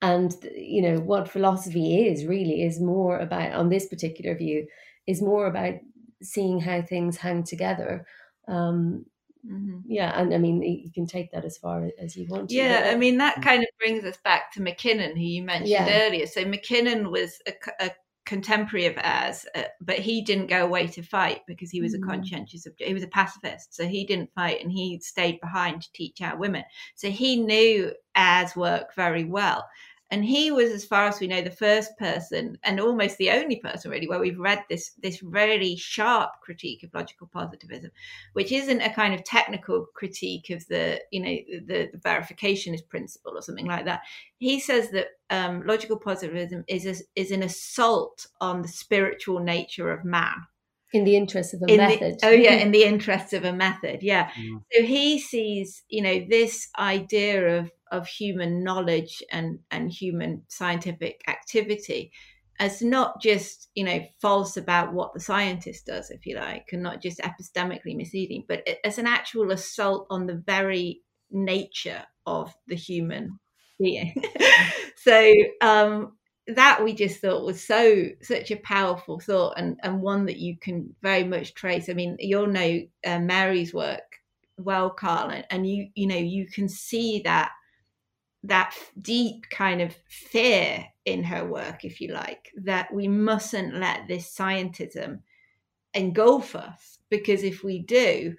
and 0.00 0.34
you 0.56 0.82
know 0.82 0.98
what 0.98 1.28
philosophy 1.28 2.08
is 2.08 2.26
really 2.26 2.64
is 2.64 2.80
more 2.80 3.18
about 3.18 3.52
on 3.52 3.68
this 3.68 3.86
particular 3.86 4.36
view 4.36 4.66
is 5.06 5.22
more 5.22 5.46
about 5.46 5.74
seeing 6.22 6.60
how 6.60 6.82
things 6.82 7.16
hang 7.16 7.44
together 7.44 8.04
um, 8.48 9.06
hmm 9.44 9.78
yeah 9.86 10.12
and 10.20 10.32
i 10.32 10.38
mean 10.38 10.62
you 10.62 10.90
can 10.92 11.06
take 11.06 11.30
that 11.32 11.44
as 11.44 11.58
far 11.58 11.90
as 11.98 12.16
you 12.16 12.26
want 12.28 12.48
to 12.50 12.56
Yeah, 12.56 12.90
I 12.92 12.96
mean 12.96 13.18
that 13.18 13.42
kind 13.42 13.62
of 13.62 13.68
brings 13.78 14.04
us 14.04 14.16
back 14.24 14.52
to 14.52 14.62
MacKinnon, 14.62 15.16
who 15.16 15.22
you 15.22 15.42
mentioned 15.42 15.70
Yeah. 15.70 15.86
earlier. 15.88 16.26
So 16.26 16.44
MacKinnon 16.44 17.10
was 17.10 17.40
a, 17.46 17.52
a 17.86 17.90
contemporary 18.24 18.86
of 18.86 18.96
ours, 19.02 19.44
uh, 19.54 19.64
but 19.80 19.98
he 19.98 20.22
didn't 20.22 20.46
go 20.46 20.64
away 20.64 20.86
to 20.86 21.02
fight 21.02 21.40
because 21.46 21.70
he 21.70 21.80
was 21.80 21.94
a 21.94 21.98
Mm. 21.98 22.04
conscientious. 22.08 22.66
obj- 22.66 22.82
He 22.86 22.94
was 22.94 23.02
a 23.02 23.08
pacifist, 23.08 23.74
so 23.74 23.86
he 23.86 24.04
didn't 24.06 24.32
fight 24.34 24.60
and 24.62 24.70
he 24.70 25.00
stayed 25.00 25.40
behind 25.40 25.82
to 25.82 25.92
teach 25.92 26.20
our 26.20 26.36
women. 26.36 26.64
So 26.94 27.10
he 27.10 27.36
knew 27.36 27.92
ours 28.14 28.54
work 28.56 28.94
very 28.94 29.24
well. 29.24 29.66
And 30.12 30.22
he 30.22 30.50
was, 30.50 30.70
as 30.70 30.84
far 30.84 31.06
as 31.06 31.18
we 31.20 31.26
know, 31.26 31.40
the 31.40 31.50
first 31.50 31.96
person 31.96 32.58
and 32.62 32.78
almost 32.78 33.16
the 33.16 33.30
only 33.30 33.56
person 33.56 33.90
really 33.90 34.06
where 34.06 34.20
we've 34.20 34.38
read 34.38 34.62
this 34.68 34.90
this 35.02 35.22
really 35.22 35.74
sharp 35.74 36.32
critique 36.42 36.82
of 36.82 36.92
logical 36.92 37.28
positivism 37.28 37.90
which 38.34 38.52
isn't 38.52 38.82
a 38.82 38.92
kind 38.92 39.14
of 39.14 39.24
technical 39.24 39.86
critique 39.94 40.50
of 40.50 40.66
the 40.68 41.00
you 41.10 41.20
know 41.20 41.64
the, 41.66 41.88
the 41.92 41.98
verificationist 41.98 42.88
principle 42.90 43.32
or 43.34 43.40
something 43.40 43.64
like 43.64 43.86
that. 43.86 44.02
He 44.36 44.60
says 44.60 44.90
that 44.90 45.08
um, 45.30 45.66
logical 45.66 45.96
positivism 45.96 46.64
is 46.68 46.84
a, 46.84 46.94
is 47.18 47.30
an 47.30 47.42
assault 47.42 48.26
on 48.38 48.60
the 48.60 48.68
spiritual 48.68 49.40
nature 49.40 49.90
of 49.90 50.04
man. 50.04 50.34
In 50.92 51.04
the 51.04 51.16
interest 51.16 51.54
of 51.54 51.62
a 51.62 51.72
in 51.72 51.78
method. 51.78 52.18
the, 52.20 52.26
oh 52.26 52.30
yeah 52.30 52.52
in 52.64 52.70
the 52.70 52.84
interests 52.84 53.32
of 53.32 53.46
a 53.46 53.52
method 53.54 54.02
yeah. 54.02 54.28
Mm. 54.38 54.62
so 54.70 54.82
he 54.82 55.18
sees 55.18 55.84
you 55.88 56.02
know 56.02 56.26
this 56.28 56.68
idea 56.78 57.60
of 57.60 57.70
of 57.92 58.06
human 58.06 58.64
knowledge 58.64 59.22
and 59.30 59.60
and 59.70 59.92
human 59.92 60.42
scientific 60.48 61.22
activity 61.28 62.10
as 62.58 62.82
not 62.82 63.20
just 63.22 63.70
you 63.74 63.84
know 63.84 64.00
false 64.20 64.56
about 64.56 64.92
what 64.92 65.14
the 65.14 65.20
scientist 65.20 65.86
does 65.86 66.10
if 66.10 66.26
you 66.26 66.36
like 66.36 66.68
and 66.72 66.82
not 66.82 67.00
just 67.00 67.20
epistemically 67.20 67.96
misleading 67.96 68.44
but 68.48 68.66
as 68.84 68.98
an 68.98 69.06
actual 69.06 69.52
assault 69.52 70.06
on 70.10 70.26
the 70.26 70.42
very 70.46 71.00
nature 71.30 72.02
of 72.26 72.54
the 72.68 72.76
human 72.76 73.38
being. 73.78 74.14
So 74.96 75.32
um 75.60 76.16
that 76.46 76.84
we 76.84 76.94
just 76.94 77.20
thought 77.20 77.44
was 77.44 77.60
so 77.62 78.04
such 78.20 78.52
a 78.52 78.56
powerful 78.56 79.18
thought 79.18 79.54
and 79.56 79.80
and 79.82 80.00
one 80.00 80.26
that 80.26 80.38
you 80.38 80.56
can 80.56 80.94
very 81.02 81.24
much 81.24 81.54
trace. 81.54 81.88
I 81.88 81.94
mean 81.94 82.16
you'll 82.20 82.46
know 82.46 82.82
uh, 83.04 83.18
mary's 83.18 83.74
work 83.74 84.20
well 84.58 84.90
carl 84.90 85.30
and, 85.30 85.44
and 85.50 85.68
you 85.68 85.88
you 85.96 86.06
know 86.06 86.16
you 86.16 86.46
can 86.46 86.68
see 86.68 87.22
that 87.24 87.50
that 88.44 88.74
deep 89.00 89.48
kind 89.50 89.80
of 89.80 89.94
fear 90.08 90.84
in 91.04 91.22
her 91.22 91.44
work 91.44 91.84
if 91.84 92.00
you 92.00 92.12
like 92.12 92.50
that 92.56 92.92
we 92.92 93.06
mustn't 93.06 93.74
let 93.74 94.06
this 94.08 94.34
scientism 94.36 95.20
engulf 95.94 96.56
us 96.56 96.98
because 97.10 97.42
if 97.42 97.62
we 97.62 97.80
do 97.80 98.34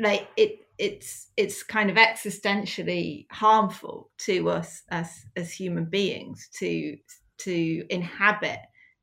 like 0.00 0.28
it 0.36 0.60
it's 0.78 1.28
it's 1.36 1.62
kind 1.62 1.90
of 1.90 1.96
existentially 1.96 3.26
harmful 3.30 4.10
to 4.18 4.48
us 4.48 4.82
as 4.88 5.26
as 5.36 5.52
human 5.52 5.84
beings 5.84 6.48
to 6.54 6.96
to 7.38 7.84
inhabit 7.90 8.60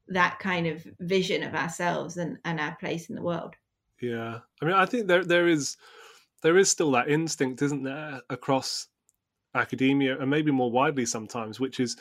that 0.07 0.39
kind 0.39 0.67
of 0.67 0.85
vision 0.99 1.43
of 1.43 1.53
ourselves 1.53 2.17
and, 2.17 2.37
and 2.45 2.59
our 2.59 2.75
place 2.77 3.09
in 3.09 3.15
the 3.15 3.21
world. 3.21 3.55
Yeah, 4.01 4.39
I 4.61 4.65
mean, 4.65 4.75
I 4.75 4.85
think 4.85 5.07
there 5.07 5.23
there 5.23 5.47
is 5.47 5.77
there 6.43 6.57
is 6.57 6.69
still 6.69 6.91
that 6.91 7.09
instinct, 7.09 7.61
isn't 7.61 7.83
there, 7.83 8.21
across 8.29 8.87
academia 9.57 10.19
and 10.19 10.29
maybe 10.29 10.51
more 10.51 10.71
widely 10.71 11.05
sometimes, 11.05 11.59
which 11.59 11.79
is, 11.79 11.97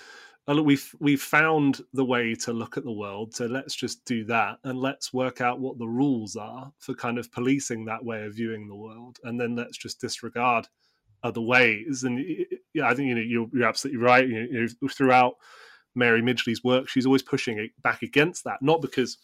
oh, 0.49 0.63
we've 0.63 0.95
we've 1.01 1.23
found 1.23 1.81
the 1.93 2.05
way 2.05 2.35
to 2.37 2.53
look 2.53 2.77
at 2.77 2.85
the 2.85 2.93
world, 2.93 3.35
so 3.35 3.47
let's 3.47 3.75
just 3.75 4.05
do 4.05 4.25
that 4.25 4.59
and 4.65 4.79
let's 4.79 5.13
work 5.13 5.41
out 5.41 5.61
what 5.61 5.79
the 5.79 5.89
rules 5.89 6.37
are 6.37 6.73
for 6.79 6.95
kind 6.95 7.19
of 7.19 7.33
policing 7.33 7.85
that 7.85 8.05
way 8.05 8.25
of 8.25 8.35
viewing 8.35 8.69
the 8.69 8.77
world, 8.77 9.19
and 9.25 9.41
then 9.41 9.57
let's 9.57 9.77
just 9.77 10.01
disregard 10.01 10.69
other 11.23 11.41
ways. 11.41 12.05
And 12.05 12.25
yeah, 12.75 12.89
I 12.89 12.95
think 12.95 13.09
you 13.09 13.15
know 13.15 13.21
you're, 13.21 13.49
you're 13.53 13.69
absolutely 13.69 14.03
right. 14.03 14.29
You 14.29 14.69
know, 14.81 14.89
throughout 14.89 15.35
Mary 15.95 16.23
Midgley's 16.23 16.63
work, 16.63 16.89
she's 16.89 17.07
always 17.07 17.23
pushing 17.23 17.59
it 17.59 17.71
back 17.83 18.03
against 18.03 18.45
that, 18.45 18.59
not 18.61 18.83
because 18.83 19.19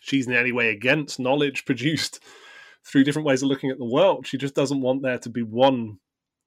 she's 0.00 0.26
in 0.26 0.34
any 0.34 0.52
way 0.52 0.70
against 0.70 1.20
knowledge 1.20 1.64
produced 1.64 2.20
through 2.84 3.04
different 3.04 3.26
ways 3.26 3.42
of 3.42 3.48
looking 3.48 3.70
at 3.70 3.78
the 3.78 3.84
world. 3.84 4.26
She 4.26 4.38
just 4.38 4.54
doesn't 4.54 4.80
want 4.80 5.02
there 5.02 5.18
to 5.18 5.28
be 5.28 5.42
one, 5.42 5.98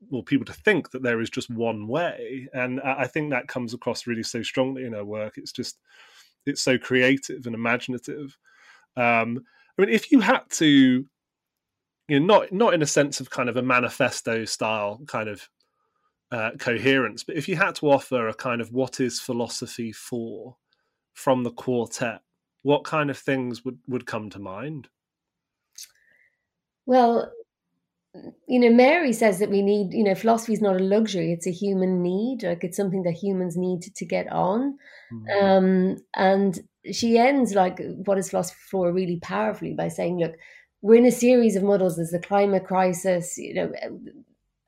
well, 0.09 0.23
people 0.23 0.45
to 0.45 0.53
think 0.53 0.91
that 0.91 1.03
there 1.03 1.21
is 1.21 1.29
just 1.29 1.49
one 1.49 1.87
way. 1.87 2.47
And 2.53 2.81
I 2.81 3.07
think 3.07 3.29
that 3.29 3.47
comes 3.47 3.73
across 3.73 4.07
really 4.07 4.23
so 4.23 4.43
strongly 4.43 4.85
in 4.85 4.93
her 4.93 5.05
work. 5.05 5.37
It's 5.37 5.51
just, 5.51 5.79
it's 6.45 6.61
so 6.61 6.77
creative 6.77 7.45
and 7.45 7.55
imaginative. 7.55 8.37
Um, 8.97 9.43
I 9.77 9.81
mean, 9.81 9.89
if 9.89 10.11
you 10.11 10.19
had 10.19 10.41
to, 10.51 11.05
you 12.07 12.19
know, 12.19 12.25
not 12.25 12.51
not 12.51 12.73
in 12.73 12.81
a 12.81 12.87
sense 12.87 13.19
of 13.19 13.29
kind 13.29 13.49
of 13.49 13.57
a 13.57 13.63
manifesto 13.63 14.45
style 14.45 15.01
kind 15.07 15.29
of 15.29 15.49
uh, 16.31 16.51
coherence, 16.59 17.23
but 17.23 17.35
if 17.35 17.47
you 17.47 17.55
had 17.55 17.75
to 17.75 17.89
offer 17.89 18.27
a 18.27 18.33
kind 18.33 18.61
of 18.61 18.71
what 18.71 18.99
is 18.99 19.19
philosophy 19.19 19.91
for 19.91 20.57
from 21.13 21.43
the 21.43 21.51
quartet, 21.51 22.21
what 22.63 22.83
kind 22.83 23.09
of 23.09 23.17
things 23.17 23.63
would, 23.63 23.79
would 23.87 24.05
come 24.05 24.29
to 24.31 24.39
mind? 24.39 24.89
Well, 26.85 27.31
you 28.47 28.59
know, 28.59 28.69
Mary 28.69 29.11
says 29.11 29.39
that 29.39 29.49
we 29.49 29.61
need, 29.61 29.93
you 29.93 30.03
know, 30.03 30.15
philosophy 30.15 30.53
is 30.53 30.61
not 30.61 30.75
a 30.75 30.83
luxury, 30.83 31.31
it's 31.33 31.47
a 31.47 31.51
human 31.51 32.03
need. 32.03 32.43
Like 32.43 32.63
it's 32.63 32.77
something 32.77 33.03
that 33.03 33.13
humans 33.13 33.57
need 33.57 33.81
to 33.81 34.05
get 34.05 34.31
on. 34.31 34.77
Um, 35.41 35.97
and 36.15 36.59
she 36.91 37.17
ends 37.17 37.53
like 37.53 37.79
what 38.05 38.17
is 38.17 38.29
philosophy 38.29 38.59
for 38.69 38.91
really 38.91 39.19
powerfully 39.19 39.73
by 39.73 39.87
saying, 39.87 40.19
look, 40.19 40.33
we're 40.81 40.95
in 40.95 41.05
a 41.05 41.11
series 41.11 41.55
of 41.55 41.63
muddles. 41.63 41.95
There's 41.95 42.11
the 42.11 42.19
climate 42.19 42.65
crisis, 42.65 43.37
you 43.37 43.53
know, 43.53 43.71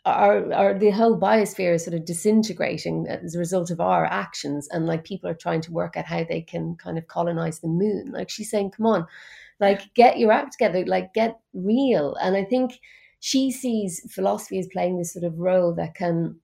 our, 0.06 0.54
our 0.54 0.78
the 0.78 0.92
whole 0.92 1.20
biosphere 1.20 1.74
is 1.74 1.84
sort 1.84 1.96
of 1.96 2.06
disintegrating 2.06 3.08
as 3.08 3.36
a 3.36 3.40
result 3.40 3.72
of 3.72 3.82
our 3.82 4.06
actions. 4.06 4.68
And 4.72 4.86
like 4.86 5.04
people 5.04 5.30
are 5.30 5.36
trying 5.36 5.62
to 5.62 5.72
work 5.72 5.98
out 5.98 6.06
how 6.06 6.24
they 6.24 6.42
can 6.42 6.76
kind 6.76 6.98
of 6.98 7.08
colonize 7.08 7.60
the 7.60 7.68
moon. 7.68 8.12
Like 8.12 8.30
she's 8.30 8.50
saying, 8.50 8.72
come 8.72 8.86
on, 8.86 9.08
like 9.60 9.94
get 9.94 10.20
your 10.20 10.32
act 10.32 10.54
together, 10.54 10.86
like 10.86 11.14
get 11.14 11.40
real. 11.54 12.16
And 12.22 12.36
I 12.38 12.44
think 12.44 12.80
she 13.26 13.50
sees 13.50 14.06
philosophy 14.14 14.60
as 14.60 14.68
playing 14.68 15.00
this 15.00 15.12
sort 15.12 15.26
of 15.26 15.40
role 15.40 15.74
that 15.74 15.96
can 15.96 16.36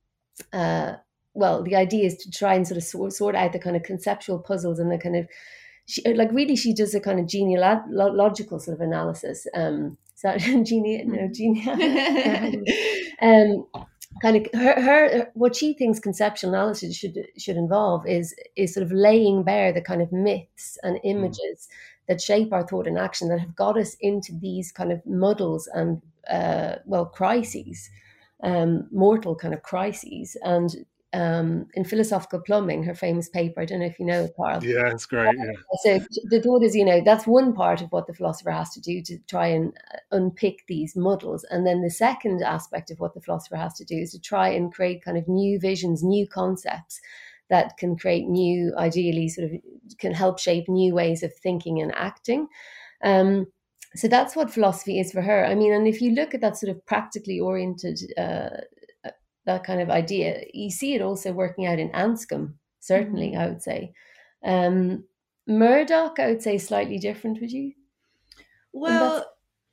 uh, 0.52 0.94
well, 1.36 1.62
the 1.62 1.76
idea 1.76 2.08
is 2.08 2.18
to 2.18 2.32
try 2.32 2.56
and 2.56 2.68
sort 2.68 2.80
of 2.80 2.84
sort, 2.84 3.14
sort 3.14 3.36
out 3.36 3.54
the 3.54 3.60
kind 3.60 3.76
of 3.76 3.84
conceptual 3.84 4.40
puzzles 4.40 4.80
and 4.80 4.92
the 4.92 4.98
kind 4.98 5.16
of, 5.16 5.28
she, 5.86 6.02
like 6.16 6.32
really, 6.32 6.56
she 6.56 6.74
does 6.74 6.96
a 6.96 7.00
kind 7.00 7.20
of 7.20 7.28
genealogical 7.28 8.60
sort 8.60 8.74
of 8.74 8.82
analysis. 8.82 9.46
Um, 9.54 9.96
is 10.16 10.22
that 10.24 10.40
gene, 10.66 11.08
no, 11.08 11.30
gene, 11.32 11.62
um, 13.22 13.84
kind 14.24 14.38
of 14.38 14.48
her, 14.60 14.82
her, 14.82 15.32
what 15.36 15.56
she 15.56 15.76
thinks 15.76 16.00
conceptual 16.00 16.50
analysis 16.50 16.96
should 16.96 17.16
should 17.38 17.58
involve 17.58 18.08
is 18.08 18.34
is 18.56 18.74
sort 18.74 18.86
of 18.86 18.92
laying 18.92 19.44
bare 19.44 19.72
the 19.72 19.82
kind 19.82 20.02
of 20.02 20.12
myths 20.12 20.80
and 20.82 21.00
images 21.04 21.70
that 22.12 22.22
shape 22.22 22.52
our 22.52 22.68
thought 22.68 22.88
and 22.88 22.98
action 22.98 23.30
that 23.30 23.40
have 23.40 23.56
got 23.56 23.78
us 23.78 23.96
into 24.02 24.34
these 24.38 24.70
kind 24.70 24.92
of 24.92 25.02
muddles 25.06 25.70
and 25.74 26.02
uh, 26.30 26.76
well 26.86 27.06
crises, 27.06 27.90
um, 28.44 28.90
mortal 28.92 29.34
kind 29.34 29.54
of 29.54 29.64
crises 29.64 30.36
and 30.44 30.76
um, 31.14 31.68
in 31.74 31.86
philosophical 31.86 32.42
plumbing, 32.42 32.84
her 32.84 32.96
famous 32.96 33.30
paper. 33.30 33.62
I 33.62 33.66
don't 33.66 33.80
know 33.80 33.86
if 33.86 33.98
you 33.98 34.06
know 34.06 34.24
it, 34.26 34.34
Carl. 34.36 34.62
Yeah, 34.62 34.90
it's 34.90 35.06
great. 35.06 35.34
Yeah. 35.38 35.52
So 35.84 36.06
the 36.30 36.42
thought 36.42 36.64
is, 36.64 36.76
you 36.76 36.84
know, 36.84 37.02
that's 37.04 37.26
one 37.26 37.54
part 37.54 37.82
of 37.82 37.90
what 37.94 38.08
the 38.08 38.14
philosopher 38.14 38.52
has 38.52 38.72
to 38.72 38.82
do 38.82 39.02
to 39.04 39.18
try 39.30 39.48
and 39.48 39.74
uh, 39.94 39.98
unpick 40.12 40.66
these 40.68 40.98
muddles. 40.98 41.46
And 41.50 41.66
then 41.66 41.82
the 41.82 41.90
second 41.90 42.44
aspect 42.44 42.92
of 42.92 43.00
what 43.00 43.14
the 43.14 43.22
philosopher 43.22 43.56
has 43.56 43.74
to 43.76 43.86
do 43.86 43.96
is 43.96 44.12
to 44.12 44.20
try 44.20 44.50
and 44.50 44.74
create 44.74 45.04
kind 45.04 45.18
of 45.18 45.30
new 45.30 45.60
visions, 45.62 46.04
new 46.04 46.28
concepts 46.28 47.00
that 47.52 47.76
can 47.78 47.98
create 47.98 48.28
new, 48.28 48.74
ideally, 48.78 49.28
sort 49.28 49.52
of 49.52 49.60
can 50.00 50.14
help 50.14 50.40
shape 50.40 50.68
new 50.68 50.94
ways 50.94 51.24
of 51.24 51.34
thinking 51.34 51.82
and 51.82 51.94
acting. 51.96 52.48
Um, 53.04 53.48
so 53.96 54.08
that's 54.08 54.36
what 54.36 54.54
philosophy 54.54 55.00
is 55.00 55.12
for 55.12 55.22
her. 55.22 55.46
I 55.46 55.56
mean, 55.56 55.74
and 55.74 55.88
if 55.88 56.02
you 56.02 56.12
look 56.12 56.34
at 56.34 56.42
that 56.42 56.58
sort 56.58 56.76
of 56.76 56.86
practically 56.86 57.40
oriented 57.40 58.00
uh, 58.18 58.50
that 59.46 59.64
kind 59.64 59.82
of 59.82 59.90
idea. 59.90 60.44
You 60.54 60.70
see 60.70 60.94
it 60.94 61.02
also 61.02 61.32
working 61.32 61.66
out 61.66 61.80
in 61.80 61.90
Anscombe, 61.90 62.54
certainly, 62.80 63.36
I 63.36 63.48
would 63.48 63.62
say. 63.62 63.94
Um, 64.44 65.06
Murdoch, 65.48 66.20
I 66.20 66.28
would 66.28 66.42
say, 66.42 66.58
slightly 66.58 67.00
different, 67.00 67.42
would 67.42 67.52
you? 67.52 67.74
well 68.74 69.26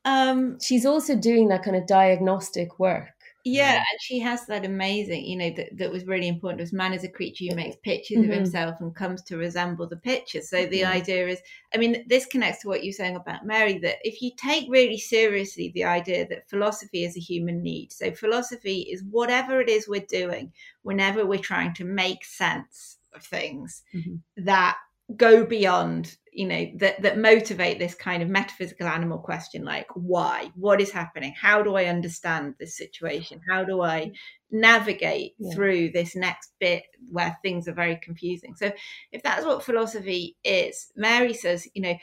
um 0.05 0.59
She's 0.61 0.85
also 0.85 1.14
doing 1.14 1.49
that 1.49 1.62
kind 1.62 1.77
of 1.77 1.87
diagnostic 1.87 2.81
work. 2.81 3.14
Yeah, 3.53 3.77
and 3.77 4.01
she 4.01 4.19
has 4.21 4.47
that 4.47 4.65
amazing, 4.65 5.25
you 5.25 5.37
know, 5.37 5.51
that, 5.57 5.77
that 5.77 5.91
was 5.91 6.07
really 6.07 6.29
important 6.29 6.61
was 6.61 6.73
man 6.73 6.93
is 6.93 7.05
a 7.05 7.09
creature 7.09 7.47
who 7.49 7.55
makes 7.55 7.77
pictures 7.83 8.19
mm-hmm. 8.19 8.31
of 8.31 8.37
himself 8.37 8.81
and 8.81 8.95
comes 8.95 9.23
to 9.23 9.37
resemble 9.37 9.87
the 9.87 9.97
pictures. 9.97 10.51
So 10.51 10.67
the 10.67 10.83
mm-hmm. 10.83 10.93
idea 10.93 11.29
is, 11.29 11.41
I 11.75 11.79
mean, 11.79 12.05
this 12.09 12.27
connects 12.27 12.63
to 12.63 12.69
what 12.69 12.85
you're 12.85 12.93
saying 12.93 13.17
about 13.17 13.47
Mary, 13.47 13.79
that 13.79 13.97
if 14.03 14.21
you 14.23 14.33
take 14.37 14.67
really 14.69 14.99
seriously 14.99 15.73
the 15.75 15.85
idea 15.85 16.27
that 16.29 16.49
philosophy 16.49 17.05
is 17.05 17.17
a 17.17 17.21
human 17.21 17.63
need, 17.63 17.93
so 17.93 18.13
philosophy 18.13 18.81
is 18.83 19.05
whatever 19.11 19.61
it 19.61 19.69
is 19.69 19.89
we're 19.89 20.07
doing 20.09 20.53
whenever 20.83 21.27
we're 21.27 21.39
trying 21.39 21.75
to 21.75 21.85
make 21.85 22.25
sense 22.25 22.99
of 23.15 23.23
things 23.23 23.83
mm-hmm. 23.95 24.17
that 24.45 24.77
go 25.17 25.45
beyond 25.45 26.17
you 26.33 26.47
know 26.47 26.67
that 26.77 27.03
that 27.03 27.19
motivate 27.19 27.79
this 27.79 27.95
kind 27.95 28.23
of 28.23 28.29
metaphysical 28.29 28.87
animal 28.87 29.19
question 29.19 29.65
like 29.65 29.89
why? 29.95 30.51
What 30.55 30.81
is 30.81 30.91
happening? 30.91 31.35
How 31.41 31.63
do 31.63 31.75
i 31.75 31.87
understand 31.87 32.55
this 32.59 32.77
situation? 32.77 33.41
How 33.51 33.65
do 33.65 33.83
i 33.83 34.13
navigate 34.51 35.33
yeah. 35.39 35.55
through 35.55 35.91
this 35.91 36.15
next 36.15 36.53
bit 36.61 36.85
where 37.11 37.37
things 37.43 37.67
are 37.69 37.73
very 37.73 37.99
confusing? 38.03 38.55
So 38.55 38.71
if 39.11 39.23
that's 39.23 39.45
what 39.45 39.65
philosophy 39.65 40.37
is 40.45 40.93
mary 40.97 41.35
says 41.35 41.67
you 41.75 41.83
know 41.83 41.95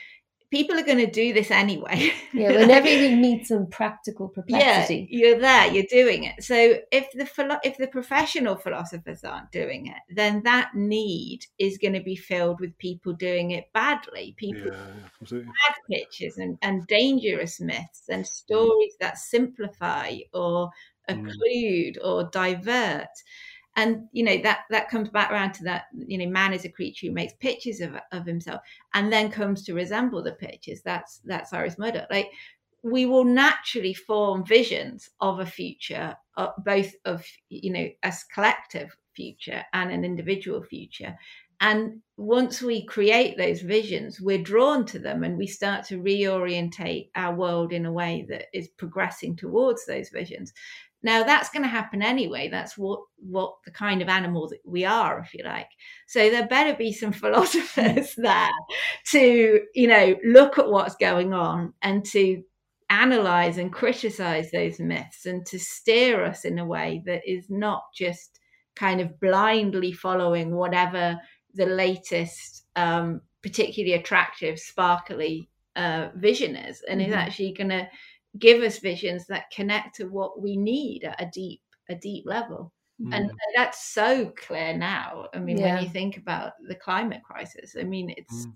people 0.56 0.80
are 0.80 0.84
going 0.84 1.06
to 1.06 1.12
do 1.12 1.34
this 1.34 1.52
anyway. 1.52 2.12
Yeah, 2.34 2.52
whenever 2.52 2.90
you 2.90 3.16
meet 3.28 3.48
some 3.48 3.68
practical 3.68 4.28
perplexity, 4.28 5.08
yeah, 5.10 5.20
you're 5.20 5.40
there, 5.40 5.72
you're 5.72 5.86
doing 5.90 6.26
it. 6.26 6.44
So 6.44 6.80
if 6.92 7.10
the 7.14 7.60
if 7.64 7.78
the 7.78 7.88
professional 7.88 8.58
philosophers 8.58 9.24
aren't 9.24 9.52
doing 9.52 9.88
it, 9.88 10.02
then 10.14 10.44
that 10.44 10.72
need 10.76 11.46
is 11.58 11.78
going 11.78 11.94
to 11.94 12.02
be 12.02 12.18
filled 12.18 12.60
with 12.60 12.78
people 12.78 13.14
doing 13.14 13.52
it 13.52 13.72
badly, 13.74 14.36
people 14.38 14.66
yeah, 14.66 15.40
bad 15.40 15.76
pitches 15.90 16.38
and, 16.38 16.58
and 16.62 16.86
dangerous 16.88 17.62
myths 17.62 18.04
and 18.10 18.28
stories 18.28 18.96
that 19.00 19.18
simplify 19.18 20.18
or 20.34 20.70
mm. 21.10 21.16
occlude 21.16 21.98
mm. 21.98 22.06
or 22.06 22.30
divert 22.32 23.08
and 23.76 24.08
you 24.12 24.24
know 24.24 24.38
that 24.42 24.62
that 24.70 24.90
comes 24.90 25.10
back 25.10 25.32
around 25.32 25.54
to 25.54 25.64
that 25.64 25.86
you 25.94 26.18
know 26.18 26.28
man 26.28 26.54
is 26.54 26.66
a 26.66 26.70
creature 26.70 27.08
who 27.08 27.14
makes 27.14 27.34
pictures 27.40 27.82
of, 27.82 27.96
of 28.12 28.26
himself 28.26 28.62
and 28.94 29.12
then 29.12 29.30
comes 29.30 29.64
to 29.64 29.74
resemble 29.74 30.24
the 30.24 30.34
pictures. 30.34 30.82
That's 30.84 31.22
that's 31.26 31.54
iris 31.54 31.78
murdoch. 31.78 32.08
Like 32.10 32.32
we 32.84 33.06
will 33.06 33.26
naturally 33.26 33.94
form 33.94 34.46
visions 34.46 35.10
of 35.20 35.40
a 35.40 35.46
future 35.46 36.16
uh, 36.38 36.50
both 36.60 36.94
of 37.06 37.26
you 37.50 37.72
know 37.72 37.88
a 38.04 38.14
collective 38.34 38.96
future 39.14 39.64
and 39.74 39.92
an 39.92 40.04
individual 40.04 40.62
future. 40.62 41.18
And 41.62 42.02
once 42.18 42.62
we 42.62 42.86
create 42.86 43.38
those 43.38 43.62
visions 43.62 44.20
we're 44.20 44.38
drawn 44.38 44.86
to 44.88 45.00
them 45.00 45.24
and 45.24 45.38
we 45.38 45.48
start 45.48 45.86
to 45.86 46.02
reorientate 46.02 47.10
our 47.16 47.34
world 47.34 47.72
in 47.72 47.86
a 47.86 47.92
way 47.92 48.26
that 48.30 48.48
is 48.54 48.68
progressing 48.68 49.38
towards 49.38 49.86
those 49.86 50.10
visions 50.10 50.54
now 51.06 51.24
that's 51.24 51.50
going 51.50 51.62
to 51.62 51.70
happen 51.70 52.02
anyway. 52.02 52.50
That's 52.50 52.76
what 52.80 53.00
what 53.18 53.58
the 53.64 53.70
kind 53.70 54.02
of 54.02 54.10
animal 54.10 54.50
that 54.50 54.60
we 54.66 54.86
are, 54.86 55.20
if 55.20 55.36
you 55.36 55.44
like. 55.46 55.70
So 56.08 56.32
there 56.32 56.48
better 56.48 56.76
be 56.76 56.92
some 56.92 57.12
philosophers 57.24 58.16
there 58.18 58.50
to, 59.12 59.62
you 59.76 59.88
know, 59.88 60.16
look 60.26 60.58
at 60.58 60.68
what's 60.68 60.96
going 60.96 61.32
on 61.32 61.74
and 61.84 62.04
to 62.08 62.42
analyze 62.90 63.60
and 63.60 63.72
criticize 63.72 64.50
those 64.50 64.80
myths 64.80 65.28
and 65.28 65.46
to 65.46 65.60
steer 65.60 66.26
us 66.26 66.44
in 66.44 66.58
a 66.58 66.66
way 66.66 67.04
that 67.06 67.22
is 67.30 67.52
not 67.52 67.84
just 67.96 68.40
kind 68.76 69.00
of 69.00 69.20
blindly 69.20 69.92
following 69.92 70.56
whatever 70.56 71.20
the 71.54 71.68
latest 71.68 72.66
um, 72.76 73.22
particularly 73.44 73.94
attractive 73.94 74.60
sparkly 74.60 75.50
uh, 75.76 76.10
vision 76.16 76.56
is 76.56 76.84
and 76.90 77.00
mm-hmm. 77.00 77.12
is 77.12 77.16
actually 77.16 77.54
going 77.54 77.70
to 77.70 77.88
give 78.40 78.62
us 78.62 78.80
visions 78.80 79.26
that 79.28 79.50
connect 79.52 79.96
to 79.96 80.06
what 80.06 80.42
we 80.42 80.56
need 80.56 81.04
at 81.04 81.22
a 81.22 81.30
deep 81.34 81.62
a 81.90 81.96
deep 81.96 82.26
level 82.26 82.72
mm. 83.02 83.16
and 83.16 83.32
that's 83.56 83.86
so 83.86 84.32
clear 84.38 84.76
now 84.76 85.28
i 85.34 85.40
mean 85.40 85.58
yeah. 85.58 85.76
when 85.76 85.84
you 85.84 85.90
think 85.90 86.18
about 86.18 86.54
the 86.68 86.76
climate 86.76 87.22
crisis 87.24 87.76
i 87.80 87.84
mean 87.84 88.14
it's 88.18 88.48
mm. 88.48 88.54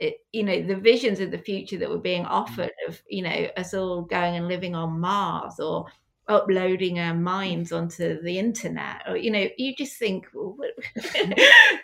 it, 0.00 0.16
you 0.32 0.42
know 0.42 0.62
the 0.62 0.76
visions 0.76 1.20
of 1.20 1.30
the 1.30 1.38
future 1.38 1.76
that 1.76 1.90
were 1.90 1.98
being 1.98 2.24
mm. 2.24 2.30
offered 2.30 2.72
of 2.88 3.00
you 3.08 3.22
know 3.22 3.48
us 3.56 3.74
all 3.74 4.02
going 4.02 4.36
and 4.36 4.48
living 4.48 4.74
on 4.74 4.98
mars 4.98 5.60
or 5.60 5.86
uploading 6.26 6.98
our 6.98 7.14
minds 7.14 7.70
onto 7.70 8.20
the 8.22 8.38
internet 8.38 9.02
or 9.06 9.16
you 9.16 9.30
know 9.30 9.46
you 9.58 9.74
just 9.76 9.98
think 9.98 10.26
well, 10.32 10.56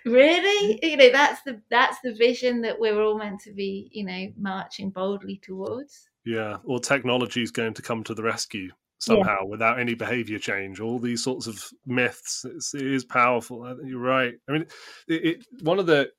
really 0.06 0.80
you 0.82 0.96
know 0.96 1.10
that's 1.12 1.42
the 1.42 1.60
that's 1.68 1.98
the 2.02 2.14
vision 2.14 2.62
that 2.62 2.80
we're 2.80 3.02
all 3.02 3.18
meant 3.18 3.38
to 3.38 3.52
be 3.52 3.90
you 3.92 4.02
know 4.02 4.32
marching 4.38 4.88
boldly 4.88 5.38
towards 5.42 6.09
yeah, 6.24 6.58
or 6.64 6.80
technology 6.80 7.42
is 7.42 7.50
going 7.50 7.74
to 7.74 7.82
come 7.82 8.04
to 8.04 8.14
the 8.14 8.22
rescue 8.22 8.70
somehow 8.98 9.38
yeah. 9.40 9.48
without 9.48 9.80
any 9.80 9.94
behavior 9.94 10.38
change. 10.38 10.80
All 10.80 10.98
these 10.98 11.22
sorts 11.22 11.46
of 11.46 11.64
myths. 11.86 12.44
It's, 12.48 12.74
it 12.74 12.86
is 12.86 13.04
powerful. 13.04 13.76
You're 13.84 13.98
right. 13.98 14.34
I 14.48 14.52
mean, 14.52 14.66
it, 15.08 15.24
it 15.24 15.46
one 15.62 15.78
of 15.78 15.86
the 15.86 16.10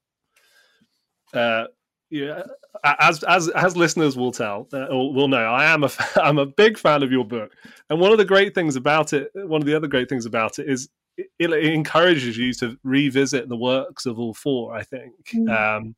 uh, 1.34 1.66
yeah, 2.10 2.44
as 2.84 3.24
as 3.24 3.48
as 3.50 3.78
listeners 3.78 4.18
will 4.18 4.34
tell 4.34 4.68
uh, 4.74 4.86
or 4.86 5.14
will 5.14 5.30
know, 5.30 5.46
I 5.46 5.66
am 5.66 5.84
a 5.84 5.90
I'm 6.18 6.38
a 6.38 6.46
big 6.46 6.78
fan 6.78 7.04
of 7.04 7.12
your 7.12 7.26
book, 7.26 7.54
and 7.90 8.00
one 8.00 8.12
of 8.12 8.18
the 8.18 8.26
great 8.26 8.54
things 8.54 8.76
about 8.76 9.14
it, 9.14 9.32
one 9.34 9.62
of 9.62 9.66
the 9.66 9.76
other 9.76 9.88
great 9.88 10.10
things 10.10 10.26
about 10.26 10.60
it 10.60 10.70
is 10.70 10.90
it, 11.18 11.30
it 11.40 11.66
encourages 11.66 12.38
you 12.38 12.54
to 12.56 12.78
revisit 12.84 13.48
the 13.48 13.58
works 13.58 14.06
of 14.06 14.20
all 14.20 14.34
four. 14.34 14.76
I 14.76 14.84
think, 14.84 15.14
mm. 15.34 15.50
um, 15.50 15.96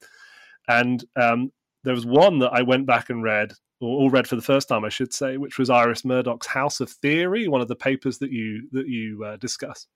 and 0.67 1.03
um, 1.15 1.51
there 1.83 1.95
was 1.95 2.05
one 2.05 2.39
that 2.39 2.53
I 2.53 2.61
went 2.61 2.85
back 2.85 3.09
and 3.09 3.23
read 3.23 3.53
or, 3.83 4.09
read 4.09 4.27
for 4.27 4.35
the 4.35 4.41
first 4.41 4.67
time, 4.69 4.85
I 4.85 4.89
should 4.89 5.13
say, 5.13 5.37
which 5.37 5.57
was 5.57 5.69
Iris 5.69 6.05
Murdoch's 6.05 6.47
House 6.47 6.79
of 6.79 6.89
Theory, 6.89 7.47
one 7.47 7.61
of 7.61 7.67
the 7.67 7.75
papers 7.75 8.17
that 8.19 8.31
you 8.31 8.67
that 8.71 8.87
you 8.87 9.23
uh, 9.23 9.37
discuss. 9.37 9.87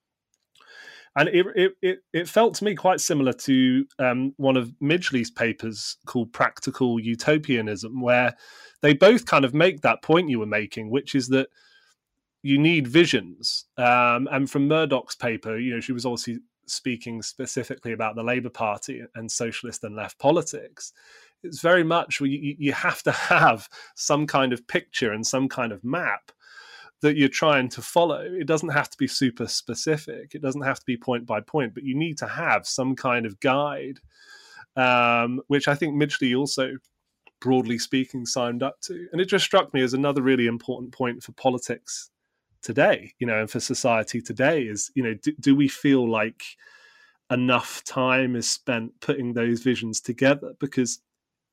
And 1.16 1.30
it, 1.30 1.46
it, 1.56 1.72
it, 1.82 2.00
it, 2.14 2.30
felt 2.30 2.54
to 2.56 2.64
me 2.64 2.76
quite 2.76 3.02
similar 3.02 3.34
to 3.34 3.88
um, 3.98 4.34
one 4.38 4.56
of 4.56 4.72
Midgley's 4.80 5.32
papers 5.32 5.98
called 6.06 6.32
Practical 6.32 7.00
Utopianism, 7.00 8.02
where 8.02 8.36
they 8.82 8.94
both 8.94 9.26
kind 9.26 9.44
of 9.44 9.56
make 9.56 9.82
that 9.82 10.04
point 10.04 10.30
you 10.30 10.38
were 10.38 10.46
making, 10.46 10.92
which 10.92 11.16
is 11.16 11.28
that 11.30 11.48
you 12.44 12.60
need 12.60 12.88
visions. 12.88 13.66
Um, 13.78 14.28
and 14.32 14.48
from 14.48 14.68
Murdoch's 14.68 15.16
paper, 15.16 15.58
you 15.58 15.74
know, 15.74 15.80
she 15.80 15.92
was 15.92 16.06
obviously 16.06 16.38
speaking 16.68 17.24
specifically 17.24 17.94
about 17.94 18.16
the 18.16 18.24
Labour 18.24 18.50
Party 18.50 19.02
and 19.16 19.32
socialist 19.32 19.84
and 19.84 19.96
left 19.96 20.20
politics 20.20 20.94
it's 21.44 21.62
very 21.62 21.84
much 21.84 22.20
you, 22.22 22.56
you 22.58 22.74
have 22.74 23.04
to 23.04 23.12
have 23.12 23.68
some 23.96 24.28
kind 24.28 24.54
of 24.54 24.68
picture 24.68 25.12
and 25.12 25.26
some 25.26 25.48
kind 25.48 25.72
of 25.72 25.84
map 25.84 26.32
that 27.02 27.16
you're 27.16 27.30
trying 27.30 27.70
to 27.70 27.82
follow. 27.82 28.22
It 28.22 28.48
doesn't 28.48 28.70
have 28.70 28.90
to 28.90 28.98
be 28.98 29.08
super 29.08 29.48
specific. 29.48 30.34
It 30.34 30.42
doesn't 30.42 30.64
have 30.64 30.80
to 30.80 30.86
be 30.86 30.98
point 30.98 31.26
by 31.26 31.42
point, 31.42 31.74
but 31.74 31.84
you 31.84 31.96
need 31.96 32.18
to 32.20 32.28
have 32.28 32.68
some 32.68 32.96
kind 32.96 33.26
of 33.26 33.40
guide, 33.40 34.00
um, 34.76 35.42
which 35.48 35.68
I 35.68 35.76
think 35.76 35.94
Midgley 35.94 36.38
also, 36.38 36.72
broadly 37.40 37.78
speaking, 37.78 38.26
signed 38.26 38.64
up 38.64 38.82
to. 38.82 39.08
And 39.12 39.22
it 39.22 39.26
just 39.26 39.46
struck 39.46 39.74
me 39.74 39.82
as 39.82 39.94
another 39.94 40.24
really 40.24 40.48
important 40.48 40.92
point 40.92 41.22
for 41.22 41.34
politics 41.34 42.10
today, 42.64 43.14
you 43.20 43.28
know, 43.28 43.40
and 43.40 43.50
for 43.50 43.60
society 43.60 44.20
today 44.20 44.64
is, 44.64 44.92
you 44.96 45.04
know, 45.04 45.14
do, 45.22 45.32
do 45.40 45.56
we 45.56 45.68
feel 45.68 46.10
like 46.10 46.44
enough 47.32 47.84
time 47.84 48.36
is 48.36 48.50
spent 48.50 48.92
putting 49.02 49.34
those 49.34 49.62
visions 49.62 50.02
together? 50.02 50.54
Because 50.60 51.00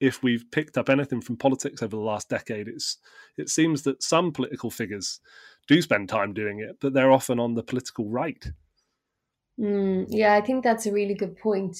if 0.01 0.23
we've 0.23 0.51
picked 0.51 0.77
up 0.77 0.89
anything 0.89 1.21
from 1.21 1.37
politics 1.37 1.83
over 1.83 1.97
the 1.97 2.03
last 2.03 2.29
decade, 2.29 2.69
it's 2.69 2.99
it 3.37 3.49
seems 3.49 3.83
that 3.83 4.03
some 4.03 4.33
political 4.33 4.71
figures 4.71 5.21
do 5.67 5.81
spend 5.81 6.09
time 6.09 6.33
doing 6.33 6.61
it, 6.61 6.77
but 6.81 6.93
they're 6.93 7.13
often 7.13 7.39
on 7.39 7.55
the 7.55 7.63
political 7.63 8.09
right. 8.09 8.51
Mm, 9.59 10.07
yeah, 10.09 10.35
I 10.35 10.41
think 10.41 10.65
that's 10.65 10.87
a 10.87 10.93
really 10.93 11.15
good 11.15 11.37
point. 11.39 11.77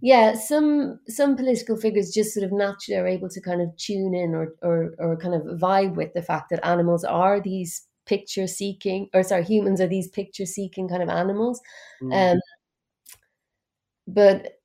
Yeah, 0.00 0.34
some 0.34 1.00
some 1.08 1.36
political 1.36 1.76
figures 1.76 2.12
just 2.12 2.34
sort 2.34 2.44
of 2.44 2.52
naturally 2.52 3.00
are 3.00 3.06
able 3.06 3.28
to 3.30 3.40
kind 3.40 3.62
of 3.62 3.74
tune 3.76 4.14
in 4.14 4.34
or 4.34 4.54
or 4.62 4.94
or 4.98 5.16
kind 5.16 5.34
of 5.34 5.42
vibe 5.58 5.94
with 5.94 6.12
the 6.14 6.22
fact 6.22 6.50
that 6.50 6.66
animals 6.66 7.04
are 7.04 7.40
these 7.40 7.86
picture 8.06 8.46
seeking 8.46 9.08
or 9.12 9.22
sorry 9.22 9.44
humans 9.44 9.80
are 9.80 9.88
these 9.88 10.08
picture 10.08 10.46
seeking 10.46 10.88
kind 10.88 11.02
of 11.02 11.08
animals 11.08 11.60
mm. 12.00 12.32
um 12.32 12.38
but 14.06 14.55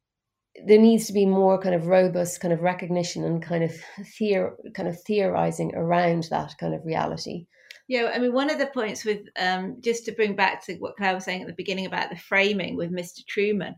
there 0.66 0.80
needs 0.80 1.08
to 1.08 1.14
be 1.14 1.26
more 1.26 1.60
kind 1.62 1.76
of 1.76 1.88
robust 1.88 2.42
kind 2.42 2.54
of 2.54 2.62
recognition 2.62 3.24
and 3.24 3.42
kind 3.42 3.64
of 3.64 3.72
theor 4.20 4.54
kind 4.74 4.90
of 4.90 5.02
theorizing 5.04 5.74
around 5.76 6.28
that 6.30 6.54
kind 6.60 6.74
of 6.74 6.86
reality. 6.86 7.46
Yeah, 7.88 8.12
I 8.14 8.20
mean, 8.20 8.34
one 8.34 8.50
of 8.50 8.58
the 8.58 8.68
points 8.68 9.04
with 9.04 9.20
um, 9.40 9.78
just 9.82 10.06
to 10.06 10.14
bring 10.14 10.36
back 10.36 10.66
to 10.66 10.76
what 10.76 10.96
Clare 10.96 11.14
was 11.14 11.26
saying 11.26 11.42
at 11.42 11.48
the 11.48 11.54
beginning 11.54 11.86
about 11.86 12.10
the 12.10 12.16
framing 12.16 12.76
with 12.76 12.92
Mr. 12.92 13.26
Truman, 13.28 13.76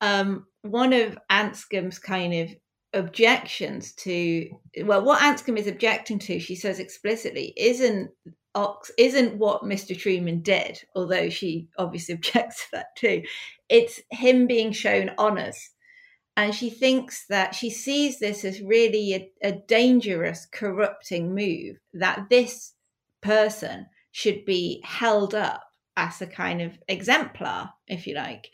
um, 0.00 0.46
one 0.62 0.92
of 0.92 1.18
Anscombe's 1.30 1.98
kind 1.98 2.34
of 2.34 2.50
objections 2.94 3.94
to 3.94 4.48
well, 4.84 5.02
what 5.02 5.20
Anscombe 5.20 5.58
is 5.58 5.66
objecting 5.66 6.18
to, 6.20 6.38
she 6.38 6.54
says 6.54 6.78
explicitly, 6.78 7.52
isn't 7.56 8.10
Ox 8.54 8.90
isn't 8.98 9.38
what 9.38 9.62
Mr. 9.62 9.98
Truman 9.98 10.42
did, 10.42 10.78
although 10.94 11.30
she 11.30 11.68
obviously 11.78 12.14
objects 12.16 12.64
to 12.64 12.66
that 12.72 12.96
too. 12.96 13.22
It's 13.68 14.00
him 14.10 14.46
being 14.46 14.72
shown 14.72 15.10
honors 15.16 15.70
and 16.36 16.54
she 16.54 16.70
thinks 16.70 17.26
that 17.26 17.54
she 17.54 17.68
sees 17.68 18.18
this 18.18 18.44
as 18.44 18.62
really 18.62 19.14
a, 19.14 19.30
a 19.42 19.52
dangerous, 19.52 20.46
corrupting 20.50 21.34
move 21.34 21.76
that 21.92 22.28
this 22.30 22.72
person 23.20 23.86
should 24.12 24.44
be 24.44 24.80
held 24.84 25.34
up 25.34 25.62
as 25.96 26.22
a 26.22 26.26
kind 26.26 26.62
of 26.62 26.78
exemplar, 26.88 27.70
if 27.86 28.06
you 28.06 28.14
like. 28.14 28.48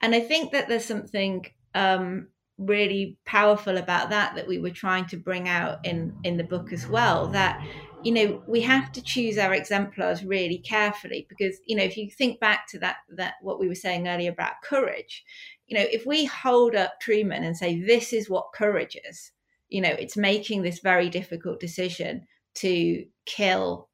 And 0.00 0.14
I 0.14 0.20
think 0.20 0.52
that 0.52 0.68
there's 0.68 0.84
something 0.84 1.46
um, 1.74 2.28
really 2.58 3.16
powerful 3.24 3.78
about 3.78 4.10
that 4.10 4.34
that 4.34 4.46
we 4.46 4.58
were 4.58 4.70
trying 4.70 5.06
to 5.06 5.16
bring 5.16 5.48
out 5.48 5.84
in 5.84 6.14
in 6.24 6.36
the 6.36 6.44
book 6.44 6.72
as 6.72 6.86
well. 6.86 7.26
That 7.28 7.64
you 8.02 8.12
know 8.12 8.42
we 8.46 8.60
have 8.62 8.92
to 8.92 9.02
choose 9.02 9.38
our 9.38 9.54
exemplars 9.54 10.24
really 10.24 10.58
carefully 10.58 11.26
because 11.28 11.58
you 11.66 11.76
know 11.76 11.84
if 11.84 11.96
you 11.96 12.10
think 12.10 12.40
back 12.40 12.66
to 12.68 12.78
that 12.80 12.96
that 13.16 13.34
what 13.40 13.60
we 13.60 13.68
were 13.68 13.74
saying 13.74 14.08
earlier 14.08 14.32
about 14.32 14.62
courage, 14.62 15.24
you 15.70 15.78
know 15.78 15.86
if 15.90 16.04
we 16.04 16.26
hold 16.26 16.74
up 16.74 17.00
Truman 17.00 17.44
and 17.44 17.56
say 17.56 17.80
this 17.80 18.12
is 18.12 18.28
what 18.28 18.52
courage 18.52 18.96
is, 19.08 19.30
you 19.68 19.80
know 19.80 19.90
it's 19.90 20.16
making 20.16 20.62
this 20.62 20.80
very 20.80 21.08
difficult 21.08 21.60
decision 21.60 22.26
to 22.56 23.04
kill 23.24 23.88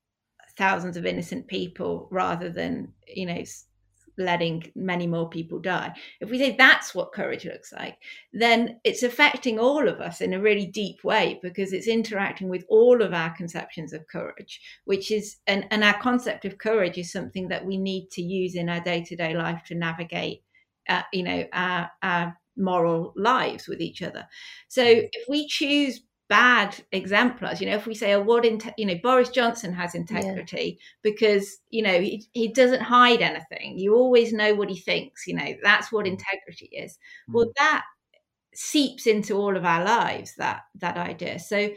thousands 0.57 0.97
of 0.97 1.05
innocent 1.05 1.47
people 1.47 2.09
rather 2.11 2.49
than 2.49 2.93
you 3.07 3.27
know 3.27 3.43
letting 4.19 4.73
many 4.75 5.07
more 5.07 5.29
people 5.29 5.59
die. 5.59 5.95
If 6.23 6.31
we 6.31 6.39
say 6.39 6.57
that's 6.57 6.95
what 6.95 7.13
courage 7.13 7.45
looks 7.45 7.75
like 7.75 7.99
then 8.33 8.81
it's 8.83 9.03
affecting 9.03 9.59
all 9.59 9.87
of 9.87 10.01
us 10.01 10.23
in 10.23 10.33
a 10.33 10.41
really 10.41 10.65
deep 10.65 11.05
way 11.05 11.39
because 11.43 11.75
it's 11.75 11.87
interacting 11.87 12.49
with 12.49 12.65
all 12.71 13.03
of 13.03 13.13
our 13.13 13.37
conceptions 13.37 13.93
of 13.93 14.09
courage 14.09 14.63
which 14.87 15.11
is 15.11 15.37
and, 15.47 15.67
and 15.71 15.85
our 15.85 16.01
concept 16.01 16.47
of 16.47 16.57
courage 16.57 16.97
is 16.97 17.13
something 17.13 17.49
that 17.49 17.67
we 17.67 17.77
need 17.77 18.09
to 18.13 18.23
use 18.23 18.55
in 18.55 18.71
our 18.71 18.81
day-to-day 18.81 19.37
life 19.37 19.63
to 19.67 19.75
navigate 19.75 20.43
uh, 20.89 21.03
you 21.13 21.23
know 21.23 21.45
our, 21.53 21.91
our 22.03 22.37
moral 22.57 23.13
lives 23.17 23.69
with 23.69 23.81
each 23.81 24.03
other 24.03 24.27
so 24.69 24.83
if 24.83 25.29
we 25.29 25.47
choose 25.47 26.01
bad 26.29 26.75
exemplars 26.91 27.61
you 27.61 27.69
know 27.69 27.77
if 27.77 27.87
we 27.87 27.95
say 27.95 28.15
oh 28.15 28.21
what 28.21 28.45
in 28.45 28.61
you 28.77 28.87
know 28.87 28.97
boris 29.03 29.29
johnson 29.29 29.73
has 29.73 29.95
integrity 29.95 30.77
yeah. 30.79 30.87
because 31.03 31.59
you 31.71 31.83
know 31.83 32.01
he, 32.01 32.25
he 32.33 32.49
doesn't 32.49 32.83
hide 32.83 33.23
anything 33.23 33.79
you 33.79 33.95
always 33.95 34.33
know 34.33 34.55
what 34.55 34.69
he 34.69 34.77
thinks 34.77 35.27
you 35.27 35.35
know 35.35 35.55
that's 35.63 35.93
what 35.93 36.05
mm. 36.05 36.09
integrity 36.09 36.67
is 36.73 36.99
mm. 37.31 37.35
well 37.35 37.47
that 37.57 37.85
seeps 38.55 39.07
into 39.07 39.37
all 39.37 39.57
of 39.57 39.65
our 39.65 39.85
lives 39.85 40.35
that 40.37 40.63
that 40.75 40.97
idea 40.97 41.39
so 41.39 41.69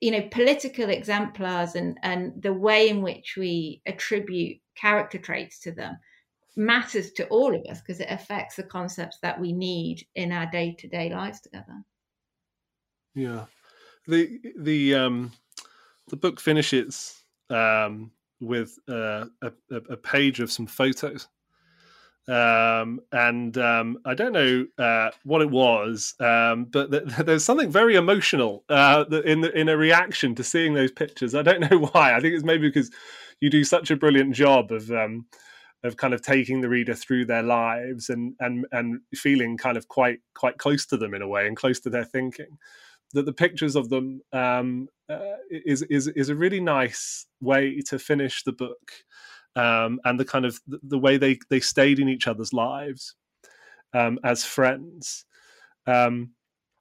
you 0.00 0.10
know 0.10 0.22
political 0.30 0.90
exemplars 0.90 1.74
and 1.74 1.98
and 2.02 2.40
the 2.40 2.52
way 2.52 2.88
in 2.88 3.02
which 3.02 3.34
we 3.36 3.82
attribute 3.86 4.58
character 4.76 5.18
traits 5.18 5.58
to 5.58 5.72
them 5.72 5.98
matters 6.58 7.12
to 7.12 7.26
all 7.28 7.54
of 7.54 7.64
us 7.70 7.80
because 7.80 8.00
it 8.00 8.08
affects 8.10 8.56
the 8.56 8.62
concepts 8.62 9.18
that 9.22 9.40
we 9.40 9.52
need 9.52 10.06
in 10.16 10.32
our 10.32 10.50
day-to-day 10.50 11.10
lives 11.10 11.40
together 11.40 11.82
yeah 13.14 13.44
the 14.06 14.40
the 14.58 14.94
um 14.94 15.32
the 16.08 16.16
book 16.16 16.40
finishes 16.40 17.22
um 17.50 18.10
with 18.40 18.78
uh, 18.88 19.24
a, 19.42 19.52
a 19.70 19.96
page 19.96 20.38
of 20.38 20.50
some 20.52 20.66
photos 20.66 21.28
um, 22.28 23.00
and 23.10 23.56
um, 23.56 23.98
I 24.04 24.12
don't 24.12 24.32
know 24.32 24.66
uh, 24.76 25.10
what 25.24 25.40
it 25.40 25.50
was, 25.50 26.14
um, 26.20 26.66
but 26.66 26.90
th- 26.90 27.04
there's 27.24 27.44
something 27.44 27.70
very 27.70 27.96
emotional 27.96 28.64
uh, 28.68 29.06
in 29.24 29.40
the, 29.40 29.58
in 29.58 29.70
a 29.70 29.76
reaction 29.76 30.34
to 30.34 30.44
seeing 30.44 30.74
those 30.74 30.92
pictures. 30.92 31.34
I 31.34 31.42
don't 31.42 31.60
know 31.70 31.78
why. 31.78 32.14
I 32.14 32.20
think 32.20 32.34
it's 32.34 32.44
maybe 32.44 32.68
because 32.68 32.90
you 33.40 33.48
do 33.48 33.64
such 33.64 33.90
a 33.90 33.96
brilliant 33.96 34.34
job 34.34 34.70
of 34.70 34.90
um, 34.90 35.24
of 35.84 35.96
kind 35.96 36.12
of 36.12 36.22
taking 36.22 36.60
the 36.60 36.68
reader 36.68 36.94
through 36.94 37.24
their 37.24 37.42
lives 37.42 38.10
and 38.10 38.34
and 38.40 38.66
and 38.72 39.00
feeling 39.14 39.56
kind 39.56 39.76
of 39.76 39.88
quite 39.88 40.20
quite 40.34 40.58
close 40.58 40.86
to 40.86 40.96
them 40.96 41.14
in 41.14 41.22
a 41.22 41.28
way 41.28 41.46
and 41.46 41.56
close 41.56 41.78
to 41.80 41.90
their 41.90 42.04
thinking 42.04 42.58
that 43.14 43.26
the 43.26 43.32
pictures 43.32 43.76
of 43.76 43.88
them 43.88 44.20
um, 44.32 44.88
uh, 45.08 45.36
is 45.50 45.82
is 45.82 46.08
is 46.08 46.28
a 46.28 46.34
really 46.34 46.60
nice 46.60 47.26
way 47.40 47.80
to 47.80 47.98
finish 47.98 48.42
the 48.44 48.52
book, 48.52 48.92
um, 49.56 50.00
and 50.04 50.20
the 50.20 50.24
kind 50.24 50.44
of 50.44 50.60
the, 50.66 50.78
the, 50.82 50.98
way 50.98 51.16
they 51.16 51.38
they 51.48 51.60
stayed 51.60 51.98
in 51.98 52.08
each 52.08 52.26
other's 52.26 52.52
lives 52.52 53.14
um, 53.94 54.18
as 54.24 54.44
friends. 54.44 55.24
Um, 55.86 56.32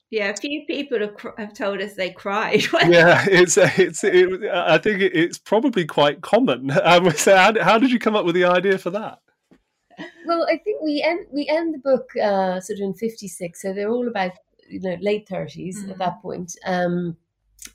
yeah, 0.09 0.29
a 0.29 0.35
few 0.35 0.65
people 0.65 0.99
have, 0.99 1.15
have 1.37 1.53
told 1.53 1.81
us 1.81 1.93
they 1.93 2.11
cried. 2.11 2.63
yeah, 2.87 3.25
it's 3.29 3.57
it's. 3.57 4.03
It, 4.03 4.43
I 4.51 4.77
think 4.77 5.01
it's 5.01 5.37
probably 5.37 5.85
quite 5.85 6.21
common. 6.21 6.71
Um, 6.83 7.11
so, 7.11 7.35
how, 7.35 7.53
how 7.61 7.77
did 7.77 7.91
you 7.91 7.99
come 7.99 8.15
up 8.15 8.25
with 8.25 8.35
the 8.35 8.45
idea 8.45 8.77
for 8.77 8.89
that? 8.91 9.19
Well, 10.25 10.45
I 10.49 10.57
think 10.57 10.81
we 10.81 11.01
end 11.01 11.25
we 11.31 11.47
end 11.49 11.73
the 11.73 11.79
book 11.79 12.09
uh, 12.15 12.61
sort 12.61 12.79
of 12.79 12.83
in 12.83 12.93
fifty 12.93 13.27
six, 13.27 13.61
so 13.61 13.73
they're 13.73 13.89
all 13.89 14.07
about 14.07 14.31
you 14.67 14.79
know 14.79 14.97
late 15.01 15.27
30s 15.27 15.77
mm. 15.77 15.91
at 15.91 15.97
that 15.97 16.17
mm. 16.17 16.21
point 16.21 16.55
um, 16.65 17.17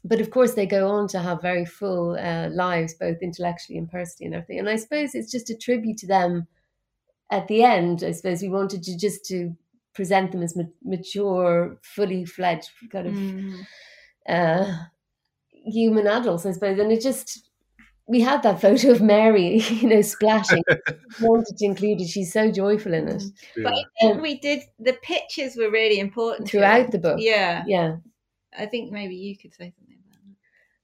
but 0.04 0.20
of 0.20 0.30
course 0.30 0.54
they 0.54 0.66
go 0.66 0.88
on 0.88 1.08
to 1.08 1.18
have 1.18 1.42
very 1.42 1.64
full 1.64 2.16
uh, 2.18 2.48
lives 2.50 2.94
both 2.94 3.18
intellectually 3.22 3.78
and 3.78 3.90
personally 3.90 4.26
and 4.26 4.34
everything 4.34 4.58
and 4.58 4.68
i 4.68 4.76
suppose 4.76 5.14
it's 5.14 5.30
just 5.30 5.50
a 5.50 5.56
tribute 5.56 5.98
to 5.98 6.06
them 6.06 6.46
at 7.30 7.48
the 7.48 7.62
end 7.62 8.02
i 8.04 8.12
suppose 8.12 8.42
we 8.42 8.48
wanted 8.48 8.82
to 8.82 8.96
just 8.96 9.24
to 9.24 9.54
present 9.94 10.32
them 10.32 10.42
as 10.42 10.56
ma- 10.56 10.62
mature 10.82 11.78
fully 11.82 12.24
fledged 12.24 12.70
kind 12.90 13.06
of 13.06 13.14
mm. 13.14 13.66
uh, 14.28 14.72
human 15.50 16.06
adults 16.06 16.46
i 16.46 16.52
suppose 16.52 16.78
and 16.78 16.92
it 16.92 17.00
just 17.00 17.48
we 18.08 18.20
had 18.20 18.42
that 18.42 18.60
photo 18.60 18.90
of 18.90 19.00
Mary, 19.00 19.58
you 19.70 19.88
know, 19.88 20.02
splashing. 20.02 20.62
wanted 21.20 21.56
to 21.56 21.64
include 21.64 22.00
it. 22.00 22.08
She's 22.08 22.32
so 22.32 22.50
joyful 22.50 22.94
in 22.94 23.08
it. 23.08 23.22
Yeah. 23.56 23.64
But 23.64 23.72
I 23.72 23.84
think 24.00 24.16
um, 24.16 24.22
we 24.22 24.38
did. 24.38 24.62
The 24.78 24.94
pictures 25.02 25.56
were 25.56 25.70
really 25.70 25.98
important 25.98 26.48
throughout 26.48 26.90
the 26.90 26.98
book. 26.98 27.18
Yeah, 27.20 27.64
yeah. 27.66 27.96
I 28.56 28.66
think 28.66 28.92
maybe 28.92 29.14
you 29.14 29.36
could 29.36 29.54
say 29.54 29.72
something 29.76 29.96
about 30.04 30.20
that. 30.20 30.36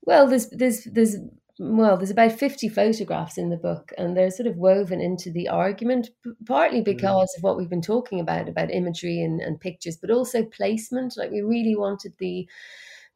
Well, 0.02 0.26
there's 0.28 0.48
there's 0.50 0.84
there's 0.84 1.16
well, 1.58 1.96
there's 1.96 2.10
about 2.10 2.32
50 2.32 2.68
photographs 2.68 3.36
in 3.36 3.50
the 3.50 3.56
book, 3.56 3.92
and 3.98 4.16
they're 4.16 4.30
sort 4.30 4.46
of 4.46 4.56
woven 4.56 5.00
into 5.00 5.30
the 5.30 5.48
argument, 5.48 6.10
partly 6.46 6.80
because 6.80 7.34
of 7.36 7.42
what 7.42 7.56
we've 7.56 7.68
been 7.68 7.82
talking 7.82 8.20
about, 8.20 8.48
about 8.48 8.70
imagery 8.70 9.20
and, 9.22 9.40
and 9.40 9.60
pictures, 9.60 9.96
but 9.96 10.10
also 10.10 10.44
placement. 10.44 11.16
Like, 11.16 11.30
we 11.30 11.40
really 11.40 11.76
wanted 11.76 12.14
the 12.18 12.48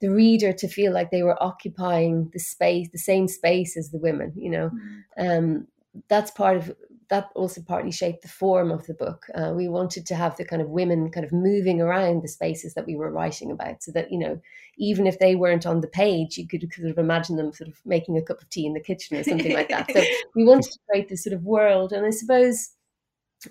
the 0.00 0.10
reader 0.10 0.52
to 0.52 0.66
feel 0.66 0.92
like 0.92 1.12
they 1.12 1.22
were 1.22 1.40
occupying 1.40 2.28
the 2.32 2.40
space, 2.40 2.88
the 2.90 2.98
same 2.98 3.28
space 3.28 3.76
as 3.76 3.90
the 3.90 3.98
women. 3.98 4.32
You 4.34 4.50
know, 4.50 4.70
mm-hmm. 4.70 5.28
um, 5.28 5.68
that's 6.08 6.32
part 6.32 6.56
of 6.56 6.74
that. 7.12 7.28
Also, 7.34 7.62
partly 7.62 7.92
shaped 7.92 8.22
the 8.22 8.28
form 8.28 8.70
of 8.70 8.86
the 8.86 8.94
book. 8.94 9.26
Uh, 9.34 9.52
we 9.54 9.68
wanted 9.68 10.06
to 10.06 10.14
have 10.14 10.36
the 10.36 10.44
kind 10.44 10.60
of 10.60 10.68
women 10.68 11.10
kind 11.10 11.24
of 11.24 11.32
moving 11.32 11.80
around 11.80 12.22
the 12.22 12.28
spaces 12.28 12.74
that 12.74 12.86
we 12.86 12.96
were 12.96 13.10
writing 13.10 13.50
about, 13.50 13.82
so 13.82 13.92
that 13.92 14.10
you 14.10 14.18
know, 14.18 14.40
even 14.78 15.06
if 15.06 15.18
they 15.18 15.36
weren't 15.36 15.66
on 15.66 15.80
the 15.80 15.88
page, 15.88 16.38
you 16.38 16.48
could 16.48 16.66
sort 16.72 16.90
of 16.90 16.98
imagine 16.98 17.36
them 17.36 17.52
sort 17.52 17.68
of 17.68 17.78
making 17.84 18.16
a 18.16 18.22
cup 18.22 18.42
of 18.42 18.48
tea 18.48 18.66
in 18.66 18.74
the 18.74 18.80
kitchen 18.80 19.16
or 19.16 19.22
something 19.22 19.54
like 19.54 19.68
that. 19.68 19.90
So 19.92 20.02
we 20.34 20.44
wanted 20.44 20.72
to 20.72 20.78
create 20.90 21.08
this 21.08 21.22
sort 21.22 21.34
of 21.34 21.44
world, 21.44 21.92
and 21.92 22.04
I 22.04 22.10
suppose 22.10 22.70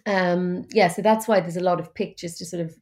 um 0.05 0.65
yeah 0.71 0.87
so 0.87 1.01
that's 1.01 1.27
why 1.27 1.41
there's 1.41 1.57
a 1.57 1.63
lot 1.63 1.77
of 1.77 1.93
pictures 1.93 2.35
to 2.35 2.45
sort 2.45 2.61
of 2.61 2.73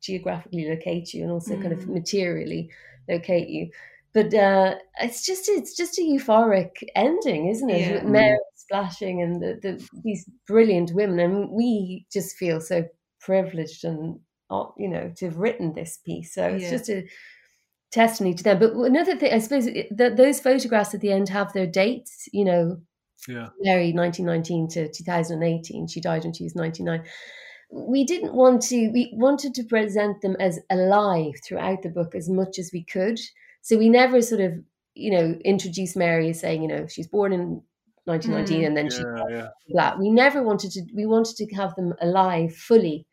geographically 0.00 0.68
locate 0.68 1.14
you 1.14 1.22
and 1.22 1.30
also 1.30 1.54
mm. 1.54 1.62
kind 1.62 1.72
of 1.72 1.80
mm. 1.80 1.94
materially 1.94 2.70
locate 3.08 3.48
you. 3.48 3.70
But 4.14 4.32
uh, 4.34 4.74
it's 5.00 5.24
just 5.24 5.48
it's 5.48 5.76
just 5.76 5.98
a 5.98 6.02
euphoric 6.02 6.82
ending, 6.96 7.48
isn't 7.48 7.70
it? 7.70 8.02
Yeah. 8.02 8.02
Mary 8.02 8.38
splashing 8.68 9.22
and 9.22 9.42
the, 9.42 9.58
the, 9.62 9.88
these 10.04 10.28
brilliant 10.46 10.92
women, 10.92 11.18
and 11.18 11.50
we 11.50 12.06
just 12.12 12.36
feel 12.36 12.60
so 12.60 12.84
privileged 13.20 13.84
and 13.84 14.20
uh, 14.50 14.66
you 14.76 14.88
know 14.88 15.12
to 15.16 15.26
have 15.26 15.36
written 15.36 15.74
this 15.74 15.98
piece. 16.04 16.34
So 16.34 16.46
it's 16.46 16.64
yeah. 16.64 16.70
just 16.70 16.88
a 16.90 17.08
testimony 17.90 18.34
to 18.34 18.44
them. 18.44 18.58
But 18.58 18.74
another 18.74 19.16
thing, 19.16 19.32
I 19.32 19.38
suppose, 19.38 19.68
that 19.90 20.16
those 20.16 20.40
photographs 20.40 20.94
at 20.94 21.00
the 21.00 21.12
end 21.12 21.28
have 21.30 21.52
their 21.52 21.66
dates. 21.66 22.28
You 22.32 22.44
know, 22.44 22.80
yeah. 23.26 23.48
Mary 23.60 23.92
1919 23.92 24.68
to 24.68 24.92
2018. 24.92 25.88
She 25.88 26.00
died 26.00 26.24
when 26.24 26.32
she 26.32 26.44
was 26.44 26.54
99 26.54 27.04
we 27.70 28.04
didn't 28.04 28.34
want 28.34 28.62
to 28.62 28.88
we 28.88 29.12
wanted 29.14 29.54
to 29.54 29.64
present 29.64 30.20
them 30.22 30.36
as 30.40 30.58
alive 30.70 31.32
throughout 31.44 31.82
the 31.82 31.90
book 31.90 32.14
as 32.14 32.28
much 32.28 32.58
as 32.58 32.70
we 32.72 32.82
could 32.82 33.20
so 33.60 33.76
we 33.76 33.88
never 33.88 34.22
sort 34.22 34.40
of 34.40 34.52
you 34.94 35.10
know 35.10 35.38
introduced 35.44 35.96
mary 35.96 36.30
as 36.30 36.40
saying 36.40 36.62
you 36.62 36.68
know 36.68 36.86
she's 36.86 37.06
born 37.06 37.32
in 37.32 37.62
1919 38.08 38.62
mm. 38.62 38.66
and 38.66 38.76
then 38.76 38.86
yeah, 38.86 38.90
she 38.90 39.34
yeah. 39.34 39.48
Blah. 39.68 39.96
we 39.98 40.10
never 40.10 40.42
wanted 40.42 40.70
to 40.72 40.82
we 40.94 41.06
wanted 41.06 41.36
to 41.36 41.54
have 41.54 41.74
them 41.76 41.94
alive 42.00 42.54
fully 42.54 43.06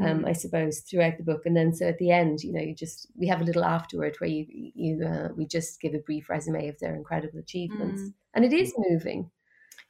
um, 0.00 0.20
mm. 0.20 0.28
I 0.28 0.32
suppose, 0.32 0.80
throughout 0.80 1.18
the 1.18 1.24
book. 1.24 1.42
And 1.44 1.56
then 1.56 1.74
so 1.74 1.88
at 1.88 1.98
the 1.98 2.10
end, 2.10 2.42
you 2.42 2.52
know, 2.52 2.60
you 2.60 2.74
just 2.74 3.08
we 3.16 3.26
have 3.28 3.40
a 3.40 3.44
little 3.44 3.64
afterward 3.64 4.16
where 4.18 4.30
you 4.30 4.46
you 4.48 5.06
uh, 5.06 5.28
we 5.36 5.46
just 5.46 5.80
give 5.80 5.94
a 5.94 5.98
brief 5.98 6.28
resume 6.28 6.68
of 6.68 6.78
their 6.78 6.94
incredible 6.94 7.38
achievements, 7.38 8.02
mm. 8.02 8.14
and 8.34 8.44
it 8.44 8.52
is 8.52 8.72
moving. 8.78 9.30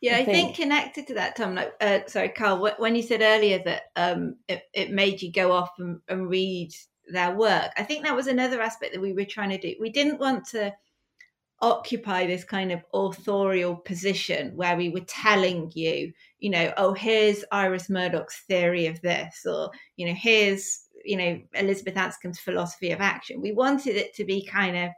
Yeah, 0.01 0.17
I, 0.17 0.21
I 0.21 0.25
think. 0.25 0.37
think. 0.37 0.57
connected 0.57 1.07
to 1.09 1.15
that, 1.15 1.37
Tom. 1.37 1.55
Like, 1.55 1.75
uh, 1.81 2.01
sorry, 2.07 2.31
Carl. 2.31 2.69
When 2.79 2.97
you 2.97 3.03
said 3.03 3.23
earlier 3.23 3.63
that 3.65 3.83
um, 3.95 4.37
it, 4.49 4.65
it 4.75 4.91
made 4.91 5.23
you 5.23 5.31
go 5.31 5.53
off 5.53 5.71
and, 5.79 6.01
and 6.09 6.29
read 6.29 6.73
their 7.09 7.35
work, 7.37 7.71
I 7.77 7.85
think 7.85 8.05
that 8.05 8.17
was 8.17 8.27
another 8.27 8.61
aspect 8.61 8.95
that 8.95 9.01
we 9.01 9.13
were 9.13 9.25
trying 9.25 9.51
to 9.51 9.59
do. 9.59 9.77
We 9.81 9.91
didn't 9.91 10.19
want 10.19 10.47
to 10.49 10.75
occupy 11.63 12.27
this 12.27 12.45
kind 12.45 12.73
of 12.73 12.85
authorial 12.93 13.77
position 13.77 14.55
where 14.57 14.77
we 14.77 14.91
were 14.91 15.01
telling 15.01 15.71
you, 15.75 16.13
you 16.41 16.51
know, 16.51 16.73
oh, 16.77 16.93
here's 16.93 17.45
Iris 17.51 17.89
Murdoch's 17.89 18.43
theory 18.49 18.87
of 18.87 19.01
this, 19.01 19.47
or 19.47 19.71
you 19.97 20.07
know, 20.07 20.15
here's 20.15 20.89
you 21.05 21.17
know 21.17 21.41
Elizabeth 21.55 21.95
Anscombe's 21.95 22.41
philosophy 22.41 22.91
of 22.91 23.01
action. 23.01 23.41
We 23.41 23.53
wanted 23.53 23.97
it 23.97 24.15
to 24.17 24.25
be 24.25 24.45
kind 24.45 24.77
of 24.77 24.91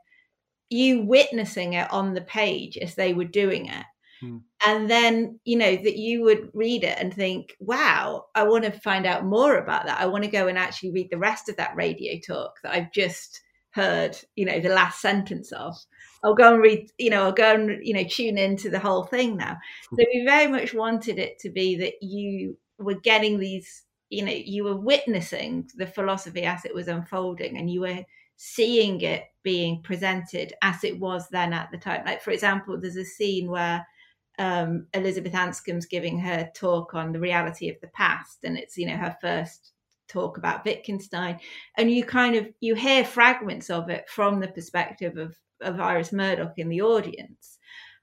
you 0.70 1.02
witnessing 1.02 1.74
it 1.74 1.92
on 1.92 2.14
the 2.14 2.22
page 2.22 2.76
as 2.78 2.94
they 2.94 3.14
were 3.14 3.24
doing 3.24 3.66
it 3.66 3.84
Mm. 4.24 4.42
And 4.66 4.90
then, 4.90 5.40
you 5.44 5.56
know, 5.56 5.76
that 5.76 5.96
you 5.96 6.22
would 6.22 6.50
read 6.54 6.84
it 6.84 6.96
and 6.98 7.12
think, 7.12 7.56
wow, 7.60 8.26
I 8.34 8.44
want 8.44 8.64
to 8.64 8.70
find 8.70 9.06
out 9.06 9.24
more 9.24 9.56
about 9.56 9.86
that. 9.86 10.00
I 10.00 10.06
want 10.06 10.24
to 10.24 10.30
go 10.30 10.46
and 10.48 10.58
actually 10.58 10.92
read 10.92 11.08
the 11.10 11.18
rest 11.18 11.48
of 11.48 11.56
that 11.56 11.76
radio 11.76 12.18
talk 12.26 12.54
that 12.62 12.74
I've 12.74 12.92
just 12.92 13.40
heard, 13.70 14.16
you 14.36 14.44
know, 14.44 14.60
the 14.60 14.68
last 14.70 15.00
sentence 15.00 15.52
of. 15.52 15.76
I'll 16.24 16.34
go 16.34 16.54
and 16.54 16.62
read, 16.62 16.90
you 16.98 17.10
know, 17.10 17.24
I'll 17.24 17.32
go 17.32 17.54
and, 17.54 17.86
you 17.86 17.92
know, 17.92 18.04
tune 18.04 18.38
into 18.38 18.70
the 18.70 18.78
whole 18.78 19.04
thing 19.04 19.36
now. 19.36 19.58
So 19.90 20.04
we 20.12 20.24
very 20.24 20.46
much 20.46 20.72
wanted 20.72 21.18
it 21.18 21.38
to 21.40 21.50
be 21.50 21.76
that 21.76 22.02
you 22.02 22.56
were 22.78 22.94
getting 22.94 23.38
these, 23.38 23.82
you 24.08 24.24
know, 24.24 24.32
you 24.32 24.64
were 24.64 24.76
witnessing 24.76 25.68
the 25.76 25.86
philosophy 25.86 26.44
as 26.44 26.64
it 26.64 26.74
was 26.74 26.88
unfolding 26.88 27.58
and 27.58 27.70
you 27.70 27.82
were 27.82 28.04
seeing 28.36 29.02
it 29.02 29.24
being 29.42 29.82
presented 29.82 30.54
as 30.62 30.82
it 30.82 30.98
was 30.98 31.28
then 31.28 31.52
at 31.52 31.70
the 31.70 31.78
time. 31.78 32.04
Like, 32.06 32.22
for 32.22 32.30
example, 32.30 32.80
there's 32.80 32.96
a 32.96 33.04
scene 33.04 33.50
where 33.50 33.86
um, 34.38 34.86
Elizabeth 34.94 35.34
Anscombe's 35.34 35.86
giving 35.86 36.18
her 36.18 36.50
talk 36.54 36.94
on 36.94 37.12
the 37.12 37.20
reality 37.20 37.68
of 37.68 37.76
the 37.80 37.88
past, 37.88 38.44
and 38.44 38.58
it's, 38.58 38.76
you 38.76 38.86
know, 38.86 38.96
her 38.96 39.16
first 39.20 39.73
talk 40.08 40.38
about 40.38 40.64
Wittgenstein, 40.64 41.40
and 41.76 41.90
you 41.90 42.04
kind 42.04 42.36
of 42.36 42.46
you 42.60 42.74
hear 42.74 43.04
fragments 43.04 43.70
of 43.70 43.90
it 43.90 44.08
from 44.08 44.40
the 44.40 44.48
perspective 44.48 45.16
of 45.16 45.36
of 45.60 45.80
Iris 45.80 46.12
Murdoch 46.12 46.54
in 46.56 46.68
the 46.68 46.82
audience. 46.82 47.58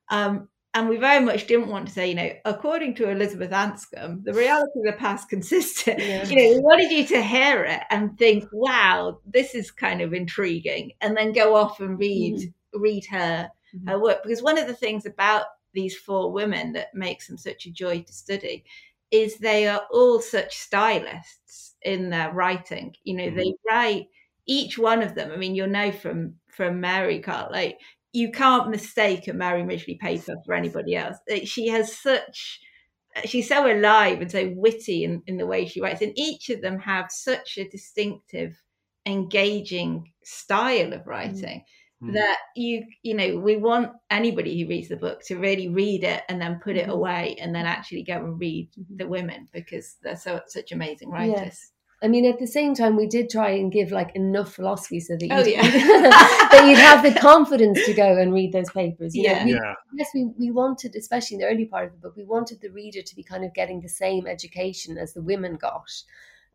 Um, 0.09 0.49
and 0.73 0.87
we 0.87 0.97
very 0.97 1.23
much 1.23 1.47
didn't 1.47 1.67
want 1.67 1.87
to 1.87 1.93
say, 1.93 2.07
you 2.07 2.15
know, 2.15 2.31
according 2.45 2.95
to 2.95 3.09
Elizabeth 3.09 3.51
Anscombe, 3.51 4.23
the 4.23 4.33
reality 4.33 4.79
of 4.79 4.85
the 4.85 4.97
past 4.97 5.27
consisted. 5.27 5.99
Yeah. 5.99 6.25
You 6.25 6.35
know, 6.35 6.55
we 6.55 6.59
wanted 6.61 6.91
you 6.91 7.05
to 7.07 7.21
hear 7.21 7.65
it 7.65 7.81
and 7.89 8.17
think, 8.17 8.45
wow, 8.53 9.19
this 9.25 9.53
is 9.53 9.69
kind 9.69 10.01
of 10.01 10.13
intriguing, 10.13 10.93
and 11.01 11.15
then 11.15 11.33
go 11.33 11.55
off 11.55 11.79
and 11.79 11.99
read 11.99 12.35
mm 12.37 12.53
read 12.73 13.03
her 13.11 13.49
mm 13.75 13.89
her 13.89 13.99
work. 13.99 14.23
Because 14.23 14.41
one 14.41 14.57
of 14.57 14.65
the 14.65 14.73
things 14.73 15.05
about 15.05 15.45
these 15.73 15.95
four 15.95 16.31
women 16.31 16.71
that 16.73 16.93
makes 16.93 17.27
them 17.27 17.37
such 17.37 17.65
a 17.65 17.71
joy 17.71 18.01
to 18.01 18.13
study 18.13 18.63
is 19.11 19.37
they 19.37 19.67
are 19.67 19.83
all 19.91 20.21
such 20.21 20.57
stylists 20.57 21.75
in 21.81 22.09
their 22.09 22.31
writing. 22.31 22.95
You 23.03 23.15
know, 23.15 23.27
mm 23.27 23.35
they 23.35 23.53
write 23.69 24.07
each 24.47 24.77
one 24.77 25.03
of 25.03 25.15
them. 25.15 25.31
I 25.31 25.37
mean, 25.37 25.55
you'll 25.55 25.67
know 25.67 25.91
from 25.91 26.35
from 26.47 26.81
Mary 26.81 27.19
Carl, 27.19 27.49
like 27.51 27.79
you 28.13 28.31
can't 28.31 28.69
mistake 28.69 29.27
a 29.27 29.33
Mary 29.33 29.63
Midgley 29.63 29.97
paper 29.99 30.35
for 30.45 30.53
anybody 30.53 30.95
else. 30.95 31.17
She 31.45 31.67
has 31.69 31.95
such, 31.95 32.59
she's 33.25 33.47
so 33.47 33.71
alive 33.71 34.21
and 34.21 34.29
so 34.29 34.51
witty 34.55 35.03
in, 35.03 35.23
in 35.27 35.37
the 35.37 35.45
way 35.45 35.65
she 35.65 35.81
writes, 35.81 36.01
and 36.01 36.13
each 36.17 36.49
of 36.49 36.61
them 36.61 36.79
have 36.79 37.09
such 37.09 37.57
a 37.57 37.69
distinctive, 37.69 38.61
engaging 39.05 40.11
style 40.23 40.93
of 40.93 41.07
writing. 41.07 41.63
Mm. 42.01 42.13
That 42.13 42.37
you, 42.55 42.85
you 43.03 43.13
know, 43.13 43.37
we 43.37 43.57
want 43.57 43.91
anybody 44.09 44.59
who 44.59 44.67
reads 44.67 44.89
the 44.89 44.95
book 44.95 45.23
to 45.25 45.37
really 45.37 45.69
read 45.69 46.03
it 46.03 46.23
and 46.29 46.41
then 46.41 46.59
put 46.63 46.75
it 46.75 46.83
mm-hmm. 46.83 46.91
away 46.91 47.35
and 47.39 47.53
then 47.53 47.65
actually 47.67 48.03
go 48.03 48.15
and 48.15 48.39
read 48.39 48.69
the 48.95 49.07
women 49.07 49.47
because 49.53 49.97
they're 50.01 50.15
so 50.15 50.41
such 50.47 50.71
amazing 50.71 51.11
writers. 51.11 51.39
Yes. 51.43 51.71
I 52.03 52.07
mean, 52.07 52.25
at 52.25 52.39
the 52.39 52.47
same 52.47 52.73
time, 52.73 52.97
we 52.97 53.05
did 53.05 53.29
try 53.29 53.51
and 53.51 53.71
give 53.71 53.91
like 53.91 54.15
enough 54.15 54.55
philosophy 54.55 54.99
so 54.99 55.13
that 55.13 55.21
you'd, 55.21 55.31
oh, 55.31 55.43
yeah. 55.43 55.61
that 56.51 56.65
you'd 56.67 56.79
have 56.79 57.03
the 57.03 57.19
confidence 57.19 57.85
to 57.85 57.93
go 57.93 58.17
and 58.17 58.33
read 58.33 58.53
those 58.53 58.71
papers. 58.71 59.15
You 59.15 59.23
yeah. 59.23 59.39
Know, 59.39 59.45
we, 59.45 59.53
yeah. 59.53 59.73
Yes, 59.93 60.09
we, 60.15 60.31
we 60.39 60.49
wanted, 60.49 60.95
especially 60.95 61.35
in 61.35 61.41
the 61.41 61.47
early 61.47 61.65
part 61.65 61.85
of 61.85 61.91
the 61.91 61.99
book, 61.99 62.15
we 62.15 62.23
wanted 62.23 62.59
the 62.59 62.69
reader 62.69 63.03
to 63.03 63.15
be 63.15 63.21
kind 63.21 63.45
of 63.45 63.53
getting 63.53 63.81
the 63.81 63.89
same 63.89 64.25
education 64.25 64.97
as 64.97 65.13
the 65.13 65.21
women 65.21 65.57
got. 65.57 65.91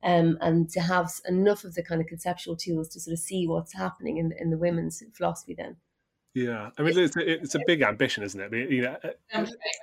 Um, 0.07 0.39
and 0.41 0.71
to 0.71 0.81
have 0.81 1.11
enough 1.29 1.65
of 1.65 1.75
the 1.75 1.83
kind 1.83 2.01
of 2.01 2.07
conceptual 2.07 2.55
tools 2.55 2.89
to 2.91 3.01
sort 3.01 3.13
of 3.13 3.19
see 3.19 3.49
what's 3.49 3.75
happening 3.75 4.19
in, 4.19 4.33
in 4.39 4.51
the 4.51 4.57
women's 4.57 5.03
philosophy 5.13 5.53
then. 5.59 5.77
Yeah, 6.37 6.71
I 6.79 6.83
mean, 6.83 6.99
it's 6.99 7.17
a, 7.17 7.33
it's 7.33 7.55
a 7.55 7.61
big 7.67 7.83
ambition, 7.83 8.23
isn't 8.23 8.39
it? 8.39 8.45
I 8.45 8.49
mean, 8.51 8.71
you 8.71 8.83
know, 8.83 8.97
uh, 9.03 9.09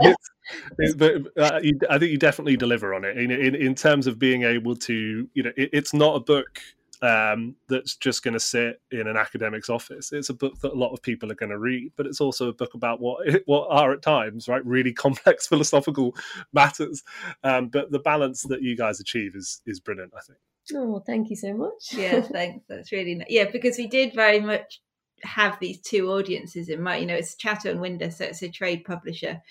it's, 0.00 0.30
it's, 0.78 0.94
but 0.94 1.26
uh, 1.36 1.60
you, 1.62 1.78
I 1.90 1.98
think 1.98 2.10
you 2.10 2.16
definitely 2.16 2.56
deliver 2.56 2.94
on 2.94 3.04
it 3.04 3.18
in, 3.18 3.30
in, 3.30 3.54
in 3.54 3.74
terms 3.74 4.06
of 4.06 4.18
being 4.18 4.44
able 4.44 4.74
to, 4.76 5.28
you 5.34 5.42
know, 5.42 5.52
it, 5.58 5.70
it's 5.74 5.92
not 5.92 6.16
a 6.16 6.20
book 6.20 6.58
um, 7.02 7.56
that's 7.68 7.96
just 7.96 8.22
going 8.22 8.34
to 8.34 8.40
sit 8.40 8.80
in 8.92 9.08
an 9.08 9.16
academic's 9.16 9.68
office. 9.68 10.12
It's 10.12 10.28
a 10.28 10.34
book 10.34 10.60
that 10.60 10.72
a 10.72 10.78
lot 10.78 10.92
of 10.92 11.02
people 11.02 11.32
are 11.32 11.36
going 11.36 11.50
to 11.50 11.58
read, 11.58 11.92
but 11.96 12.06
it's 12.06 12.20
also 12.20 12.48
a 12.48 12.52
book 12.52 12.74
about 12.74 13.00
what 13.00 13.26
what 13.46 13.66
are 13.70 13.92
at 13.92 14.02
times 14.02 14.48
right 14.48 14.64
really 14.64 14.92
complex 14.92 15.46
philosophical 15.48 16.14
matters. 16.52 17.02
Um, 17.42 17.68
but 17.68 17.90
the 17.90 17.98
balance 17.98 18.42
that 18.42 18.62
you 18.62 18.76
guys 18.76 19.00
achieve 19.00 19.34
is 19.34 19.60
is 19.66 19.80
brilliant. 19.80 20.12
I 20.16 20.20
think. 20.20 20.38
Oh, 20.74 21.02
thank 21.04 21.28
you 21.28 21.36
so 21.36 21.52
much. 21.52 21.92
yeah, 21.92 22.20
thanks. 22.32 22.64
That's 22.68 22.92
really 22.92 23.16
nice. 23.16 23.26
Yeah, 23.28 23.50
because 23.50 23.76
we 23.76 23.88
did 23.88 24.14
very 24.14 24.40
much 24.40 24.80
have 25.24 25.58
these 25.58 25.80
two 25.80 26.08
audiences 26.10 26.68
in 26.68 26.80
mind. 26.80 27.02
You 27.02 27.06
know, 27.08 27.14
it's 27.14 27.34
Chatto 27.34 27.70
and 27.70 27.80
Windus, 27.80 28.18
so 28.18 28.26
it's 28.26 28.42
a 28.42 28.48
trade 28.48 28.84
publisher. 28.84 29.42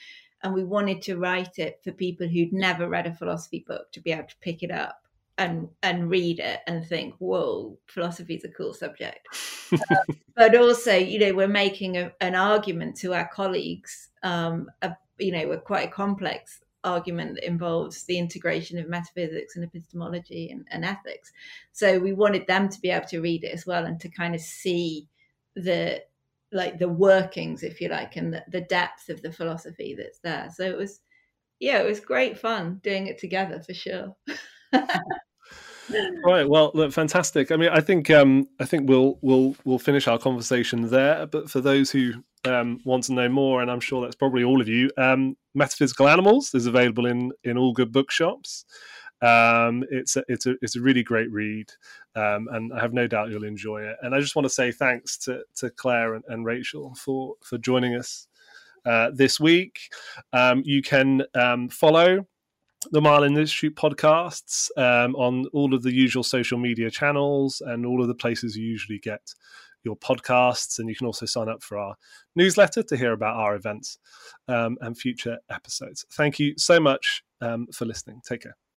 And 0.43 0.53
we 0.53 0.63
wanted 0.63 1.03
to 1.03 1.17
write 1.17 1.59
it 1.59 1.81
for 1.83 1.91
people 1.91 2.27
who'd 2.27 2.53
never 2.53 2.89
read 2.89 3.05
a 3.05 3.13
philosophy 3.13 3.63
book 3.67 3.91
to 3.91 3.99
be 3.99 4.11
able 4.11 4.27
to 4.27 4.35
pick 4.41 4.63
it 4.63 4.71
up 4.71 5.00
and 5.41 5.67
and 5.81 6.09
read 6.09 6.39
it 6.39 6.59
and 6.67 6.85
think, 6.85 7.15
whoa, 7.17 7.77
philosophy 7.87 8.35
is 8.35 8.43
a 8.43 8.49
cool 8.49 8.73
subject. 8.73 9.27
um, 9.73 10.19
but 10.35 10.55
also, 10.55 10.95
you 10.95 11.19
know, 11.19 11.33
we're 11.33 11.47
making 11.47 11.97
a, 11.97 12.13
an 12.21 12.35
argument 12.35 12.95
to 12.97 13.13
our 13.13 13.27
colleagues, 13.33 14.09
um, 14.23 14.69
a, 14.81 14.95
you 15.17 15.31
know, 15.31 15.47
we're 15.47 15.59
quite 15.59 15.87
a 15.87 15.91
complex 15.91 16.61
argument 16.83 17.35
that 17.35 17.47
involves 17.47 18.03
the 18.03 18.17
integration 18.17 18.77
of 18.79 18.89
metaphysics 18.89 19.55
and 19.55 19.65
epistemology 19.65 20.49
and, 20.49 20.67
and, 20.71 20.83
ethics. 20.83 21.31
So 21.73 21.99
we 21.99 22.13
wanted 22.13 22.47
them 22.47 22.69
to 22.69 22.81
be 22.81 22.89
able 22.89 23.05
to 23.07 23.21
read 23.21 23.43
it 23.43 23.53
as 23.53 23.67
well 23.67 23.85
and 23.85 23.99
to 23.99 24.09
kind 24.09 24.33
of 24.33 24.41
see 24.41 25.07
the 25.55 26.01
like 26.51 26.79
the 26.79 26.89
workings, 26.89 27.63
if 27.63 27.79
you 27.79 27.87
like, 27.87 28.15
and 28.15 28.33
the, 28.33 28.43
the 28.49 28.61
depth 28.61 29.09
of 29.09 29.21
the 29.21 29.31
philosophy 29.31 29.95
that's 29.97 30.19
there. 30.19 30.49
So 30.53 30.63
it 30.63 30.77
was, 30.77 30.99
yeah, 31.59 31.79
it 31.79 31.87
was 31.87 31.99
great 31.99 32.37
fun 32.37 32.81
doing 32.83 33.07
it 33.07 33.17
together 33.17 33.61
for 33.61 33.73
sure. 33.73 34.15
right 36.23 36.47
well 36.47 36.71
look, 36.73 36.91
fantastic 36.91 37.51
i 37.51 37.55
mean 37.55 37.69
i 37.69 37.79
think 37.79 38.09
um 38.09 38.47
i 38.59 38.65
think 38.65 38.89
we'll 38.89 39.17
we'll 39.21 39.55
we'll 39.65 39.79
finish 39.79 40.07
our 40.07 40.17
conversation 40.17 40.89
there 40.89 41.25
but 41.25 41.49
for 41.49 41.61
those 41.61 41.91
who 41.91 42.13
um, 42.45 42.79
want 42.85 43.03
to 43.05 43.13
know 43.13 43.29
more, 43.29 43.61
and 43.61 43.69
I'm 43.69 43.79
sure 43.79 44.01
that's 44.01 44.15
probably 44.15 44.43
all 44.43 44.61
of 44.61 44.67
you, 44.67 44.89
um, 44.97 45.35
Metaphysical 45.53 46.07
Animals 46.07 46.53
is 46.53 46.65
available 46.65 47.05
in 47.05 47.31
in 47.43 47.57
all 47.57 47.73
good 47.73 47.91
bookshops. 47.91 48.65
Um, 49.21 49.83
it's 49.91 50.15
a, 50.15 50.23
it's 50.27 50.45
a 50.47 50.55
it's 50.61 50.75
a 50.75 50.81
really 50.81 51.03
great 51.03 51.31
read, 51.31 51.69
um, 52.15 52.47
and 52.51 52.73
I 52.73 52.79
have 52.81 52.93
no 52.93 53.07
doubt 53.07 53.29
you'll 53.29 53.43
enjoy 53.43 53.83
it. 53.83 53.97
And 54.01 54.15
I 54.15 54.19
just 54.19 54.35
want 54.35 54.45
to 54.45 54.49
say 54.49 54.71
thanks 54.71 55.17
to 55.19 55.41
to 55.55 55.69
Clare 55.69 56.15
and, 56.15 56.23
and 56.27 56.45
Rachael 56.45 56.95
for 56.95 57.35
for 57.43 57.57
joining 57.57 57.95
us 57.95 58.27
uh, 58.85 59.11
this 59.13 59.39
week. 59.39 59.79
Um, 60.33 60.63
you 60.65 60.81
can 60.81 61.23
um, 61.35 61.69
follow 61.69 62.25
the 62.89 63.01
Mile 63.01 63.23
Institute 63.23 63.75
podcasts 63.75 64.69
um, 64.75 65.15
on 65.15 65.45
all 65.53 65.73
of 65.73 65.83
the 65.83 65.93
usual 65.93 66.23
social 66.23 66.57
media 66.57 66.89
channels 66.89 67.61
and 67.63 67.85
all 67.85 68.01
of 68.01 68.07
the 68.07 68.15
places 68.15 68.57
you 68.57 68.65
usually 68.65 68.99
get 68.99 69.33
your 69.83 69.95
podcasts, 69.95 70.79
and 70.79 70.89
you 70.89 70.95
can 70.95 71.07
also 71.07 71.25
sign 71.25 71.49
up 71.49 71.63
for 71.63 71.77
our 71.77 71.95
newsletter 72.35 72.83
to 72.83 72.97
hear 72.97 73.13
about 73.13 73.35
our 73.35 73.55
events 73.55 73.97
um, 74.47 74.77
and 74.81 74.97
future 74.97 75.37
episodes. 75.49 76.05
Thank 76.11 76.39
you 76.39 76.53
so 76.57 76.79
much 76.79 77.23
um, 77.39 77.67
for 77.73 77.85
listening. 77.85 78.21
Take 78.27 78.43
care. 78.43 78.57